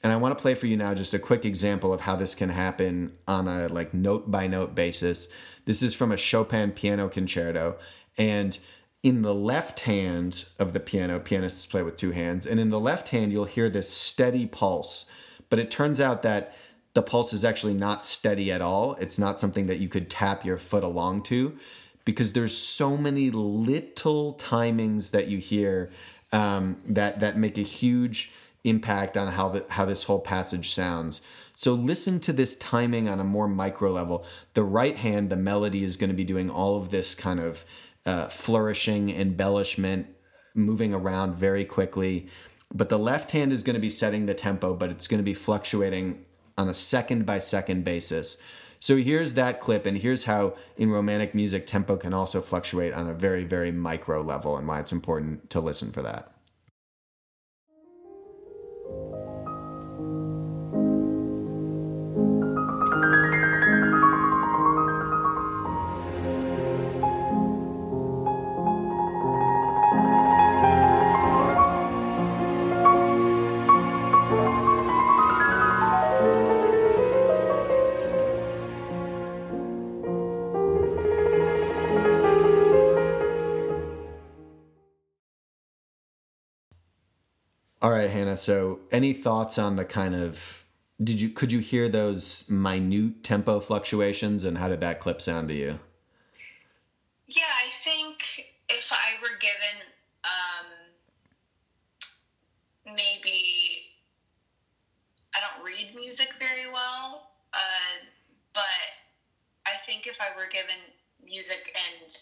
And 0.02 0.12
I 0.12 0.16
want 0.16 0.36
to 0.36 0.42
play 0.42 0.54
for 0.54 0.66
you 0.66 0.76
now 0.76 0.94
just 0.94 1.14
a 1.14 1.18
quick 1.18 1.44
example 1.44 1.92
of 1.92 2.02
how 2.02 2.16
this 2.16 2.34
can 2.34 2.50
happen 2.50 3.16
on 3.26 3.48
a 3.48 3.68
like 3.68 3.94
note 3.94 4.30
by 4.30 4.46
note 4.46 4.74
basis. 4.74 5.28
This 5.64 5.82
is 5.82 5.94
from 5.94 6.12
a 6.12 6.16
Chopin 6.16 6.72
piano 6.72 7.08
concerto 7.08 7.78
and 8.18 8.58
in 9.02 9.22
the 9.22 9.34
left 9.34 9.80
hand 9.80 10.44
of 10.58 10.72
the 10.72 10.80
piano, 10.80 11.18
pianists 11.18 11.66
play 11.66 11.82
with 11.82 11.96
two 11.96 12.12
hands, 12.12 12.46
and 12.46 12.60
in 12.60 12.70
the 12.70 12.78
left 12.78 13.08
hand 13.08 13.32
you'll 13.32 13.46
hear 13.46 13.68
this 13.68 13.90
steady 13.90 14.46
pulse. 14.46 15.06
But 15.50 15.58
it 15.58 15.70
turns 15.70 16.00
out 16.00 16.22
that 16.22 16.54
the 16.94 17.02
pulse 17.02 17.32
is 17.32 17.44
actually 17.44 17.74
not 17.74 18.04
steady 18.04 18.52
at 18.52 18.62
all. 18.62 18.94
It's 18.94 19.18
not 19.18 19.40
something 19.40 19.66
that 19.66 19.80
you 19.80 19.88
could 19.88 20.08
tap 20.08 20.44
your 20.44 20.58
foot 20.58 20.84
along 20.84 21.24
to 21.24 21.58
because 22.04 22.32
there's 22.32 22.56
so 22.56 22.96
many 22.96 23.30
little 23.30 24.34
timings 24.34 25.10
that 25.10 25.28
you 25.28 25.38
hear 25.38 25.90
um, 26.32 26.80
that 26.86 27.20
that 27.20 27.36
make 27.38 27.58
a 27.58 27.62
huge 27.62 28.32
impact 28.64 29.16
on 29.16 29.32
how 29.32 29.48
the, 29.48 29.64
how 29.68 29.84
this 29.84 30.04
whole 30.04 30.20
passage 30.20 30.72
sounds. 30.72 31.20
So 31.54 31.74
listen 31.74 32.20
to 32.20 32.32
this 32.32 32.56
timing 32.56 33.08
on 33.08 33.20
a 33.20 33.24
more 33.24 33.48
micro 33.48 33.92
level. 33.92 34.24
The 34.54 34.64
right 34.64 34.96
hand, 34.96 35.30
the 35.30 35.36
melody 35.36 35.84
is 35.84 35.96
going 35.96 36.10
to 36.10 36.16
be 36.16 36.24
doing 36.24 36.50
all 36.50 36.76
of 36.76 36.90
this 36.90 37.14
kind 37.14 37.40
of 37.40 37.64
uh, 38.06 38.28
flourishing, 38.28 39.10
embellishment, 39.10 40.06
moving 40.54 40.94
around 40.94 41.34
very 41.34 41.64
quickly. 41.64 42.28
But 42.72 42.88
the 42.88 42.98
left 42.98 43.32
hand 43.32 43.52
is 43.52 43.62
going 43.62 43.74
to 43.74 43.80
be 43.80 43.90
setting 43.90 44.26
the 44.26 44.34
tempo, 44.34 44.74
but 44.74 44.90
it's 44.90 45.06
going 45.06 45.18
to 45.18 45.24
be 45.24 45.34
fluctuating 45.34 46.24
on 46.56 46.68
a 46.68 46.74
second 46.74 47.26
by 47.26 47.38
second 47.38 47.84
basis. 47.84 48.36
So 48.82 48.96
here's 48.96 49.34
that 49.34 49.60
clip, 49.60 49.86
and 49.86 49.96
here's 49.96 50.24
how 50.24 50.56
in 50.76 50.90
romantic 50.90 51.36
music 51.36 51.68
tempo 51.68 51.96
can 51.96 52.12
also 52.12 52.40
fluctuate 52.40 52.92
on 52.92 53.06
a 53.06 53.14
very, 53.14 53.44
very 53.44 53.70
micro 53.70 54.20
level, 54.22 54.56
and 54.56 54.66
why 54.66 54.80
it's 54.80 54.90
important 54.90 55.50
to 55.50 55.60
listen 55.60 55.92
for 55.92 56.02
that. 56.02 56.32
So, 88.34 88.80
any 88.90 89.12
thoughts 89.12 89.58
on 89.58 89.76
the 89.76 89.84
kind 89.84 90.14
of 90.14 90.64
did 91.02 91.20
you 91.20 91.30
could 91.30 91.50
you 91.52 91.60
hear 91.60 91.88
those 91.88 92.48
minute 92.48 93.24
tempo 93.24 93.60
fluctuations, 93.60 94.44
and 94.44 94.58
how 94.58 94.68
did 94.68 94.80
that 94.80 95.00
clip 95.00 95.20
sound 95.20 95.48
to 95.48 95.54
you? 95.54 95.78
Yeah, 97.26 97.42
I 97.44 97.70
think 97.82 98.18
if 98.68 98.90
I 98.90 99.20
were 99.20 99.36
given 99.40 99.82
um, 100.24 100.68
maybe 102.94 103.96
I 105.34 105.40
don't 105.40 105.64
read 105.64 105.94
music 105.94 106.28
very 106.38 106.70
well, 106.70 107.30
uh, 107.54 108.06
but 108.54 108.62
I 109.66 109.72
think 109.86 110.06
if 110.06 110.16
I 110.20 110.36
were 110.36 110.50
given 110.50 110.78
music 111.24 111.74
and 111.74 112.16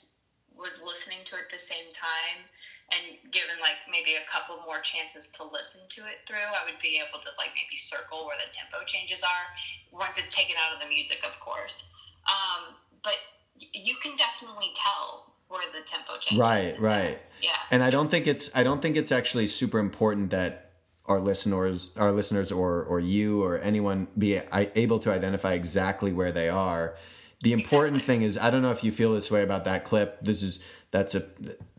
was 0.57 0.81
listening 0.85 1.19
to 1.27 1.37
it 1.37 1.51
at 1.51 1.59
the 1.59 1.63
same 1.63 1.93
time 1.93 2.45
and 2.91 3.33
given 3.33 3.57
like 3.63 3.79
maybe 3.87 4.19
a 4.19 4.27
couple 4.27 4.59
more 4.67 4.83
chances 4.83 5.31
to 5.39 5.47
listen 5.47 5.81
to 5.95 6.11
it 6.11 6.27
through, 6.27 6.51
I 6.51 6.67
would 6.67 6.83
be 6.83 6.99
able 6.99 7.23
to 7.23 7.31
like 7.39 7.55
maybe 7.55 7.79
circle 7.79 8.27
where 8.27 8.39
the 8.39 8.51
tempo 8.51 8.83
changes 8.87 9.23
are 9.23 9.47
once 9.95 10.19
it's 10.19 10.35
taken 10.35 10.59
out 10.59 10.75
of 10.75 10.83
the 10.83 10.91
music, 10.91 11.23
of 11.23 11.39
course. 11.39 11.87
Um, 12.27 12.75
but 13.03 13.19
you 13.59 13.95
can 14.03 14.17
definitely 14.17 14.75
tell 14.75 15.31
where 15.49 15.63
the 15.73 15.87
tempo 15.87 16.19
changes. 16.21 16.39
Right, 16.39 16.79
right. 16.81 17.19
Yeah. 17.43 17.57
And 17.71 17.83
I 17.83 17.91
don't 17.91 18.11
think 18.11 18.27
it's 18.27 18.55
I 18.55 18.63
don't 18.63 18.81
think 18.81 18.97
it's 18.97 19.13
actually 19.13 19.47
super 19.47 19.79
important 19.79 20.31
that 20.31 20.71
our 21.07 21.21
listeners, 21.21 21.91
our 21.97 22.13
listeners, 22.13 22.53
or 22.53 22.83
or 22.85 23.01
you 23.01 23.43
or 23.43 23.59
anyone 23.59 24.09
be 24.17 24.41
able 24.53 24.99
to 25.01 25.11
identify 25.11 25.55
exactly 25.55 26.13
where 26.13 26.33
they 26.33 26.49
are. 26.49 26.97
The 27.43 27.53
important 27.53 28.03
thing 28.03 28.23
is 28.23 28.37
I 28.39 28.51
don't 28.51 28.63
know 28.63 28.71
if 28.71 28.85
you 28.85 28.93
feel 28.93 29.15
this 29.15 29.31
way 29.31 29.43
about 29.43 29.65
that 29.65 29.85
clip. 29.85 30.19
This 30.23 30.43
is 30.43 30.61
that's 30.91 31.15
a 31.15 31.25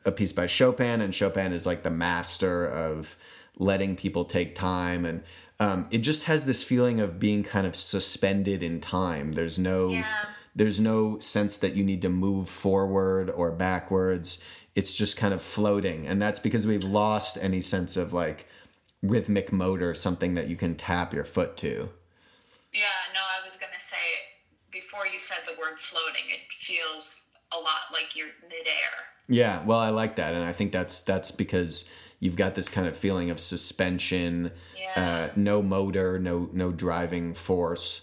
a 0.05 0.12
piece 0.12 0.34
by 0.34 0.47
Chopin, 0.47 1.01
and 1.01 1.14
Chopin 1.14 1.53
is 1.53 1.66
like 1.66 1.84
the 1.84 1.91
master 1.91 2.68
of 2.68 3.16
letting 3.57 3.95
people 3.95 4.26
take 4.26 4.55
time 4.55 5.05
and 5.05 5.24
um, 5.59 5.88
it 5.91 5.99
just 5.99 6.24
has 6.24 6.45
this 6.45 6.64
feeling 6.64 6.99
of 6.99 7.20
being 7.20 7.43
kind 7.43 7.68
of 7.68 7.76
suspended 7.76 8.64
in 8.64 8.82
time. 8.82 9.34
There's 9.34 9.59
no 9.59 9.89
Yeah. 9.89 10.26
there's 10.55 10.80
no 10.80 11.20
sense 11.20 11.59
that 11.59 11.76
you 11.76 11.84
need 11.84 12.01
to 12.01 12.09
move 12.09 12.49
forward 12.49 13.30
or 13.30 13.51
backwards. 13.51 14.39
It's 14.74 14.95
just 14.95 15.18
kind 15.18 15.36
of 15.36 15.41
floating, 15.41 16.07
and 16.07 16.20
that's 16.20 16.39
because 16.39 16.66
we've 16.66 16.84
lost 16.84 17.38
any 17.39 17.62
sense 17.62 17.95
of 17.95 18.12
like 18.12 18.47
rhythmic 19.03 19.51
motor, 19.51 19.93
something 19.93 20.34
that 20.34 20.47
you 20.47 20.55
can 20.55 20.74
tap 20.76 21.14
your 21.14 21.26
foot 21.26 21.57
to. 21.57 21.89
Yeah, 22.74 22.97
no, 23.14 23.20
I 23.22 23.45
was 23.45 23.53
gonna 23.59 23.80
say 23.80 24.01
before 24.72 25.05
you 25.05 25.20
said 25.20 25.39
the 25.45 25.59
word 25.59 25.78
floating, 25.91 26.24
it 26.30 26.39
feels 26.66 27.20
a 27.54 27.58
lot 27.58 27.91
like 27.91 28.16
you're 28.16 28.28
midair. 28.43 28.91
Yeah, 29.28 29.64
well, 29.64 29.80
I 29.80 29.89
like 29.89 30.16
that, 30.18 30.34
and 30.34 30.43
I 30.43 30.52
think 30.54 30.72
that's 30.72 31.02
that's 31.02 31.32
because 31.32 31.89
you've 32.20 32.36
got 32.36 32.56
this 32.56 32.68
kind 32.70 32.88
of 32.88 32.95
feeling 32.95 33.30
of 33.30 33.39
suspension, 33.39 34.52
Yeah. 34.78 35.30
uh, 35.30 35.34
no 35.36 35.62
motor, 35.62 36.20
no 36.20 36.49
no 36.54 36.72
driving 36.72 37.34
force. 37.34 38.02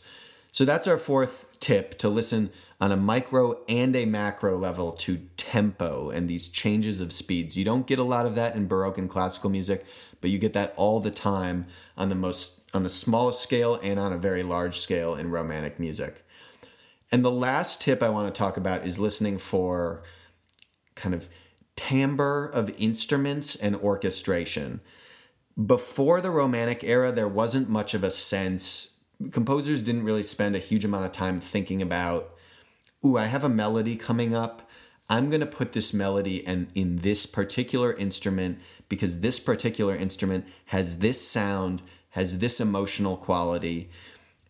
So 0.53 0.65
that's 0.65 0.87
our 0.87 0.99
fourth 0.99 1.45
tip 1.61 1.99
to 1.99 2.09
listen 2.09 2.51
on 2.81 2.91
a 2.93 2.97
micro 2.97 3.59
and 3.69 3.95
a 3.95 4.05
macro 4.07 4.57
level 4.57 4.93
to 4.93 5.19
tempo 5.37 6.11
and 6.11 6.29
these 6.29 6.49
changes 6.49 7.01
of 7.01 7.13
speeds. 7.13 7.57
You 7.57 7.65
don't 7.65 7.87
get 7.87 7.99
a 7.99 8.05
lot 8.05 8.25
of 8.27 8.35
that 8.37 8.55
in 8.57 8.67
baroque 8.67 8.99
and 8.99 9.11
classical 9.11 9.51
music, 9.51 9.85
but 10.21 10.31
you 10.31 10.39
get 10.39 10.53
that 10.55 10.73
all 10.77 11.01
the 11.01 11.11
time 11.11 11.67
on 11.97 12.09
the 12.09 12.15
most 12.15 12.63
on 12.75 12.83
the 12.83 12.89
smallest 12.89 13.41
scale 13.43 13.79
and 13.83 13.99
on 14.01 14.13
a 14.13 14.19
very 14.19 14.43
large 14.43 14.79
scale 14.79 15.15
in 15.15 15.31
romantic 15.31 15.79
music. 15.79 16.25
And 17.11 17.25
the 17.25 17.31
last 17.31 17.81
tip 17.81 18.03
I 18.03 18.11
want 18.11 18.33
to 18.33 18.39
talk 18.39 18.57
about 18.57 18.87
is 18.87 18.99
listening 18.99 19.39
for 19.39 20.03
kind 20.95 21.15
of 21.15 21.29
timbre 21.77 22.47
of 22.47 22.75
instruments 22.79 23.55
and 23.57 23.77
orchestration. 23.77 24.81
Before 25.65 26.21
the 26.21 26.31
Romantic 26.31 26.85
era, 26.85 27.11
there 27.13 27.29
wasn't 27.29 27.69
much 27.69 27.95
of 27.95 28.05
a 28.05 28.11
sense. 28.11 28.99
Composers 29.31 29.83
didn't 29.83 30.05
really 30.05 30.23
spend 30.23 30.55
a 30.55 30.61
huge 30.61 30.85
amount 30.85 31.07
of 31.07 31.13
time 31.13 31.41
thinking 31.41 31.81
about, 31.81 32.35
ooh, 33.05 33.17
I 33.17 33.27
have 33.27 33.45
a 33.45 33.49
melody 33.49 33.97
coming 33.97 34.35
up. 34.35 34.69
I'm 35.09 35.31
going 35.31 35.41
to 35.41 35.47
put 35.47 35.73
this 35.73 35.95
melody 35.95 36.47
in, 36.47 36.69
in 36.75 36.99
this 36.99 37.27
particular 37.27 37.95
instrument 37.95 38.59
because 38.89 39.21
this 39.21 39.41
particular 39.41 39.97
instrument 39.97 40.47
has 40.67 40.99
this 40.99 41.27
sound, 41.27 41.83
has 42.11 42.41
this 42.41 42.61
emotional 42.61 43.17
quality. 43.17 43.89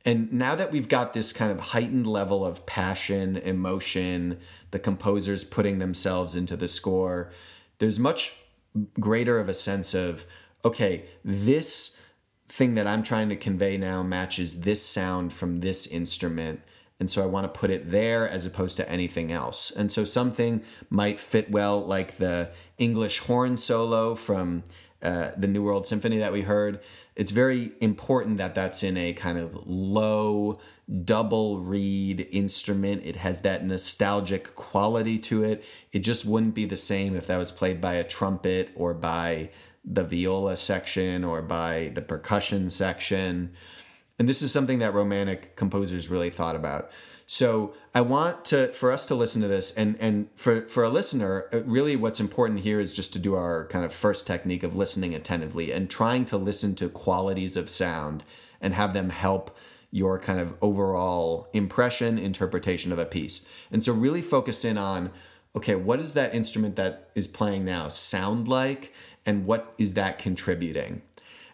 And 0.05 0.32
now 0.32 0.55
that 0.55 0.72
we've 0.72 0.88
got 0.88 1.12
this 1.12 1.32
kind 1.32 1.51
of 1.51 1.61
heightened 1.61 2.07
level 2.07 2.44
of 2.44 2.64
passion, 2.66 3.36
emotion, 3.36 4.38
the 4.70 4.78
composers 4.78 5.44
putting 5.44 5.78
themselves 5.78 6.34
into 6.34 6.57
the 6.57 6.68
score, 6.68 7.32
there's 7.78 7.99
much 7.99 8.36
greater 8.99 9.38
of 9.38 9.49
a 9.49 9.55
sense 9.55 9.94
of, 9.94 10.24
okay, 10.64 11.07
this 11.24 11.99
thing 12.49 12.74
that 12.74 12.86
I'm 12.86 13.03
trying 13.03 13.28
to 13.28 13.36
convey 13.36 13.76
now 13.76 14.03
matches 14.03 14.61
this 14.61 14.84
sound 14.84 15.32
from 15.32 15.57
this 15.57 15.86
instrument. 15.86 16.61
And 17.01 17.11
so 17.11 17.22
I 17.22 17.26
want 17.26 17.44
to 17.44 17.61
put 17.61 17.70
it 17.70 17.90
there 17.90 18.28
as 18.28 18.46
opposed 18.46 18.76
to 18.78 18.88
anything 18.88 19.30
else. 19.30 19.70
And 19.70 19.92
so 19.92 20.05
something 20.05 20.62
might 20.90 21.20
fit 21.20 21.51
well, 21.51 21.80
like 21.84 22.18
the 22.18 22.51
English 22.78 23.20
horn 23.20 23.57
solo 23.57 24.14
from 24.14 24.64
uh, 25.03 25.30
the 25.36 25.46
New 25.46 25.62
World 25.62 25.86
Symphony 25.86 26.18
that 26.18 26.32
we 26.32 26.42
heard. 26.42 26.80
It's 27.14 27.30
very 27.30 27.72
important 27.80 28.38
that 28.38 28.55
that's 28.55 28.82
in 28.82 28.96
a 28.96 29.12
kind 29.12 29.38
of 29.38 29.66
low 29.66 30.61
double 31.05 31.61
reed 31.61 32.26
instrument. 32.30 33.03
It 33.05 33.16
has 33.16 33.42
that 33.42 33.64
nostalgic 33.64 34.55
quality 34.55 35.18
to 35.20 35.44
it. 35.44 35.64
It 35.92 36.01
just 36.01 36.24
wouldn't 36.24 36.55
be 36.55 36.64
the 36.64 36.76
same 36.76 37.16
if 37.16 37.26
that 37.26 37.36
was 37.36 37.53
played 37.53 37.80
by 37.80 37.94
a 37.94 38.05
trumpet 38.05 38.70
or 38.74 38.94
by 38.94 39.51
the 39.84 40.05
viola 40.05 40.57
section 40.57 41.24
or 41.24 41.42
by 41.42 41.92
the 41.94 42.03
percussion 42.03 42.70
section. 42.70 43.53
And 44.18 44.28
this 44.28 44.42
is 44.42 44.51
something 44.51 44.80
that 44.80 44.94
romantic 44.94 45.57
composers 45.57 46.09
really 46.09 46.30
thought 46.30 46.57
about. 46.57 46.90
So 47.30 47.74
I 47.94 48.00
want 48.00 48.46
to 48.46 48.72
for 48.72 48.90
us 48.90 49.04
to 49.04 49.14
listen 49.14 49.42
to 49.42 49.48
this 49.48 49.70
and 49.76 49.98
and 50.00 50.30
for 50.34 50.62
for 50.62 50.82
a 50.82 50.88
listener, 50.88 51.44
uh, 51.52 51.62
really 51.64 51.94
what's 51.94 52.20
important 52.20 52.60
here 52.60 52.80
is 52.80 52.94
just 52.94 53.12
to 53.12 53.18
do 53.18 53.34
our 53.34 53.66
kind 53.66 53.84
of 53.84 53.92
first 53.92 54.26
technique 54.26 54.62
of 54.62 54.74
listening 54.74 55.14
attentively 55.14 55.70
and 55.70 55.90
trying 55.90 56.24
to 56.24 56.38
listen 56.38 56.74
to 56.76 56.88
qualities 56.88 57.54
of 57.54 57.68
sound 57.68 58.24
and 58.62 58.72
have 58.72 58.94
them 58.94 59.10
help 59.10 59.54
your 59.90 60.18
kind 60.18 60.40
of 60.40 60.54
overall 60.62 61.48
impression 61.52 62.18
interpretation 62.18 62.92
of 62.92 62.98
a 62.98 63.04
piece. 63.04 63.44
And 63.70 63.84
so 63.84 63.92
really 63.92 64.22
focus 64.22 64.64
in 64.64 64.78
on 64.78 65.10
okay, 65.54 65.74
what 65.74 65.98
does 65.98 66.14
that 66.14 66.34
instrument 66.34 66.76
that 66.76 67.10
is 67.14 67.26
playing 67.26 67.62
now 67.62 67.88
sound 67.88 68.48
like 68.48 68.94
and 69.26 69.44
what 69.44 69.74
is 69.76 69.92
that 69.94 70.18
contributing? 70.18 71.02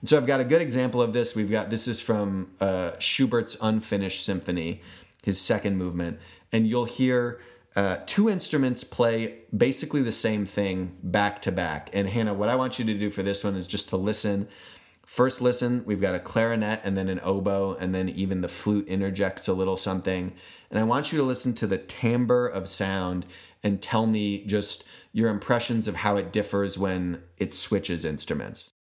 And 0.00 0.08
so 0.08 0.16
I've 0.18 0.26
got 0.26 0.38
a 0.38 0.44
good 0.44 0.62
example 0.62 1.02
of 1.02 1.12
this. 1.14 1.34
We've 1.34 1.50
got 1.50 1.70
this 1.70 1.88
is 1.88 2.00
from 2.00 2.52
uh, 2.60 2.92
Schubert's 3.00 3.56
Unfinished 3.60 4.24
Symphony, 4.24 4.82
his 5.24 5.40
second 5.40 5.78
movement, 5.78 6.20
and 6.52 6.68
you'll 6.68 6.84
hear 6.84 7.40
uh, 7.74 7.96
two 8.06 8.28
instruments 8.28 8.84
play 8.84 9.38
basically 9.56 10.02
the 10.02 10.12
same 10.12 10.46
thing 10.46 10.96
back 11.02 11.42
to 11.42 11.50
back. 11.50 11.90
And 11.92 12.08
Hannah, 12.08 12.34
what 12.34 12.48
I 12.48 12.56
want 12.56 12.78
you 12.78 12.84
to 12.84 12.94
do 12.94 13.10
for 13.10 13.22
this 13.22 13.42
one 13.42 13.56
is 13.56 13.66
just 13.66 13.88
to 13.88 13.96
listen. 13.96 14.48
First, 15.06 15.40
listen. 15.40 15.82
We've 15.84 16.00
got 16.00 16.14
a 16.14 16.20
clarinet 16.20 16.80
and 16.84 16.96
then 16.96 17.08
an 17.08 17.20
oboe, 17.24 17.76
and 17.80 17.94
then 17.94 18.08
even 18.10 18.42
the 18.42 18.48
flute 18.48 18.86
interjects 18.86 19.48
a 19.48 19.54
little 19.54 19.76
something. 19.76 20.34
And 20.70 20.78
I 20.78 20.84
want 20.84 21.10
you 21.10 21.18
to 21.18 21.24
listen 21.24 21.54
to 21.54 21.66
the 21.66 21.78
timbre 21.78 22.46
of 22.46 22.68
sound 22.68 23.26
and 23.62 23.80
tell 23.80 24.06
me 24.06 24.44
just 24.44 24.84
your 25.12 25.30
impressions 25.30 25.88
of 25.88 25.96
how 25.96 26.16
it 26.16 26.32
differs 26.32 26.76
when 26.78 27.22
it 27.38 27.54
switches 27.54 28.04
instruments. 28.04 28.73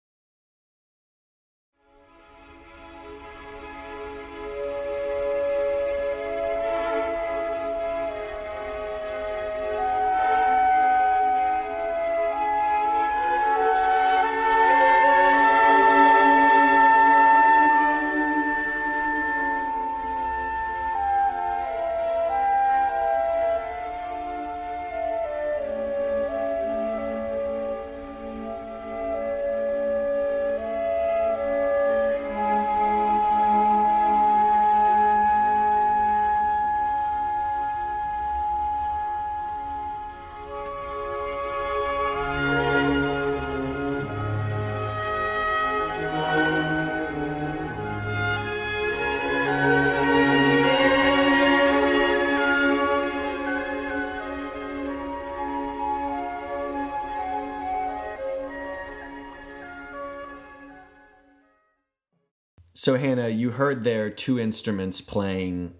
So 62.84 62.98
Hannah, 62.98 63.30
you 63.30 63.52
heard 63.52 63.82
there 63.82 64.10
two 64.10 64.38
instruments 64.38 65.00
playing 65.00 65.72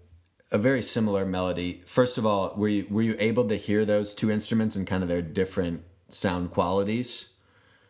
a 0.49 0.57
very 0.57 0.81
similar 0.81 1.23
melody. 1.23 1.83
First 1.85 2.17
of 2.17 2.25
all, 2.25 2.55
were 2.57 2.67
you 2.67 2.87
were 2.89 3.03
you 3.03 3.15
able 3.19 3.47
to 3.47 3.57
hear 3.57 3.85
those 3.85 4.15
two 4.15 4.31
instruments 4.31 4.75
and 4.75 4.87
kind 4.87 5.03
of 5.03 5.07
their 5.07 5.21
different 5.21 5.83
sound 6.09 6.49
qualities? 6.49 7.29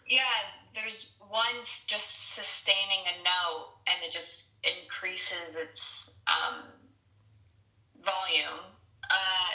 Yeah, 0.05 0.36
there's 0.74 1.11
one 1.30 1.55
s- 1.61 1.86
just 1.88 2.36
sustaining 2.36 3.07
a 3.07 3.24
note, 3.24 3.80
and 3.88 3.95
it 4.03 4.11
just 4.11 4.51
increases 4.84 5.55
its 5.55 6.11
um, 6.28 6.66
volume. 8.03 8.68
Uh, 9.09 9.51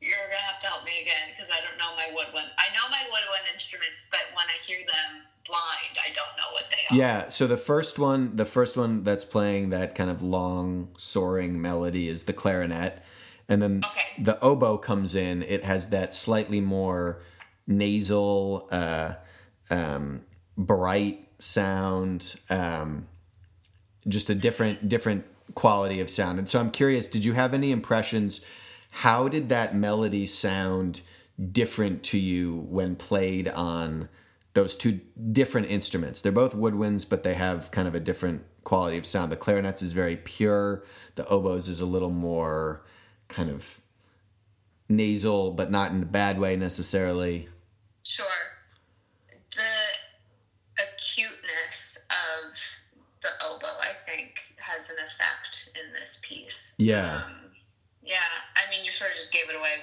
you're 0.00 0.28
gonna 0.28 0.44
have 0.44 0.60
to 0.60 0.66
help 0.68 0.84
me 0.84 1.00
again 1.00 1.32
because 1.32 1.48
I 1.48 1.64
don't 1.64 1.78
know 1.80 1.96
my 1.96 2.12
woodwind. 2.12 2.52
I 2.60 2.68
know 2.76 2.84
my 2.90 3.02
woodwind 3.08 3.48
instruments, 3.52 4.04
but 4.10 4.28
when 4.36 4.44
I 4.44 4.60
hear 4.68 4.84
them 4.84 5.24
blind, 5.48 5.96
I 5.98 6.12
don't 6.12 6.36
know 6.36 6.52
what 6.52 6.68
they 6.70 6.84
are. 6.86 6.96
Yeah, 6.96 7.27
so 7.38 7.46
the 7.46 7.56
first 7.56 8.00
one, 8.00 8.34
the 8.34 8.44
first 8.44 8.76
one 8.76 9.04
that's 9.04 9.24
playing 9.24 9.70
that 9.70 9.94
kind 9.94 10.10
of 10.10 10.22
long 10.22 10.88
soaring 10.98 11.62
melody 11.62 12.08
is 12.08 12.24
the 12.24 12.32
clarinet. 12.32 13.00
And 13.48 13.62
then 13.62 13.84
Okay. 13.84 14.24
the 14.24 14.40
oboe 14.40 14.76
comes 14.76 15.14
in. 15.14 15.44
It 15.44 15.62
has 15.62 15.90
that 15.90 16.12
slightly 16.12 16.60
more 16.60 17.22
nasal, 17.64 18.66
uh, 18.72 19.12
um, 19.70 20.22
bright 20.56 21.28
sound, 21.38 22.40
um, 22.50 23.06
just 24.08 24.28
a 24.30 24.34
different 24.34 24.88
different 24.88 25.24
quality 25.54 26.00
of 26.00 26.10
sound. 26.10 26.40
And 26.40 26.48
so 26.48 26.58
I'm 26.58 26.72
curious, 26.72 27.06
did 27.06 27.24
you 27.24 27.34
have 27.34 27.54
any 27.54 27.70
impressions? 27.70 28.40
How 28.90 29.28
did 29.28 29.48
that 29.48 29.76
melody 29.76 30.26
sound 30.26 31.02
different 31.52 32.02
to 32.10 32.18
you 32.18 32.66
when 32.68 32.96
played 32.96 33.46
on 33.46 34.08
those 34.54 34.76
two 34.76 35.00
different 35.32 35.70
instruments. 35.70 36.22
They're 36.22 36.32
both 36.32 36.54
woodwinds, 36.54 37.08
but 37.08 37.22
they 37.22 37.34
have 37.34 37.70
kind 37.70 37.86
of 37.86 37.94
a 37.94 38.00
different 38.00 38.44
quality 38.64 38.98
of 38.98 39.06
sound. 39.06 39.30
The 39.32 39.36
clarinets 39.36 39.82
is 39.82 39.92
very 39.92 40.16
pure. 40.16 40.84
The 41.14 41.26
oboes 41.28 41.68
is 41.68 41.80
a 41.80 41.86
little 41.86 42.10
more 42.10 42.84
kind 43.28 43.50
of 43.50 43.80
nasal, 44.88 45.52
but 45.52 45.70
not 45.70 45.92
in 45.92 46.02
a 46.02 46.06
bad 46.06 46.38
way 46.38 46.56
necessarily. 46.56 47.48
Sure. 48.02 48.26
The 49.56 50.82
acuteness 50.82 51.98
of 52.10 52.54
the 53.22 53.30
oboe, 53.44 53.78
I 53.80 53.92
think, 54.06 54.32
has 54.56 54.88
an 54.88 54.96
effect 54.96 55.70
in 55.74 55.92
this 55.92 56.18
piece. 56.22 56.72
Yeah. 56.78 57.24
Um, 57.24 57.48
yeah, 58.02 58.16
I 58.56 58.70
mean, 58.70 58.84
you 58.84 58.92
sort 58.92 59.10
of 59.10 59.16
just 59.16 59.32
gave 59.32 59.50
it 59.50 59.56
away 59.56 59.76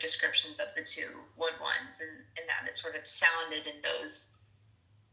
descriptions 0.00 0.56
of 0.60 0.68
the 0.76 0.82
two 0.82 1.08
woodwinds, 1.38 2.00
and, 2.00 2.10
and 2.36 2.48
that 2.48 2.68
it 2.68 2.76
sort 2.76 2.96
of 2.96 3.06
sounded 3.06 3.66
in 3.66 3.80
those 3.82 4.28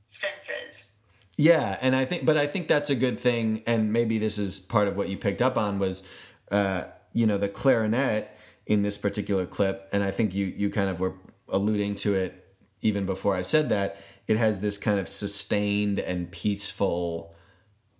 senses. 0.07 0.89
Yeah, 1.37 1.77
and 1.81 1.95
I 1.95 2.05
think, 2.05 2.25
but 2.25 2.37
I 2.37 2.47
think 2.47 2.67
that's 2.67 2.89
a 2.89 2.95
good 2.95 3.19
thing, 3.19 3.63
and 3.67 3.91
maybe 3.91 4.17
this 4.17 4.37
is 4.37 4.59
part 4.59 4.87
of 4.87 4.95
what 4.95 5.09
you 5.09 5.17
picked 5.17 5.41
up 5.41 5.57
on 5.57 5.79
was, 5.79 6.03
uh, 6.51 6.85
you 7.13 7.27
know, 7.27 7.37
the 7.37 7.49
clarinet 7.49 8.31
in 8.65 8.83
this 8.83 8.97
particular 8.97 9.45
clip, 9.45 9.89
and 9.91 10.03
I 10.03 10.11
think 10.11 10.33
you 10.33 10.45
you 10.45 10.69
kind 10.69 10.89
of 10.89 10.99
were 10.99 11.13
alluding 11.49 11.95
to 11.97 12.15
it 12.15 12.55
even 12.81 13.05
before 13.05 13.35
I 13.35 13.41
said 13.41 13.69
that. 13.69 13.97
It 14.27 14.37
has 14.37 14.59
this 14.59 14.79
kind 14.79 14.99
of 14.99 15.07
sustained 15.07 15.99
and 15.99 16.31
peaceful 16.31 17.35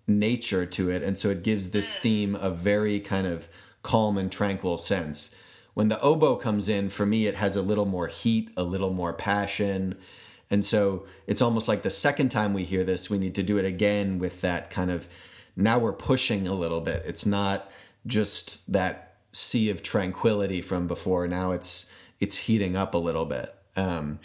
nature 0.08 0.66
to 0.66 0.90
it, 0.90 1.04
and 1.04 1.18
so 1.18 1.30
it 1.30 1.44
gives 1.44 1.70
this 1.70 1.94
theme 1.94 2.36
a 2.36 2.50
very 2.50 3.00
kind 3.00 3.28
of 3.28 3.48
calm 3.84 4.18
and 4.18 4.32
tranquil 4.32 4.78
sense. 4.78 5.36
When 5.76 5.90
the 5.90 6.02
oboe 6.02 6.38
comes 6.38 6.68
in, 6.68 6.90
for 6.90 7.06
me, 7.06 7.28
it 7.28 7.36
has 7.36 7.56
a 7.56 7.62
little 7.62 7.86
more 7.86 8.08
heat, 8.08 8.50
a 8.58 8.64
little 8.64 8.92
more 8.92 9.14
passion. 9.14 9.96
And 10.50 10.66
so 10.66 11.06
it's 11.28 11.42
almost 11.42 11.68
like 11.68 11.84
the 11.84 11.90
second 11.90 12.30
time 12.30 12.54
we 12.54 12.64
hear 12.64 12.84
this, 12.84 13.10
we 13.10 13.18
need 13.18 13.36
to 13.36 13.44
do 13.44 13.58
it 13.58 13.66
again 13.66 14.18
with 14.18 14.42
that 14.42 14.70
kind 14.70 14.90
of 14.90 15.08
now 15.56 15.80
we're 15.80 15.94
pushing 15.94 16.48
a 16.48 16.54
little 16.54 16.82
bit. 16.82 17.04
It's 17.06 17.26
not 17.26 17.72
just 18.08 18.72
that 18.72 19.18
sea 19.32 19.70
of 19.70 19.84
tranquility 19.84 20.62
from 20.62 20.88
before. 20.88 21.28
Now 21.28 21.52
it's 21.52 21.86
it's 22.20 22.38
heating 22.38 22.76
up 22.76 22.94
a 22.94 22.98
little 22.98 23.26
bit. 23.26 23.54
Um, 23.76 24.20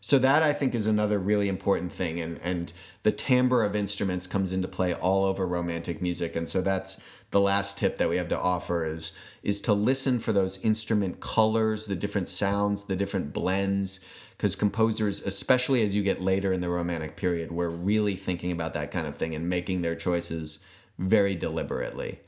so 0.00 0.18
that 0.18 0.42
I 0.42 0.52
think 0.52 0.74
is 0.74 0.88
another 0.88 1.18
really 1.18 1.48
important 1.48 1.92
thing, 1.92 2.20
and 2.20 2.40
and 2.42 2.72
the 3.02 3.12
timbre 3.12 3.64
of 3.64 3.76
instruments 3.76 4.26
comes 4.26 4.52
into 4.52 4.68
play 4.68 4.94
all 4.94 5.24
over 5.24 5.46
romantic 5.46 6.02
music, 6.02 6.34
and 6.34 6.48
so 6.48 6.60
that's 6.60 7.00
the 7.32 7.40
last 7.40 7.76
tip 7.76 7.96
that 7.96 8.08
we 8.08 8.16
have 8.16 8.28
to 8.28 8.38
offer 8.38 8.86
is 8.86 9.12
is 9.42 9.60
to 9.60 9.72
listen 9.72 10.20
for 10.20 10.32
those 10.32 10.58
instrument 10.58 11.18
colors, 11.18 11.86
the 11.86 11.96
different 11.96 12.28
sounds, 12.28 12.84
the 12.84 12.94
different 12.94 13.32
blends, 13.32 13.98
because 14.36 14.54
composers, 14.54 15.20
especially 15.22 15.82
as 15.82 15.94
you 15.94 16.02
get 16.02 16.22
later 16.22 16.52
in 16.52 16.60
the 16.60 16.68
romantic 16.68 17.16
period, 17.16 17.50
were 17.50 17.68
really 17.68 18.14
thinking 18.14 18.52
about 18.52 18.74
that 18.74 18.92
kind 18.92 19.06
of 19.06 19.16
thing 19.16 19.34
and 19.34 19.48
making 19.48 19.82
their 19.82 19.96
choices 19.96 20.60
very 20.96 21.34
deliberately. 21.34 22.20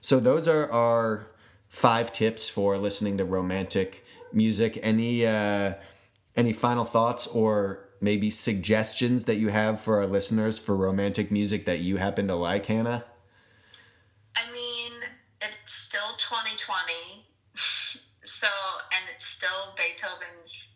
So 0.00 0.20
those 0.20 0.48
are 0.48 0.70
our 0.70 1.26
five 1.68 2.12
tips 2.12 2.48
for 2.48 2.78
listening 2.78 3.18
to 3.18 3.24
romantic 3.24 4.04
music. 4.32 4.78
Any 4.82 5.26
uh, 5.26 5.74
any 6.36 6.52
final 6.52 6.84
thoughts 6.84 7.26
or 7.26 7.88
maybe 8.00 8.30
suggestions 8.30 9.24
that 9.24 9.36
you 9.36 9.48
have 9.48 9.80
for 9.80 9.98
our 9.98 10.06
listeners 10.06 10.58
for 10.58 10.76
romantic 10.76 11.30
music 11.30 11.66
that 11.66 11.80
you 11.80 11.96
happen 11.96 12.28
to 12.28 12.34
like, 12.34 12.66
Hannah? 12.66 13.04
So 18.44 18.50
and 18.92 19.04
it's 19.14 19.26
still 19.26 19.74
Beethoven's 19.76 20.68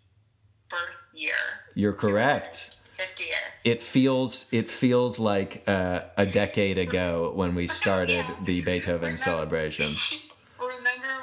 birth 0.70 1.00
year. 1.14 1.34
You're 1.74 1.92
correct. 1.92 2.70
50th. 2.98 3.26
It 3.64 3.82
feels 3.82 4.52
it 4.52 4.66
feels 4.66 5.18
like 5.18 5.62
uh, 5.66 6.00
a 6.16 6.26
decade 6.26 6.78
ago 6.78 7.32
when 7.34 7.54
we 7.54 7.66
started 7.82 8.24
Yeah. 8.26 8.34
the 8.44 8.60
Beethoven 8.62 9.00
Remember- 9.02 9.16
celebrations. 9.22 10.14
Remember 10.58 11.14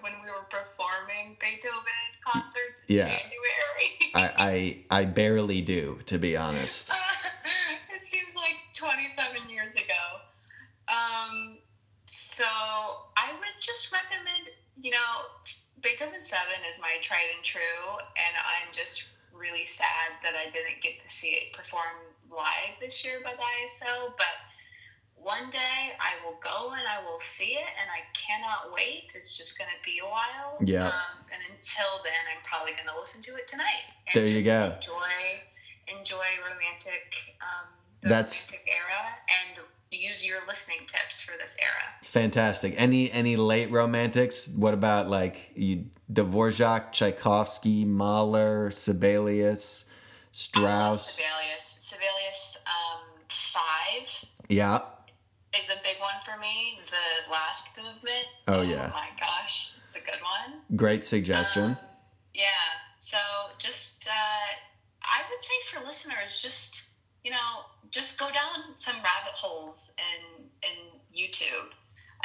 when 0.00 0.12
we 0.24 0.28
were 0.30 0.46
performing 0.50 1.36
Beethoven 1.40 2.02
concerts 2.26 2.76
in 2.88 2.96
Yeah. 2.96 3.08
January? 3.08 3.88
I, 4.14 4.84
I 4.90 5.00
I 5.00 5.04
barely 5.06 5.62
do, 5.62 6.00
to 6.06 6.18
be 6.18 6.36
honest. 6.36 6.90
it 6.90 8.02
seems 8.10 8.34
like 8.34 8.56
27 8.76 9.48
years 9.48 9.72
ago. 9.72 10.04
Um, 10.88 11.58
so 12.06 12.44
I 13.16 13.32
would 13.32 13.56
just 13.60 13.90
recommend, 13.92 14.48
you 14.80 14.90
know, 14.90 15.14
Beethoven 15.82 16.22
7 16.22 16.38
is 16.70 16.78
my 16.78 16.94
tried 17.02 17.26
and 17.34 17.42
true, 17.44 17.82
and 18.14 18.34
I'm 18.38 18.70
just 18.70 19.02
really 19.34 19.66
sad 19.66 20.14
that 20.22 20.38
I 20.38 20.46
didn't 20.54 20.78
get 20.78 21.02
to 21.02 21.08
see 21.10 21.34
it 21.34 21.52
perform 21.52 21.98
live 22.30 22.78
this 22.78 23.02
year 23.02 23.18
by 23.24 23.34
the 23.34 23.42
ISO, 23.42 24.14
but 24.16 24.30
one 25.18 25.50
day 25.50 25.94
I 25.98 26.14
will 26.22 26.38
go 26.38 26.70
and 26.78 26.86
I 26.86 27.02
will 27.02 27.18
see 27.18 27.58
it, 27.58 27.66
and 27.82 27.90
I 27.90 28.06
cannot 28.14 28.70
wait. 28.70 29.10
It's 29.14 29.34
just 29.34 29.58
going 29.58 29.70
to 29.74 29.80
be 29.82 29.98
a 29.98 30.06
while. 30.06 30.58
Yeah. 30.62 30.86
Um, 30.86 31.26
and 31.34 31.42
until 31.50 31.98
then, 32.06 32.22
I'm 32.30 32.42
probably 32.46 32.78
going 32.78 32.90
to 32.90 32.98
listen 32.98 33.22
to 33.26 33.34
it 33.34 33.46
tonight. 33.50 33.90
and 34.06 34.14
There 34.14 34.30
you 34.30 34.42
go. 34.46 34.78
Enjoy, 34.78 35.42
enjoy 35.90 36.30
romantic, 36.46 37.34
um, 37.42 37.66
the 38.02 38.08
That's- 38.10 38.50
romantic 38.50 38.70
era, 38.70 39.02
and 39.30 39.66
use 39.96 40.24
your 40.24 40.38
listening 40.46 40.78
tips 40.86 41.20
for 41.20 41.32
this 41.38 41.56
era. 41.60 41.82
Fantastic. 42.02 42.74
Any 42.76 43.10
any 43.12 43.36
late 43.36 43.70
romantics? 43.70 44.48
What 44.48 44.74
about 44.74 45.08
like 45.08 45.52
you 45.54 45.86
Dvorak, 46.12 46.92
Tchaikovsky, 46.92 47.84
Mahler, 47.84 48.70
Sibelius, 48.70 49.84
Strauss? 50.30 51.12
Sibelius, 51.12 51.74
Sibelius, 51.80 52.56
um, 52.66 53.08
five 53.52 54.28
Yeah. 54.48 54.80
is 55.58 55.68
a 55.70 55.76
big 55.82 56.00
one 56.00 56.14
for 56.24 56.38
me. 56.40 56.78
The 56.90 57.30
last 57.32 57.68
movement. 57.76 58.26
Oh, 58.48 58.62
yeah. 58.62 58.90
Oh 58.92 58.96
my 58.96 59.08
gosh, 59.18 59.70
it's 59.88 59.96
a 59.96 60.10
good 60.10 60.20
one. 60.22 60.60
Great 60.76 61.04
suggestion. 61.06 61.64
Um, 61.64 61.78
yeah. 62.34 62.46
So 62.98 63.18
just, 63.58 64.06
uh, 64.06 64.12
I 65.02 65.22
would 65.28 65.42
say 65.44 65.52
for 65.80 65.86
listeners, 65.86 66.40
just 66.42 66.82
you 67.24 67.30
know, 67.30 67.64
just 67.92 68.18
go 68.18 68.26
down 68.26 68.74
some 68.76 68.96
rabbit 68.96 69.36
holes 69.36 69.90
in 69.98 70.44
in 70.62 70.98
YouTube. 71.16 71.70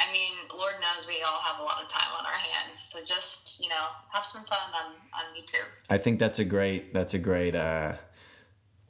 I 0.00 0.12
mean, 0.12 0.32
Lord 0.56 0.74
knows 0.80 1.06
we 1.06 1.22
all 1.22 1.40
have 1.40 1.60
a 1.60 1.62
lot 1.62 1.82
of 1.82 1.88
time 1.88 2.10
on 2.18 2.24
our 2.24 2.32
hands, 2.32 2.80
so 2.80 3.00
just 3.04 3.60
you 3.60 3.68
know, 3.68 3.86
have 4.10 4.26
some 4.26 4.44
fun 4.44 4.58
on 4.74 4.92
on 4.92 5.36
YouTube. 5.36 5.68
I 5.90 5.98
think 5.98 6.18
that's 6.18 6.38
a 6.38 6.44
great 6.44 6.92
that's 6.92 7.14
a 7.14 7.18
great 7.18 7.54
uh 7.54 7.92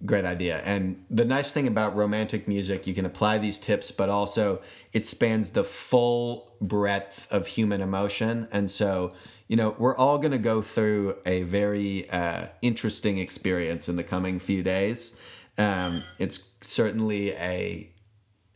great 0.04 0.24
idea. 0.24 0.62
And 0.64 1.04
the 1.10 1.24
nice 1.24 1.52
thing 1.52 1.66
about 1.66 1.96
romantic 1.96 2.46
music, 2.46 2.86
you 2.86 2.94
can 2.94 3.04
apply 3.04 3.38
these 3.38 3.58
tips, 3.58 3.90
but 3.90 4.08
also 4.08 4.62
it 4.92 5.06
spans 5.06 5.50
the 5.50 5.64
full 5.64 6.52
breadth 6.60 7.26
of 7.32 7.48
human 7.48 7.80
emotion. 7.80 8.46
And 8.52 8.70
so, 8.70 9.14
you 9.48 9.56
know, 9.56 9.74
we're 9.76 9.96
all 9.96 10.18
going 10.18 10.32
to 10.32 10.38
go 10.38 10.62
through 10.62 11.16
a 11.26 11.42
very 11.42 12.08
uh, 12.10 12.46
interesting 12.62 13.18
experience 13.18 13.88
in 13.88 13.96
the 13.96 14.04
coming 14.04 14.38
few 14.38 14.62
days. 14.62 15.16
Um, 15.58 16.04
it's 16.18 16.48
certainly 16.60 17.32
a 17.32 17.90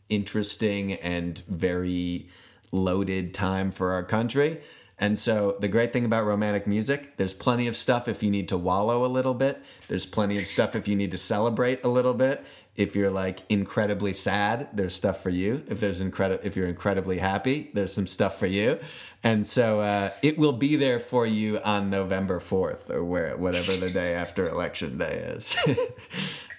interesting 0.09 0.93
and 0.93 1.39
very 1.47 2.27
loaded 2.71 3.33
time 3.33 3.71
for 3.71 3.91
our 3.91 4.03
country. 4.03 4.61
And 4.99 5.17
so 5.17 5.57
the 5.59 5.67
great 5.67 5.91
thing 5.91 6.05
about 6.05 6.25
romantic 6.25 6.67
music, 6.67 7.17
there's 7.17 7.33
plenty 7.33 7.67
of 7.67 7.75
stuff 7.75 8.07
if 8.07 8.23
you 8.23 8.29
need 8.29 8.47
to 8.49 8.57
wallow 8.57 9.05
a 9.05 9.07
little 9.07 9.33
bit. 9.33 9.63
There's 9.87 10.05
plenty 10.05 10.37
of 10.37 10.47
stuff 10.47 10.75
if 10.75 10.87
you 10.87 10.95
need 10.95 11.11
to 11.11 11.17
celebrate 11.17 11.83
a 11.83 11.89
little 11.89 12.13
bit. 12.13 12.45
If 12.75 12.95
you're 12.95 13.11
like 13.11 13.41
incredibly 13.49 14.13
sad, 14.13 14.69
there's 14.73 14.95
stuff 14.95 15.21
for 15.21 15.29
you. 15.29 15.63
If 15.67 15.79
there's 15.79 15.99
incredible 15.99 16.45
if 16.45 16.55
you're 16.55 16.67
incredibly 16.67 17.19
happy, 17.19 17.69
there's 17.73 17.93
some 17.93 18.07
stuff 18.07 18.39
for 18.39 18.47
you. 18.47 18.79
And 19.23 19.45
so 19.45 19.81
uh, 19.81 20.11
it 20.21 20.37
will 20.37 20.53
be 20.53 20.75
there 20.75 20.99
for 20.99 21.25
you 21.25 21.59
on 21.59 21.89
November 21.89 22.39
4th 22.39 22.89
or 22.89 23.03
where 23.03 23.37
whatever 23.37 23.77
the 23.77 23.89
day 23.89 24.13
after 24.13 24.47
election 24.47 24.97
day 24.97 25.33
is. 25.35 25.55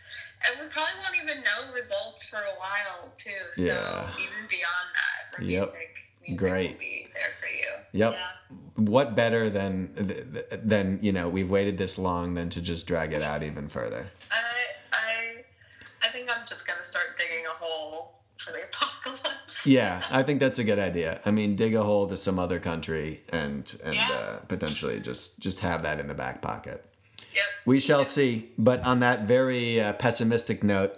And 0.47 0.61
we 0.61 0.67
probably 0.73 0.95
won't 1.03 1.17
even 1.23 1.43
know 1.43 1.73
results 1.75 2.23
for 2.25 2.37
a 2.39 2.55
while 2.59 3.13
too. 3.19 3.31
So 3.55 3.63
Yeah. 3.63 4.09
even 4.19 4.47
beyond 4.49 4.89
that, 4.95 5.43
Yep. 5.45 5.67
romantic 5.69 5.95
music 6.23 6.39
Great. 6.39 6.71
will 6.73 6.79
be 6.79 7.09
there 7.15 7.33
for 7.41 7.47
you. 7.47 7.71
Yep. 7.93 8.13
Yeah. 8.13 8.31
what 8.77 9.15
better 9.15 9.49
than 9.51 9.91
than 10.65 10.99
you 11.03 11.13
know 11.13 11.29
we've 11.29 11.49
waited 11.51 11.79
this 11.79 11.97
long 11.99 12.35
than 12.35 12.51
to 12.51 12.61
just 12.61 12.87
drag 12.87 13.13
it 13.13 13.23
out 13.23 13.43
even 13.43 13.69
further 13.69 14.11
I 14.31 14.37
I 14.93 15.45
I 16.07 16.11
think 16.11 16.29
I'm 16.29 16.47
just 16.49 16.67
gonna 16.67 16.85
start 16.85 17.17
digging 17.19 17.45
a 17.47 17.51
hole 17.65 18.15
for 18.45 18.53
the 18.53 18.63
apocalypse. 18.69 19.65
yeah 19.65 20.05
i 20.11 20.23
think 20.25 20.41
that's 20.41 20.59
a 20.59 20.65
good 20.65 20.79
idea 20.81 21.21
i 21.25 21.31
mean 21.31 21.55
dig 21.57 21.75
a 21.75 21.83
hole 21.85 22.09
to 22.09 22.17
some 22.17 22.39
other 22.39 22.59
country 22.59 23.23
and 23.31 23.77
and 23.85 23.95
Yeah. 23.95 24.11
uh, 24.11 24.37
potentially 24.41 24.99
just 25.01 25.39
just 25.39 25.61
have 25.61 25.83
that 25.85 26.01
in 26.01 26.09
the 26.09 26.15
back 26.15 26.43
pocket 26.43 26.85
Yep. 27.35 27.45
we 27.65 27.81
shall 27.81 28.05
see 28.05 28.51
but 28.59 28.81
on 28.83 29.01
that 29.01 29.23
very 29.23 29.81
uh, 29.81 29.93
pessimistic 29.95 30.63
note 30.63 30.95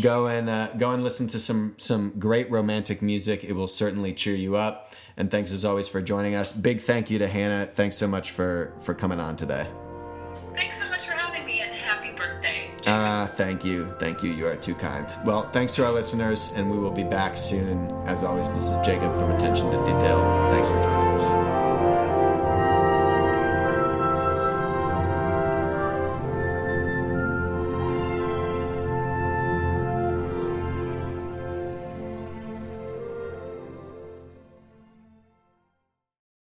go 0.00 0.26
and 0.26 0.48
uh, 0.48 0.68
go 0.78 0.92
and 0.92 1.02
listen 1.02 1.26
to 1.28 1.40
some 1.40 1.74
some 1.78 2.12
great 2.18 2.50
romantic 2.50 3.02
music 3.02 3.42
it 3.44 3.52
will 3.52 3.68
certainly 3.68 4.12
cheer 4.12 4.34
you 4.34 4.56
up 4.56 4.92
and 5.16 5.30
thanks 5.30 5.52
as 5.52 5.64
always 5.64 5.88
for 5.88 6.00
joining 6.02 6.34
us 6.34 6.52
big 6.52 6.80
thank 6.82 7.10
you 7.10 7.18
to 7.18 7.26
hannah 7.26 7.68
thanks 7.74 7.96
so 7.96 8.06
much 8.06 8.30
for 8.30 8.74
for 8.82 8.94
coming 8.94 9.18
on 9.20 9.34
today 9.36 9.66
Thanks 10.54 10.78
so 10.78 10.86
much 10.88 11.06
for 11.06 11.12
having 11.12 11.46
me 11.46 11.60
and 11.60 11.72
happy 11.72 12.10
birthday. 12.12 12.70
Ah, 12.86 13.22
uh, 13.22 13.26
thank 13.26 13.64
you. 13.64 13.90
Thank 13.98 14.22
you. 14.22 14.32
You 14.32 14.46
are 14.48 14.56
too 14.56 14.74
kind. 14.74 15.06
Well, 15.24 15.48
thanks 15.50 15.74
to 15.76 15.84
our 15.86 15.92
listeners, 15.92 16.52
and 16.54 16.70
we 16.70 16.78
will 16.78 16.90
be 16.90 17.04
back 17.04 17.38
soon. 17.38 17.90
As 18.06 18.22
always, 18.22 18.52
this 18.54 18.64
is 18.64 18.76
Jacob 18.84 19.18
from 19.18 19.30
Attention 19.30 19.70
to 19.70 19.78
Detail. 19.78 20.50
Thanks 20.50 20.68
for 20.68 20.74
joining 20.82 21.20
us. 21.20 21.41